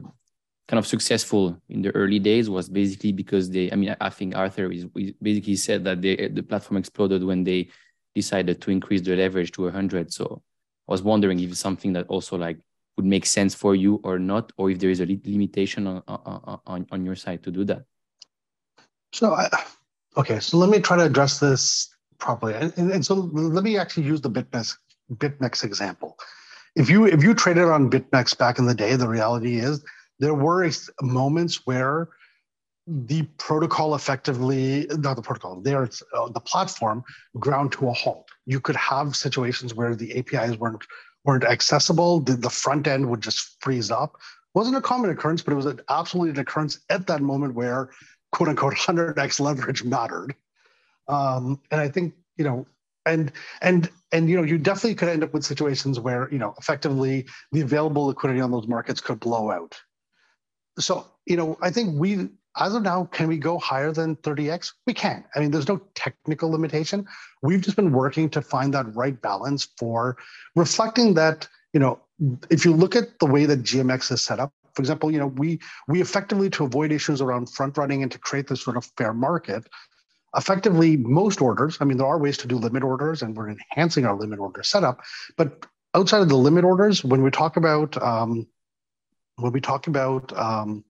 kind 0.66 0.78
of 0.82 0.86
successful 0.86 1.56
in 1.68 1.80
the 1.80 1.92
early 1.94 2.18
days 2.18 2.50
was 2.50 2.68
basically 2.68 3.12
because 3.12 3.48
they, 3.48 3.70
I 3.70 3.76
mean, 3.76 3.94
I 4.00 4.11
think 4.11 4.34
Arthur 4.34 4.68
Hayes, 4.68 4.84
basically 5.22 5.54
said 5.54 5.84
that 5.84 6.02
they, 6.02 6.26
the 6.26 6.42
platform 6.42 6.76
exploded 6.76 7.22
when 7.22 7.44
they 7.44 7.68
decided 8.16 8.61
to 8.62 8.72
increase 8.72 9.02
the 9.02 9.14
leverage 9.14 9.52
to 9.52 9.62
100. 9.62 10.12
So 10.12 10.42
I 10.88 10.92
was 10.92 11.02
wondering 11.02 11.38
if 11.38 11.52
it's 11.52 11.61
something 11.61 11.92
that 11.92 12.09
also 12.09 12.36
like 12.36 12.59
would 12.96 13.06
make 13.06 13.26
sense 13.26 13.54
for 13.54 13.76
you 13.76 14.00
or 14.02 14.18
not, 14.18 14.50
or 14.56 14.72
if 14.72 14.80
there 14.80 14.90
is 14.90 14.98
a 14.98 15.06
limitation 15.06 15.86
on, 15.86 16.02
on, 16.66 16.86
on 16.90 17.04
your 17.04 17.14
side 17.14 17.44
to 17.44 17.52
do 17.52 17.62
that. 17.64 17.84
So, 19.12 19.34
I, 19.34 19.48
okay, 20.16 20.40
so 20.40 20.59
let 20.59 20.68
me 20.68 20.80
try 20.80 20.96
to 20.96 21.04
address 21.04 21.38
this 21.38 21.94
properly. 22.18 22.54
And, 22.54 22.72
and, 22.76 22.90
and 22.90 23.06
so 23.06 23.14
let 23.14 23.62
me 23.62 23.78
actually 23.78 24.06
use 24.06 24.20
the 24.20 24.30
BitMEX, 24.30 24.76
BitMEX 25.12 25.62
example 25.62 26.18
if 26.76 26.88
you 26.90 27.06
if 27.06 27.22
you 27.22 27.34
traded 27.34 27.64
on 27.64 27.90
BitMEX 27.90 28.36
back 28.36 28.58
in 28.58 28.66
the 28.66 28.74
day, 28.74 28.96
the 28.96 29.08
reality 29.08 29.58
is 29.58 29.84
there 30.18 30.34
were 30.34 30.70
moments 31.00 31.66
where 31.66 32.08
the 32.86 33.22
protocol 33.36 33.94
effectively 33.94 34.86
not 34.90 35.14
the 35.14 35.22
protocol 35.22 35.60
there 35.60 35.88
uh, 36.16 36.28
the 36.30 36.40
platform 36.40 37.04
ground 37.38 37.70
to 37.72 37.88
a 37.88 37.92
halt. 37.92 38.28
You 38.46 38.60
could 38.60 38.76
have 38.76 39.14
situations 39.14 39.74
where 39.74 39.94
the 39.94 40.18
apis 40.18 40.56
weren't 40.56 40.82
weren't 41.24 41.44
accessible 41.44 42.20
the, 42.20 42.34
the 42.34 42.48
front 42.48 42.86
end 42.86 43.08
would 43.10 43.20
just 43.20 43.56
freeze 43.60 43.90
up. 43.90 44.14
It 44.14 44.58
wasn't 44.58 44.76
a 44.76 44.80
common 44.80 45.10
occurrence 45.10 45.42
but 45.42 45.52
it 45.52 45.56
was 45.56 45.66
an, 45.66 45.80
absolutely 45.90 46.30
an 46.30 46.38
occurrence 46.38 46.80
at 46.88 47.06
that 47.08 47.20
moment 47.20 47.54
where 47.54 47.90
quote 48.32 48.48
unquote 48.48 48.74
100x 48.76 49.38
leverage 49.38 49.84
mattered. 49.84 50.34
Um, 51.08 51.60
and 51.70 51.80
i 51.80 51.88
think 51.88 52.14
you 52.36 52.44
know 52.44 52.66
and 53.09 53.32
and 53.62 53.90
and 54.12 54.28
you 54.28 54.36
know 54.36 54.42
you 54.42 54.59
definitely 54.59 54.94
could 54.94 55.09
end 55.09 55.22
up 55.22 55.32
with 55.32 55.44
situations 55.44 55.98
where 56.00 56.30
you 56.30 56.38
know 56.38 56.54
effectively 56.59 57.26
the 57.52 57.61
available 57.61 58.06
liquidity 58.06 58.40
on 58.40 58.50
those 58.50 58.66
markets 58.66 59.00
could 59.00 59.20
blow 59.20 59.50
out. 59.50 59.80
So 60.78 61.06
you 61.26 61.36
know 61.36 61.59
i 61.61 61.70
think 61.70 61.98
we 61.98 62.28
as 62.56 62.74
of 62.74 62.82
now 62.82 63.04
can 63.04 63.28
we 63.28 63.38
go 63.38 63.59
higher 63.59 63.92
than 63.92 64.16
30x 64.16 64.72
we 64.86 64.94
can. 64.94 65.24
I 65.34 65.40
mean 65.40 65.50
there's 65.50 65.68
no 65.68 65.80
technical 65.94 66.50
limitation. 66.50 67.06
We've 67.42 67.61
just 67.61 67.76
been 67.76 67.92
working 67.92 68.30
to 68.30 68.42
find 68.42 68.74
that 68.74 68.94
right 68.94 69.20
balance 69.20 69.68
for 69.78 70.16
reflecting 70.56 71.14
that 71.14 71.48
you 71.72 71.80
know 71.80 72.00
if 72.50 72.64
you 72.64 72.72
look 72.72 72.96
at 72.96 73.18
the 73.20 73.26
way 73.26 73.46
that 73.46 73.62
gmx 73.62 74.11
is 74.11 74.22
set 74.22 74.40
up 74.40 74.52
for 74.74 74.82
example 74.82 75.11
you 75.11 75.18
know 75.18 75.28
we 75.28 75.61
we 75.86 76.00
effectively 76.00 76.50
to 76.50 76.64
avoid 76.64 76.90
issues 76.90 77.20
around 77.20 77.48
front 77.48 77.76
running 77.76 78.02
and 78.02 78.11
to 78.11 78.18
create 78.18 78.48
this 78.48 78.62
sort 78.62 78.76
of 78.76 78.84
fair 78.96 79.12
market 79.12 79.68
effectively 80.37 80.97
most 80.97 81.41
orders 81.41 81.79
i 81.81 81.85
mean 81.85 81.97
there 81.97 82.07
are 82.07 82.18
ways 82.18 82.37
to 82.37 82.47
do 82.47 82.57
limit 82.57 82.83
orders 82.83 83.22
and 83.22 83.37
we're 83.37 83.49
enhancing 83.49 84.05
our 84.05 84.16
limit 84.16 84.39
order 84.39 84.62
setup 84.62 85.01
but 85.37 85.66
outside 85.95 86.20
of 86.20 86.29
the 86.29 86.37
limit 86.37 86.64
orders 86.64 87.03
when 87.05 87.22
we 87.22 87.31
talk 87.31 87.57
about 87.57 88.01
um, 88.03 88.47
when 89.37 89.53
we 89.53 89.61
talk 89.61 89.87
about 89.87 90.37
um, 90.37 90.85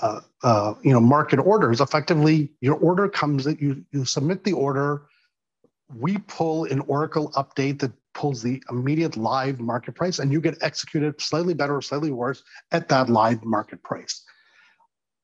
uh, 0.00 0.20
uh, 0.42 0.74
you 0.82 0.92
know 0.92 1.00
market 1.00 1.38
orders 1.38 1.80
effectively 1.80 2.52
your 2.60 2.76
order 2.76 3.08
comes 3.08 3.44
that 3.44 3.60
you 3.60 3.84
you 3.90 4.04
submit 4.04 4.44
the 4.44 4.52
order 4.52 5.02
we 5.96 6.18
pull 6.18 6.64
an 6.66 6.80
oracle 6.80 7.32
update 7.32 7.78
that 7.80 7.92
pulls 8.14 8.42
the 8.42 8.62
immediate 8.70 9.16
live 9.16 9.58
market 9.58 9.94
price 9.94 10.18
and 10.18 10.32
you 10.32 10.40
get 10.40 10.56
executed 10.60 11.20
slightly 11.20 11.54
better 11.54 11.76
or 11.76 11.82
slightly 11.82 12.10
worse 12.10 12.42
at 12.72 12.88
that 12.88 13.08
live 13.08 13.44
market 13.44 13.82
price 13.82 14.24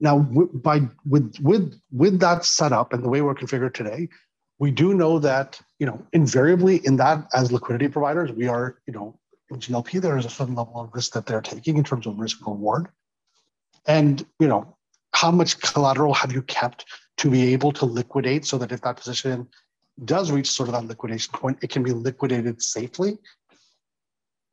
now, 0.04 0.18
by 0.18 0.82
with 1.06 1.34
with 1.40 1.80
with 1.90 2.20
that 2.20 2.44
setup 2.44 2.92
and 2.92 3.02
the 3.02 3.08
way 3.08 3.22
we're 3.22 3.34
configured 3.34 3.72
today, 3.72 4.10
we 4.58 4.70
do 4.70 4.92
know 4.92 5.18
that 5.18 5.58
you 5.78 5.86
know 5.86 6.06
invariably 6.12 6.76
in 6.84 6.96
that 6.96 7.26
as 7.32 7.50
liquidity 7.50 7.88
providers, 7.88 8.30
we 8.30 8.46
are 8.46 8.78
you 8.86 8.92
know 8.92 9.18
in 9.50 9.58
GLP 9.60 10.02
there 10.02 10.18
is 10.18 10.26
a 10.26 10.30
certain 10.30 10.54
level 10.54 10.78
of 10.78 10.90
risk 10.92 11.14
that 11.14 11.24
they're 11.24 11.40
taking 11.40 11.78
in 11.78 11.84
terms 11.84 12.06
of 12.06 12.18
risk 12.18 12.46
reward, 12.46 12.88
and 13.86 14.26
you 14.38 14.46
know 14.46 14.76
how 15.14 15.30
much 15.30 15.58
collateral 15.60 16.12
have 16.12 16.32
you 16.32 16.42
kept 16.42 16.84
to 17.16 17.30
be 17.30 17.54
able 17.54 17.72
to 17.72 17.86
liquidate 17.86 18.44
so 18.44 18.58
that 18.58 18.72
if 18.72 18.82
that 18.82 18.98
position 18.98 19.48
does 20.04 20.30
reach 20.30 20.50
sort 20.50 20.68
of 20.68 20.74
that 20.74 20.84
liquidation 20.84 21.32
point, 21.32 21.56
it 21.62 21.70
can 21.70 21.82
be 21.82 21.92
liquidated 21.92 22.60
safely. 22.60 23.16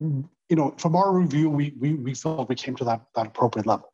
Mm, 0.02 0.28
you 0.48 0.56
know, 0.56 0.74
from 0.78 0.96
our 0.96 1.12
review, 1.12 1.50
we 1.50 1.74
we, 1.78 1.92
we 1.92 2.14
felt 2.14 2.48
we 2.48 2.54
came 2.54 2.74
to 2.76 2.84
that 2.84 3.02
that 3.14 3.26
appropriate 3.26 3.66
level. 3.66 3.91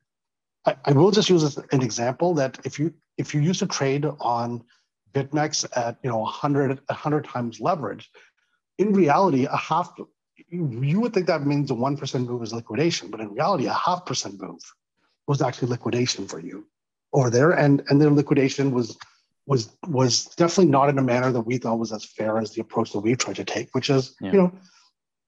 I, 0.66 0.76
I 0.84 0.92
will 0.92 1.10
just 1.10 1.30
use 1.30 1.56
an 1.56 1.82
example 1.82 2.34
that 2.34 2.58
if 2.64 2.78
you 2.78 2.92
if 3.16 3.34
you 3.34 3.40
used 3.40 3.60
to 3.60 3.66
trade 3.66 4.06
on 4.20 4.64
BitMEX 5.12 5.66
at 5.76 5.98
you 6.02 6.10
know 6.10 6.18
100 6.18 6.80
100 6.86 7.24
times 7.24 7.60
leverage, 7.60 8.10
in 8.78 8.92
reality, 8.92 9.46
a 9.46 9.56
half 9.56 9.92
you 10.50 11.00
would 11.00 11.12
think 11.12 11.26
that 11.26 11.46
means 11.46 11.70
a 11.70 11.74
one 11.74 11.96
percent 11.96 12.28
move 12.28 12.42
is 12.42 12.52
liquidation, 12.52 13.10
but 13.10 13.20
in 13.20 13.32
reality, 13.34 13.66
a 13.66 13.72
half 13.72 14.06
percent 14.06 14.40
move 14.40 14.60
was 15.26 15.42
actually 15.42 15.68
liquidation 15.68 16.26
for 16.26 16.40
you 16.40 16.66
over 17.12 17.30
there, 17.30 17.50
and 17.50 17.82
and 17.88 18.00
their 18.00 18.10
liquidation 18.10 18.72
was 18.72 18.96
was 19.46 19.76
was 19.86 20.26
definitely 20.36 20.70
not 20.70 20.88
in 20.88 20.98
a 20.98 21.02
manner 21.02 21.32
that 21.32 21.40
we 21.40 21.58
thought 21.58 21.78
was 21.78 21.92
as 21.92 22.04
fair 22.04 22.38
as 22.38 22.52
the 22.52 22.60
approach 22.60 22.92
that 22.92 23.00
we 23.00 23.14
tried 23.16 23.36
to 23.36 23.44
take, 23.44 23.68
which 23.72 23.90
is 23.90 24.14
yeah. 24.20 24.32
you 24.32 24.38
know 24.38 24.52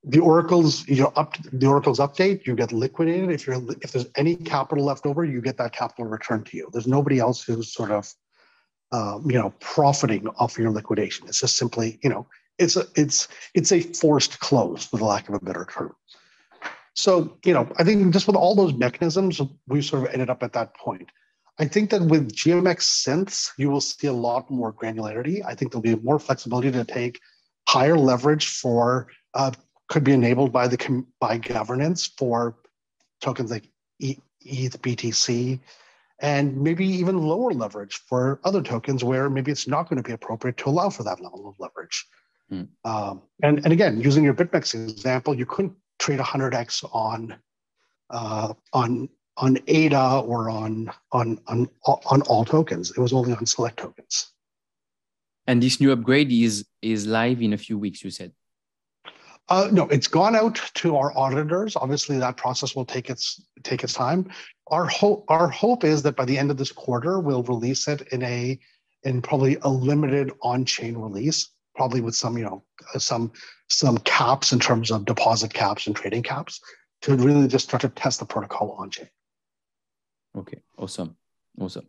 the 0.05 0.21
oracles 0.21 0.89
you 0.89 1.03
know 1.03 1.13
up 1.17 1.37
the 1.53 1.67
oracles 1.67 1.99
update 1.99 2.47
you 2.47 2.55
get 2.55 2.73
liquidated. 2.73 3.31
If 3.31 3.47
you're 3.47 3.61
if 3.83 3.93
there's 3.93 4.07
any 4.17 4.35
capital 4.37 4.85
left 4.85 5.05
over 5.07 5.25
you 5.25 5.41
get 5.41 5.59
that 5.59 5.73
capital 5.73 6.07
returned 6.07 6.47
to 6.47 6.57
you. 6.57 6.71
There's 6.73 6.87
nobody 6.87 7.19
else 7.19 7.43
who's 7.43 7.73
sort 7.73 7.91
of 7.91 8.13
um, 8.93 9.31
you 9.31 9.39
know 9.39 9.53
profiting 9.61 10.27
off 10.39 10.59
your 10.59 10.71
liquidation. 10.71 11.29
It's 11.29 11.41
just 11.41 11.57
simply 11.57 11.99
you 12.03 12.09
know 12.09 12.27
it's 12.59 12.77
a 12.77 12.87
it's 12.95 13.29
it's 13.55 13.73
a 13.73 13.81
forced 13.81 14.41
close 14.41 14.87
for 14.87 14.97
the 14.97 15.05
lack 15.05 15.29
of 15.29 15.35
a 15.35 15.41
better 15.41 15.67
term. 15.71 15.95
So 16.95 17.37
you 17.45 17.53
know 17.53 17.69
i 17.79 17.85
think 17.85 18.13
just 18.13 18.27
with 18.27 18.37
all 18.37 18.55
those 18.55 18.75
mechanisms 18.75 19.41
we 19.69 19.83
sort 19.83 20.05
of 20.05 20.13
ended 20.13 20.31
up 20.31 20.43
at 20.43 20.55
that 20.55 20.75
point. 20.77 21.11
I 21.59 21.67
think 21.67 21.91
that 21.91 22.01
with 22.01 22.33
gmx 22.33 22.79
synths 23.05 23.51
you 23.59 23.69
will 23.71 23.83
see 23.83 24.07
a 24.07 24.13
lot 24.15 24.51
more 24.51 24.73
granularity. 24.73 25.45
I 25.47 25.55
think 25.55 25.73
there'll 25.73 25.83
be 25.83 25.97
more 25.97 26.19
flexibility 26.19 26.71
to 26.73 26.85
take 26.85 27.21
higher 27.69 27.99
leverage 27.99 28.49
for 28.49 29.09
uh, 29.35 29.53
could 29.91 30.05
be 30.05 30.13
enabled 30.13 30.53
by 30.53 30.69
the 30.69 31.05
by 31.19 31.37
governance 31.37 32.07
for 32.07 32.57
tokens 33.21 33.51
like 33.51 33.69
ETH 33.99 34.81
BTC, 34.81 35.61
and 36.21 36.57
maybe 36.57 36.87
even 36.87 37.19
lower 37.19 37.53
leverage 37.53 38.01
for 38.09 38.41
other 38.45 38.63
tokens 38.63 39.05
where 39.05 39.29
maybe 39.29 39.51
it's 39.51 39.69
not 39.69 39.91
going 39.91 40.03
to 40.03 40.09
be 40.09 40.15
appropriate 40.15 40.57
to 40.59 40.71
allow 40.71 40.89
for 40.89 41.03
that 41.03 41.21
level 41.21 41.49
of 41.49 41.57
leverage. 41.59 42.07
Mm. 42.51 42.69
Um, 42.85 43.23
and 43.43 43.59
and 43.65 43.73
again, 43.73 44.01
using 44.01 44.25
your 44.25 44.33
BitMEX 44.33 44.75
example, 44.75 45.35
you 45.35 45.45
couldn't 45.45 45.75
trade 45.99 46.21
100x 46.21 46.89
on 46.95 47.37
uh, 48.11 48.55
on 48.73 49.09
on 49.37 49.59
ADA 49.67 50.21
or 50.21 50.51
on 50.51 50.91
on 51.11 51.39
on 51.49 51.69
on 51.85 52.23
all 52.23 52.45
tokens. 52.45 52.93
It 52.93 53.01
was 53.01 53.13
only 53.13 53.33
on 53.33 53.45
select 53.45 53.77
tokens. 53.79 54.33
And 55.49 55.61
this 55.61 55.81
new 55.81 55.91
upgrade 55.91 56.31
is 56.31 56.65
is 56.81 57.09
live 57.09 57.43
in 57.43 57.53
a 57.53 57.59
few 57.59 57.77
weeks. 57.77 58.05
You 58.05 58.11
said. 58.11 58.33
Uh, 59.51 59.69
no, 59.73 59.89
it's 59.89 60.07
gone 60.07 60.37
out 60.37 60.61
to 60.75 60.97
our 60.97 61.17
auditors. 61.19 61.75
Obviously, 61.75 62.17
that 62.19 62.37
process 62.37 62.77
will 62.77 62.85
take 62.85 63.11
its 63.11 63.43
take 63.65 63.83
its 63.83 63.93
time. 63.93 64.31
Our 64.69 64.87
hope 64.87 65.25
our 65.29 65.49
hope 65.49 65.83
is 65.83 66.03
that 66.05 66.15
by 66.15 66.25
the 66.25 66.39
end 66.39 66.53
of 66.53 66.57
this 66.57 66.71
quarter, 66.71 67.19
we'll 67.19 67.43
release 67.43 67.89
it 67.89 68.03
in 68.13 68.23
a 68.23 68.59
in 69.03 69.21
probably 69.21 69.57
a 69.63 69.69
limited 69.69 70.31
on-chain 70.43 70.97
release, 70.97 71.49
probably 71.75 72.01
with 72.01 72.15
some 72.15 72.39
you 72.39 72.45
know 72.45 72.63
some 72.97 73.33
some 73.69 73.99
caps 73.99 74.53
in 74.53 74.61
terms 74.61 74.93
of 74.93 75.05
deposit 75.05 75.53
caps 75.53 75.89
and 75.89 75.97
trading 75.97 76.23
caps 76.23 76.61
to 77.03 77.17
really 77.17 77.49
just 77.49 77.67
start 77.67 77.81
to 77.81 77.89
test 77.89 78.21
the 78.21 78.27
protocol 78.27 78.77
on-chain. 78.79 79.09
Okay, 80.39 80.61
awesome, 80.79 81.17
awesome. 81.61 81.89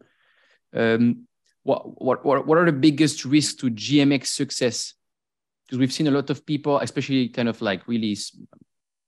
Um, 0.73 1.27
what 1.61 2.01
what 2.01 2.25
what 2.25 2.57
are 2.57 2.65
the 2.65 2.71
biggest 2.71 3.23
risks 3.23 3.53
to 3.55 3.69
GMX 3.69 4.25
success 4.25 4.95
because 5.71 5.79
we've 5.79 5.93
seen 5.93 6.07
a 6.07 6.11
lot 6.11 6.29
of 6.29 6.45
people, 6.45 6.79
especially 6.79 7.29
kind 7.29 7.47
of 7.47 7.61
like 7.61 7.87
really 7.87 8.17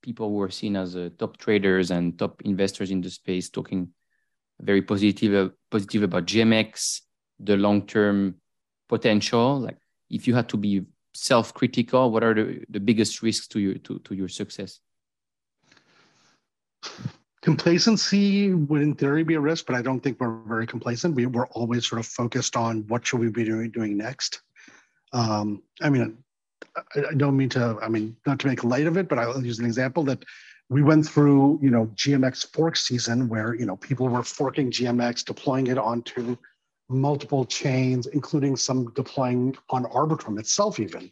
people 0.00 0.30
who 0.30 0.40
are 0.40 0.48
seen 0.50 0.76
as 0.76 0.96
uh, 0.96 1.10
top 1.18 1.36
traders 1.36 1.90
and 1.90 2.18
top 2.18 2.40
investors 2.42 2.90
in 2.90 3.02
the 3.02 3.10
space, 3.10 3.50
talking 3.50 3.90
very 4.60 4.80
positive 4.80 5.34
uh, 5.34 5.52
positive 5.70 6.04
about 6.04 6.24
GMX, 6.24 7.02
the 7.38 7.58
long 7.58 7.86
term 7.86 8.36
potential. 8.88 9.60
Like, 9.60 9.76
if 10.08 10.26
you 10.26 10.34
had 10.34 10.48
to 10.48 10.56
be 10.56 10.86
self 11.12 11.52
critical, 11.52 12.10
what 12.10 12.24
are 12.24 12.32
the, 12.32 12.64
the 12.70 12.80
biggest 12.80 13.22
risks 13.22 13.46
to 13.48 13.60
your 13.60 13.74
to, 13.74 13.98
to 13.98 14.14
your 14.14 14.28
success? 14.28 14.80
Complacency 17.42 18.54
would, 18.54 18.80
in 18.80 18.94
theory, 18.94 19.22
be 19.22 19.34
a 19.34 19.40
risk, 19.40 19.66
but 19.66 19.76
I 19.76 19.82
don't 19.82 20.00
think 20.00 20.18
we're 20.18 20.40
very 20.46 20.66
complacent. 20.66 21.14
We, 21.14 21.26
we're 21.26 21.48
always 21.48 21.86
sort 21.86 22.00
of 22.00 22.06
focused 22.06 22.56
on 22.56 22.86
what 22.88 23.06
should 23.06 23.20
we 23.20 23.28
be 23.28 23.44
doing, 23.44 23.70
doing 23.70 23.98
next. 23.98 24.40
Um, 25.12 25.62
I 25.82 25.90
mean, 25.90 26.23
I 26.76 27.14
don't 27.16 27.36
mean 27.36 27.48
to, 27.50 27.78
I 27.82 27.88
mean, 27.88 28.16
not 28.26 28.38
to 28.40 28.46
make 28.46 28.64
light 28.64 28.86
of 28.86 28.96
it, 28.96 29.08
but 29.08 29.18
I'll 29.18 29.44
use 29.44 29.58
an 29.58 29.64
example 29.64 30.02
that 30.04 30.24
we 30.68 30.82
went 30.82 31.06
through, 31.06 31.60
you 31.62 31.70
know, 31.70 31.86
GMX 31.94 32.52
fork 32.52 32.76
season 32.76 33.28
where, 33.28 33.54
you 33.54 33.66
know, 33.66 33.76
people 33.76 34.08
were 34.08 34.22
forking 34.22 34.70
GMX, 34.70 35.24
deploying 35.24 35.66
it 35.68 35.78
onto 35.78 36.36
multiple 36.88 37.44
chains, 37.44 38.06
including 38.06 38.56
some 38.56 38.92
deploying 38.94 39.56
on 39.70 39.84
Arbitrum 39.84 40.38
itself, 40.38 40.80
even, 40.80 41.10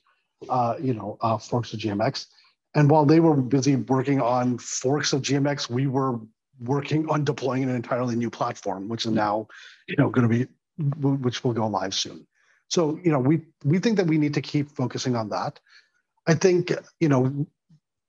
uh, 0.48 0.76
you 0.80 0.94
know, 0.94 1.18
uh, 1.20 1.38
forks 1.38 1.72
of 1.72 1.80
GMX. 1.80 2.26
And 2.74 2.90
while 2.90 3.04
they 3.04 3.20
were 3.20 3.34
busy 3.34 3.76
working 3.76 4.20
on 4.20 4.58
forks 4.58 5.12
of 5.12 5.22
GMX, 5.22 5.68
we 5.68 5.86
were 5.86 6.18
working 6.60 7.08
on 7.10 7.24
deploying 7.24 7.64
an 7.64 7.70
entirely 7.70 8.16
new 8.16 8.30
platform, 8.30 8.88
which 8.88 9.04
is 9.04 9.12
now, 9.12 9.46
you 9.86 9.96
know, 9.98 10.08
going 10.08 10.28
to 10.28 10.34
be, 10.34 10.46
which 11.00 11.44
will 11.44 11.52
go 11.52 11.66
live 11.66 11.92
soon. 11.94 12.26
So, 12.72 12.98
you 13.04 13.12
know, 13.12 13.18
we 13.18 13.42
we 13.66 13.78
think 13.78 13.98
that 13.98 14.06
we 14.06 14.16
need 14.16 14.32
to 14.32 14.40
keep 14.40 14.70
focusing 14.70 15.14
on 15.14 15.28
that. 15.28 15.60
I 16.26 16.32
think, 16.32 16.72
you 17.00 17.08
know, 17.10 17.46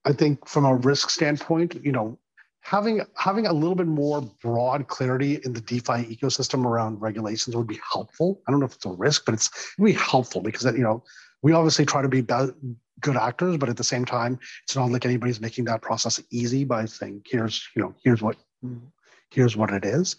I 0.05 0.13
think 0.13 0.47
from 0.47 0.63
a 0.63 0.73
risk 0.73 1.09
standpoint, 1.09 1.83
you 1.83 1.91
know, 1.91 2.17
having 2.61 3.01
having 3.17 3.45
a 3.45 3.51
little 3.51 3.75
bit 3.75 3.87
more 3.87 4.21
broad 4.41 4.87
clarity 4.87 5.41
in 5.43 5.51
the 5.51 5.59
DeFi 5.59 6.15
ecosystem 6.15 6.63
around 6.63 7.01
regulations 7.01 7.57
would 7.57 7.67
be 7.67 7.81
helpful. 7.91 8.41
I 8.47 8.51
don't 8.51 8.61
know 8.61 8.65
if 8.65 8.75
it's 8.75 8.85
a 8.85 8.91
risk, 8.91 9.25
but 9.25 9.33
it's 9.33 9.49
it 9.77 9.83
be 9.83 9.91
helpful 9.91 10.39
because 10.39 10.61
that, 10.61 10.77
you 10.77 10.83
know 10.83 11.03
we 11.41 11.51
obviously 11.51 11.85
try 11.85 12.01
to 12.01 12.07
be, 12.07 12.21
be 12.21 12.33
good 13.01 13.17
actors, 13.17 13.57
but 13.57 13.67
at 13.67 13.75
the 13.75 13.83
same 13.83 14.05
time, 14.05 14.39
it's 14.63 14.77
not 14.77 14.89
like 14.91 15.03
anybody's 15.03 15.41
making 15.41 15.65
that 15.65 15.81
process 15.81 16.23
easy 16.31 16.63
by 16.63 16.85
saying 16.85 17.21
here's 17.25 17.67
you 17.75 17.81
know 17.81 17.93
here's 18.01 18.21
what 18.21 18.37
here's 19.29 19.57
what 19.57 19.71
it 19.71 19.83
is. 19.83 20.15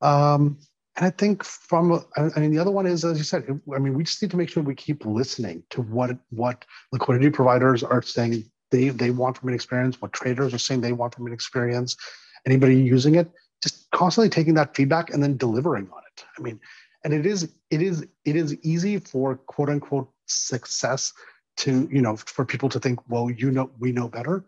Um, 0.00 0.56
and 0.96 1.06
I 1.06 1.10
think 1.10 1.44
from, 1.44 2.04
I 2.16 2.40
mean, 2.40 2.50
the 2.50 2.58
other 2.58 2.70
one 2.70 2.86
is, 2.86 3.04
as 3.04 3.16
you 3.16 3.24
said, 3.24 3.44
I 3.74 3.78
mean, 3.78 3.94
we 3.94 4.04
just 4.04 4.20
need 4.20 4.30
to 4.32 4.36
make 4.36 4.48
sure 4.48 4.62
we 4.62 4.74
keep 4.74 5.06
listening 5.06 5.62
to 5.70 5.82
what 5.82 6.18
what 6.30 6.64
liquidity 6.92 7.30
providers 7.30 7.82
are 7.82 8.02
saying 8.02 8.44
they 8.70 8.88
they 8.88 9.10
want 9.10 9.38
from 9.38 9.48
an 9.48 9.54
experience, 9.54 10.00
what 10.00 10.12
traders 10.12 10.52
are 10.52 10.58
saying 10.58 10.80
they 10.80 10.92
want 10.92 11.14
from 11.14 11.26
an 11.26 11.32
experience. 11.32 11.96
Anybody 12.44 12.76
using 12.76 13.14
it, 13.14 13.30
just 13.62 13.90
constantly 13.92 14.30
taking 14.30 14.54
that 14.54 14.74
feedback 14.74 15.10
and 15.10 15.22
then 15.22 15.36
delivering 15.36 15.88
on 15.92 16.02
it. 16.12 16.24
I 16.38 16.42
mean, 16.42 16.58
and 17.04 17.14
it 17.14 17.24
is 17.24 17.44
it 17.70 17.82
is 17.82 18.04
it 18.24 18.36
is 18.36 18.56
easy 18.62 18.98
for 18.98 19.36
quote 19.36 19.68
unquote 19.68 20.10
success 20.26 21.12
to 21.58 21.88
you 21.92 22.02
know 22.02 22.16
for 22.16 22.44
people 22.44 22.68
to 22.68 22.80
think, 22.80 22.98
well, 23.08 23.30
you 23.30 23.52
know, 23.52 23.70
we 23.78 23.92
know 23.92 24.08
better. 24.08 24.44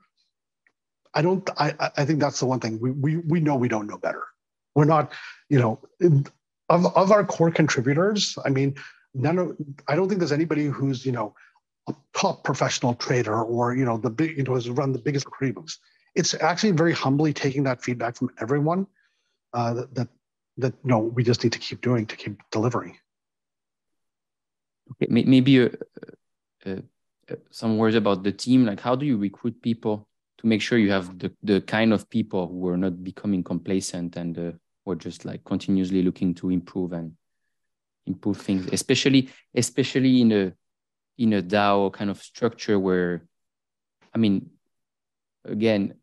I 1.15 1.23
don't. 1.23 1.49
I 1.57 1.75
I 1.97 2.05
think 2.05 2.19
that's 2.19 2.41
the 2.41 2.47
one 2.47 2.59
thing 2.59 2.81
we 2.81 2.91
we 2.91 3.17
we 3.19 3.41
know 3.41 3.55
we 3.55 3.69
don't 3.69 3.87
know 3.87 3.99
better 3.99 4.25
we're 4.75 4.85
not, 4.85 5.13
you 5.49 5.59
know, 5.59 5.81
of, 6.69 6.97
of 6.97 7.13
our 7.13 7.25
core 7.25 7.51
contributors, 7.51 8.37
I 8.45 8.51
mean, 8.51 8.75
none 9.15 9.39
of, 9.39 9.57
I 9.89 9.97
don't 9.97 10.09
think 10.09 10.19
there's 10.19 10.33
anybody 10.33 10.67
who's, 10.67 11.05
you 11.05 11.13
know, 11.13 11.35
a 11.89 11.95
top 12.15 12.45
professional 12.45 12.95
trader 12.95 13.43
or, 13.43 13.75
you 13.75 13.85
know, 13.85 13.99
the 13.99 14.11
big, 14.11 14.37
you 14.37 14.45
know, 14.45 14.55
has 14.55 14.71
run 14.71 14.93
the 14.93 14.99
biggest 14.99 15.27
books. 15.55 15.79
It's 16.15 16.35
actually 16.35 16.73
very 16.73 16.93
humbly 16.93 17.33
taking 17.33 17.65
that 17.65 17.83
feedback 17.83 18.17
from 18.17 18.31
everyone 18.41 18.87
uh, 19.53 19.75
that, 19.75 19.95
that, 19.95 20.09
that, 20.59 20.75
you 20.85 20.91
know, 20.91 20.99
we 20.99 21.25
just 21.25 21.43
need 21.43 21.53
to 21.53 21.59
keep 21.59 21.81
doing 21.81 22.07
to 22.07 22.17
keep 22.17 22.41
delivering. 22.51 22.97
Okay, 24.93 25.07
maybe 25.11 25.63
uh, 25.63 25.69
uh, 26.67 26.77
uh, 27.31 27.37
some 27.51 27.79
words 27.79 27.97
about 27.97 28.23
the 28.23 28.33
team. 28.33 28.67
Like, 28.67 28.81
how 28.81 28.95
do 28.95 29.07
you 29.07 29.17
recruit 29.17 29.63
people 29.63 30.07
to 30.43 30.49
make 30.49 30.61
sure 30.61 30.77
you 30.77 30.91
have 30.91 31.19
the, 31.19 31.33
the 31.43 31.61
kind 31.61 31.93
of 31.93 32.11
people 32.11 32.49
who 32.49 32.69
are 32.69 32.77
not 32.77 33.03
becoming 33.03 33.43
complacent 33.45 34.17
and 34.17 34.39
uh, 34.39 34.53
we're 34.85 34.97
just 34.97 35.25
like 35.25 35.43
continuously 35.45 36.03
looking 36.03 36.35
to 36.35 36.51
improve 36.51 36.93
and 36.93 37.13
improve 38.07 38.37
things, 38.37 38.67
especially 38.73 39.31
especially 39.55 40.21
in 40.21 40.33
a 40.33 40.53
in 41.17 41.33
a 41.35 41.43
DAO 41.43 41.93
kind 41.93 42.11
of 42.11 42.21
structure 42.21 42.79
where, 42.79 43.25
I 44.13 44.19
mean, 44.19 44.51
again, 45.45 45.95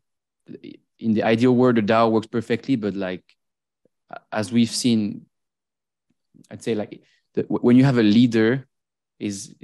in 0.98 1.12
the 1.12 1.22
ideal 1.22 1.54
world, 1.54 1.76
the 1.76 1.82
DAO 1.82 2.10
works 2.10 2.26
perfectly, 2.26 2.76
but 2.76 2.94
like 2.94 3.24
as 4.32 4.50
we've 4.50 4.70
seen, 4.70 5.26
I'd 6.50 6.62
say 6.62 6.74
like 6.74 7.02
the, 7.34 7.42
when 7.42 7.76
you 7.76 7.84
have 7.84 7.98
a 7.98 8.02
leader, 8.02 8.66
is 9.18 9.54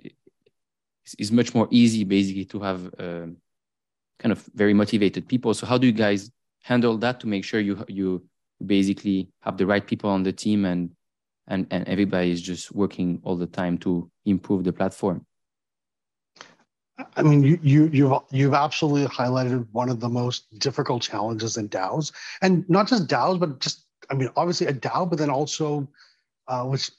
is 1.19 1.33
much 1.33 1.55
more 1.55 1.69
easy 1.71 2.05
basically 2.05 2.45
to 2.45 2.61
have 2.61 2.95
uh, 2.99 3.27
kind 4.19 4.33
of 4.33 4.45
very 4.55 4.75
motivated 4.75 5.29
people. 5.29 5.55
So 5.55 5.67
how 5.67 5.79
do 5.79 5.87
you 5.87 5.93
guys 5.93 6.31
handle 6.63 6.97
that 6.99 7.21
to 7.21 7.27
make 7.27 7.45
sure 7.45 7.61
you 7.61 7.85
you 7.89 8.25
basically 8.65 9.29
have 9.41 9.57
the 9.57 9.67
right 9.67 9.87
people 9.87 10.11
on 10.11 10.23
the 10.23 10.33
team 10.33 10.65
and 10.65 10.91
and 11.47 11.67
and 11.71 11.87
everybody 11.87 12.31
is 12.31 12.43
just 12.43 12.73
working 12.73 13.21
all 13.23 13.37
the 13.37 13.47
time 13.47 13.79
to 13.79 14.11
improve 14.25 14.65
the 14.65 14.73
platform 14.73 15.25
I 17.17 17.23
mean, 17.23 17.43
you, 17.43 17.59
you, 17.63 17.91
you've 17.93 18.13
you've 18.31 18.55
absolutely 18.55 19.07
highlighted 19.07 19.67
one 19.73 19.91
of 19.91 20.01
the 20.01 20.09
most 20.09 20.59
difficult 20.59 21.03
challenges 21.03 21.57
in 21.57 21.69
DAOs, 21.69 22.13
and 22.41 22.69
not 22.71 22.89
just 22.89 23.07
DAOs, 23.07 23.39
but 23.39 23.61
just 23.61 23.85
I 24.11 24.15
mean, 24.15 24.31
obviously 24.37 24.67
a 24.67 24.73
DAO, 24.73 25.09
but 25.09 25.19
then 25.19 25.31
also, 25.31 25.89
uh, 26.49 26.65
which 26.65 26.91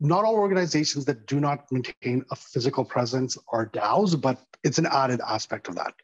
not 0.00 0.24
all 0.24 0.36
organizations 0.36 1.04
that 1.06 1.26
do 1.26 1.40
not 1.40 1.70
maintain 1.70 2.24
a 2.30 2.36
physical 2.36 2.84
presence 2.84 3.36
are 3.48 3.66
DAOs, 3.66 4.18
but 4.20 4.40
it's 4.62 4.78
an 4.78 4.86
added 4.86 5.20
aspect 5.26 5.68
of 5.68 5.74
that. 5.74 5.94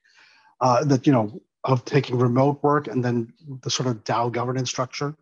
Uh, 0.60 0.84
that 0.84 1.06
you 1.06 1.12
know, 1.12 1.40
of 1.64 1.84
taking 1.84 2.18
remote 2.18 2.62
work 2.62 2.86
and 2.86 3.04
then 3.04 3.32
the 3.62 3.70
sort 3.70 3.88
of 3.88 4.04
DAO 4.04 4.30
governance 4.30 4.70
structure. 4.70 5.14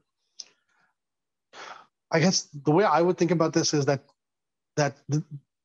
I 2.10 2.20
guess 2.20 2.48
the 2.64 2.70
way 2.70 2.84
I 2.84 3.02
would 3.02 3.18
think 3.18 3.30
about 3.30 3.52
this 3.52 3.74
is 3.74 3.84
that 3.86 4.02
that 4.76 4.96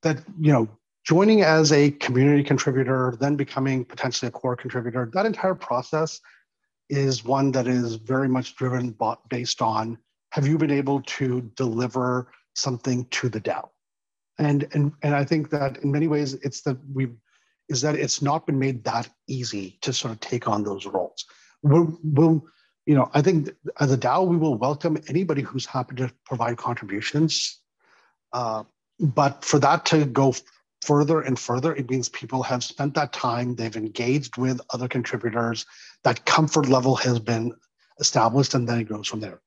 that 0.01 0.19
you 0.39 0.51
know 0.51 0.67
joining 1.05 1.41
as 1.41 1.71
a 1.71 1.91
community 1.91 2.43
contributor, 2.43 3.15
then 3.19 3.36
becoming 3.36 3.86
potentially 3.86 4.28
a 4.28 4.32
core 4.32 4.55
contributor, 4.55 5.09
that 5.13 5.26
entire 5.26 5.55
process 5.55 6.19
is 6.89 7.24
one 7.24 7.51
that 7.51 7.67
is 7.67 7.95
very 7.95 8.28
much 8.28 8.55
driven 8.55 8.95
based 9.30 9.61
on 9.61 9.97
have 10.32 10.47
you 10.47 10.57
been 10.57 10.71
able 10.71 11.01
to 11.01 11.41
deliver 11.55 12.28
something 12.55 13.05
to 13.05 13.30
the 13.30 13.39
DAO? 13.39 13.69
And 14.39 14.67
and 14.74 14.91
and 15.03 15.15
I 15.15 15.24
think 15.24 15.49
that 15.51 15.78
in 15.78 15.91
many 15.91 16.07
ways 16.07 16.34
it's 16.36 16.61
that 16.61 16.78
we 16.91 17.09
is 17.74 17.82
that 17.82 17.95
it's 17.95 18.21
not 18.21 18.45
been 18.45 18.59
made 18.59 18.84
that 18.84 19.09
easy 19.28 19.80
to 19.82 19.91
sort 19.91 20.13
of 20.13 20.19
take 20.19 20.47
on 20.47 20.63
those 20.63 20.86
roles. 20.86 21.26
We'll, 21.63 21.97
we'll 22.03 22.45
you 22.86 22.93
know, 22.93 23.09
I 23.13 23.21
think 23.24 23.49
as 23.80 23.91
a 23.91 23.97
DAO, 23.97 24.28
we 24.28 24.38
will 24.38 24.55
welcome 24.55 24.97
anybody 25.07 25.41
who's 25.41 25.65
happy 25.65 25.95
to 25.95 26.11
provide 26.24 26.57
contributions. 26.57 27.59
Uh, 28.32 28.63
but 28.99 29.43
for 29.43 29.57
that 29.59 29.86
to 29.86 30.05
go 30.05 30.36
further 30.84 31.21
and 31.21 31.39
further, 31.39 31.74
it 31.74 31.89
means 31.89 32.09
people 32.09 32.43
have 32.43 32.63
spent 32.63 32.93
that 32.93 33.11
time, 33.11 33.55
they've 33.55 33.76
engaged 33.76 34.38
with 34.38 34.61
other 34.71 34.88
contributors, 34.88 35.65
that 36.03 36.26
comfort 36.26 36.67
level 36.67 36.95
has 36.97 37.19
been 37.19 37.53
established, 37.99 38.53
and 38.53 38.69
then 38.69 38.80
it 38.80 38.89
goes 38.89 39.07
from 39.07 39.21
there. 39.21 39.41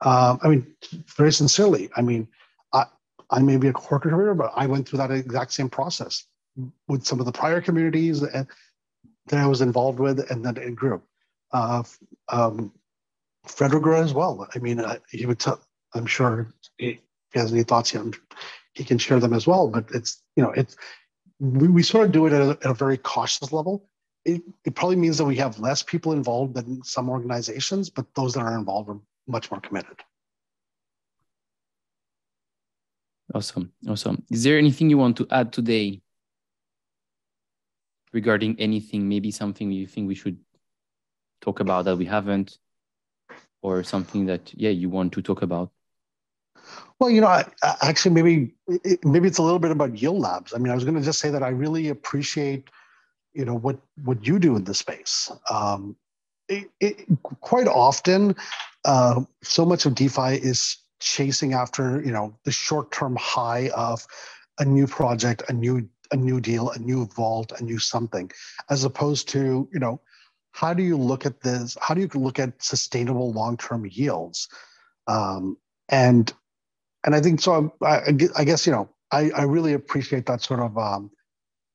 Um, 0.00 0.40
I 0.42 0.48
mean, 0.48 0.74
very 1.16 1.32
sincerely, 1.32 1.90
I 1.94 2.02
mean, 2.02 2.26
I, 2.72 2.86
I 3.30 3.38
may 3.40 3.56
be 3.56 3.68
a 3.68 3.72
core 3.72 4.00
contributor, 4.00 4.34
but 4.34 4.52
I 4.56 4.66
went 4.66 4.88
through 4.88 4.98
that 4.98 5.12
exact 5.12 5.52
same 5.52 5.68
process 5.68 6.24
with 6.88 7.04
some 7.04 7.20
of 7.20 7.26
the 7.26 7.32
prior 7.32 7.60
communities 7.60 8.20
that 8.20 8.46
I 9.32 9.46
was 9.46 9.60
involved 9.60 9.98
with, 9.98 10.30
and 10.30 10.44
then 10.44 10.56
it 10.56 10.74
grew. 10.74 11.02
Uh, 11.52 11.82
um, 12.28 12.72
Frederick 13.46 13.86
as 13.98 14.14
well. 14.14 14.46
I 14.54 14.58
mean, 14.58 14.80
uh, 14.80 14.98
he 15.10 15.26
would 15.26 15.38
tell, 15.38 15.60
I'm 15.94 16.06
sure 16.06 16.52
he 16.78 17.00
has 17.34 17.52
any 17.52 17.64
thoughts, 17.64 17.90
here 17.90 18.04
he 18.74 18.84
can 18.84 18.98
share 18.98 19.20
them 19.20 19.32
as 19.32 19.46
well. 19.46 19.68
But 19.68 19.90
it's 19.92 20.22
you 20.36 20.42
know 20.42 20.50
it's 20.50 20.76
we, 21.40 21.68
we 21.68 21.82
sort 21.82 22.06
of 22.06 22.12
do 22.12 22.26
it 22.26 22.32
at 22.32 22.42
a, 22.42 22.50
at 22.50 22.70
a 22.70 22.74
very 22.74 22.96
cautious 22.96 23.52
level. 23.52 23.88
It, 24.24 24.42
it 24.64 24.74
probably 24.76 24.96
means 24.96 25.18
that 25.18 25.24
we 25.24 25.36
have 25.36 25.58
less 25.58 25.82
people 25.82 26.12
involved 26.12 26.54
than 26.54 26.82
some 26.84 27.10
organizations, 27.10 27.90
but 27.90 28.06
those 28.14 28.34
that 28.34 28.40
are 28.40 28.56
involved 28.56 28.88
are 28.88 29.00
much 29.26 29.50
more 29.50 29.60
committed. 29.60 29.96
Awesome, 33.34 33.72
awesome. 33.88 34.22
Is 34.30 34.44
there 34.44 34.58
anything 34.58 34.90
you 34.90 34.98
want 34.98 35.16
to 35.16 35.26
add 35.30 35.52
today 35.52 36.01
regarding 38.12 38.58
anything? 38.58 39.08
Maybe 39.08 39.30
something 39.30 39.70
you 39.70 39.86
think 39.86 40.08
we 40.08 40.14
should 40.14 40.38
talk 41.40 41.60
about 41.60 41.84
that 41.84 41.96
we 41.96 42.04
haven't, 42.06 42.58
or 43.62 43.82
something 43.82 44.26
that 44.26 44.52
yeah 44.54 44.70
you 44.70 44.88
want 44.88 45.12
to 45.12 45.22
talk 45.22 45.42
about? 45.42 45.70
Well, 46.98 47.10
you 47.10 47.20
know, 47.20 47.26
I, 47.26 47.44
actually, 47.82 48.14
maybe 48.14 48.54
maybe 49.04 49.28
it's 49.28 49.38
a 49.38 49.42
little 49.42 49.58
bit 49.58 49.70
about 49.70 49.98
Yield 49.98 50.20
Labs. 50.20 50.54
I 50.54 50.58
mean, 50.58 50.70
I 50.70 50.74
was 50.74 50.84
going 50.84 50.96
to 50.96 51.02
just 51.02 51.18
say 51.18 51.30
that 51.30 51.42
I 51.42 51.48
really 51.48 51.88
appreciate, 51.88 52.68
you 53.32 53.44
know, 53.44 53.56
what 53.56 53.78
what 54.04 54.26
you 54.26 54.38
do 54.38 54.56
in 54.56 54.64
the 54.64 54.74
space. 54.74 55.30
Um, 55.50 55.96
it, 56.48 56.70
it, 56.80 57.06
quite 57.40 57.66
often, 57.66 58.36
uh, 58.84 59.22
so 59.42 59.64
much 59.64 59.86
of 59.86 59.94
DeFi 59.94 60.34
is 60.36 60.76
chasing 61.00 61.54
after, 61.54 62.02
you 62.04 62.12
know, 62.12 62.36
the 62.44 62.52
short 62.52 62.92
term 62.92 63.16
high 63.16 63.70
of 63.70 64.06
a 64.58 64.64
new 64.64 64.86
project, 64.86 65.42
a 65.48 65.52
new 65.52 65.88
a 66.12 66.16
new 66.16 66.40
deal, 66.40 66.70
a 66.70 66.78
new 66.78 67.06
vault, 67.06 67.52
a 67.58 67.64
new 67.64 67.78
something, 67.78 68.30
as 68.70 68.84
opposed 68.84 69.28
to, 69.30 69.68
you 69.72 69.80
know, 69.80 70.00
how 70.52 70.74
do 70.74 70.82
you 70.82 70.96
look 70.96 71.26
at 71.26 71.40
this? 71.40 71.76
How 71.80 71.94
do 71.94 72.02
you 72.02 72.10
look 72.14 72.38
at 72.38 72.62
sustainable 72.62 73.32
long 73.32 73.56
term 73.56 73.86
yields? 73.86 74.48
Um, 75.06 75.56
and 75.88 76.32
and 77.04 77.14
I 77.14 77.20
think 77.20 77.40
so. 77.40 77.74
I, 77.82 78.14
I 78.36 78.44
guess 78.44 78.66
you 78.66 78.72
know 78.72 78.88
I, 79.10 79.30
I 79.30 79.42
really 79.42 79.72
appreciate 79.72 80.26
that 80.26 80.42
sort 80.42 80.60
of 80.60 80.76
um, 80.78 81.10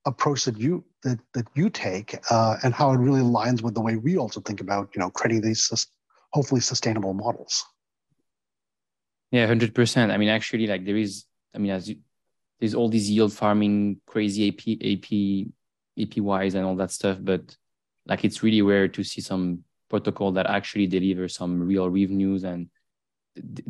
approach 0.06 0.46
that 0.46 0.58
you 0.58 0.86
that 1.04 1.20
that 1.34 1.48
you 1.56 1.70
take, 1.70 2.18
uh, 2.30 2.58
and 2.64 2.74
how 2.74 2.92
it 2.92 2.98
really 2.98 3.22
aligns 3.22 3.62
with 3.62 3.74
the 3.74 3.82
way 3.82 3.96
we 3.96 4.18
also 4.18 4.42
think 4.42 4.62
about 4.62 4.90
you 4.96 5.00
know 5.00 5.10
creating 5.10 5.42
these 5.42 5.88
hopefully 6.32 6.62
sustainable 6.62 7.14
models. 7.14 7.66
Yeah, 9.32 9.48
hundred 9.48 9.74
percent. 9.74 10.12
I 10.12 10.18
mean, 10.18 10.30
actually, 10.30 10.68
like 10.68 10.86
there 10.86 10.98
is. 10.98 11.26
I 11.56 11.60
mean, 11.60 11.72
as 11.72 11.90
you, 11.90 11.98
there's 12.60 12.74
all 12.74 12.90
these 12.90 13.10
yield 13.10 13.34
farming, 13.34 14.02
crazy 14.08 14.48
AP, 14.50 14.62
AP, 14.82 15.48
APYs, 15.98 16.56
and 16.56 16.66
all 16.66 16.76
that 16.76 16.92
stuff, 16.92 17.18
but 17.22 17.56
like 18.06 18.24
it's 18.24 18.44
really 18.44 18.62
rare 18.62 18.88
to 18.88 19.04
see 19.04 19.22
some 19.22 19.64
protocol 19.90 20.32
that 20.34 20.48
actually 20.48 20.88
deliver 20.88 21.28
some 21.28 21.62
real 21.62 21.90
revenues 21.90 22.44
and 22.44 22.70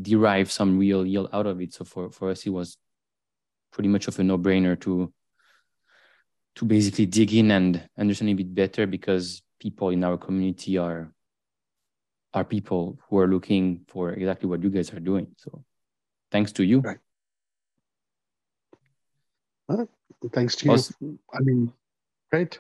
derive 0.01 0.51
some 0.51 0.77
real 0.77 1.05
yield 1.05 1.29
out 1.33 1.45
of 1.45 1.61
it. 1.61 1.73
So 1.73 1.85
for, 1.85 2.09
for 2.11 2.29
us, 2.29 2.45
it 2.45 2.49
was 2.49 2.77
pretty 3.71 3.89
much 3.89 4.07
of 4.07 4.17
a 4.19 4.23
no 4.23 4.38
brainer 4.38 4.79
to 4.81 5.13
to 6.55 6.65
basically 6.65 7.05
dig 7.05 7.35
in 7.35 7.51
and 7.51 7.88
understand 7.99 8.31
a 8.31 8.33
bit 8.33 8.55
better 8.55 8.88
because 8.88 9.43
people 9.59 9.89
in 9.89 10.03
our 10.03 10.17
community 10.17 10.77
are 10.77 11.11
are 12.33 12.43
people 12.43 12.99
who 13.07 13.17
are 13.19 13.27
looking 13.27 13.81
for 13.88 14.11
exactly 14.11 14.49
what 14.49 14.63
you 14.63 14.69
guys 14.69 14.91
are 14.91 14.99
doing. 14.99 15.27
So 15.38 15.63
thanks 16.31 16.51
to 16.53 16.63
you. 16.63 16.79
Right. 16.79 16.97
Well, 19.68 19.88
thanks 20.34 20.55
to 20.57 20.70
awesome. 20.70 20.95
you. 21.01 21.20
I 21.34 21.39
mean, 21.41 21.74
great. 22.32 22.59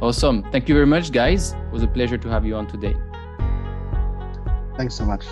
Awesome. 0.00 0.42
Thank 0.50 0.68
you 0.68 0.74
very 0.74 0.86
much, 0.86 1.12
guys. 1.12 1.52
It 1.52 1.72
was 1.72 1.82
a 1.82 1.88
pleasure 1.88 2.16
to 2.16 2.28
have 2.28 2.46
you 2.46 2.54
on 2.56 2.66
today. 2.66 2.94
Thanks 4.76 4.94
so 4.94 5.04
much. 5.04 5.26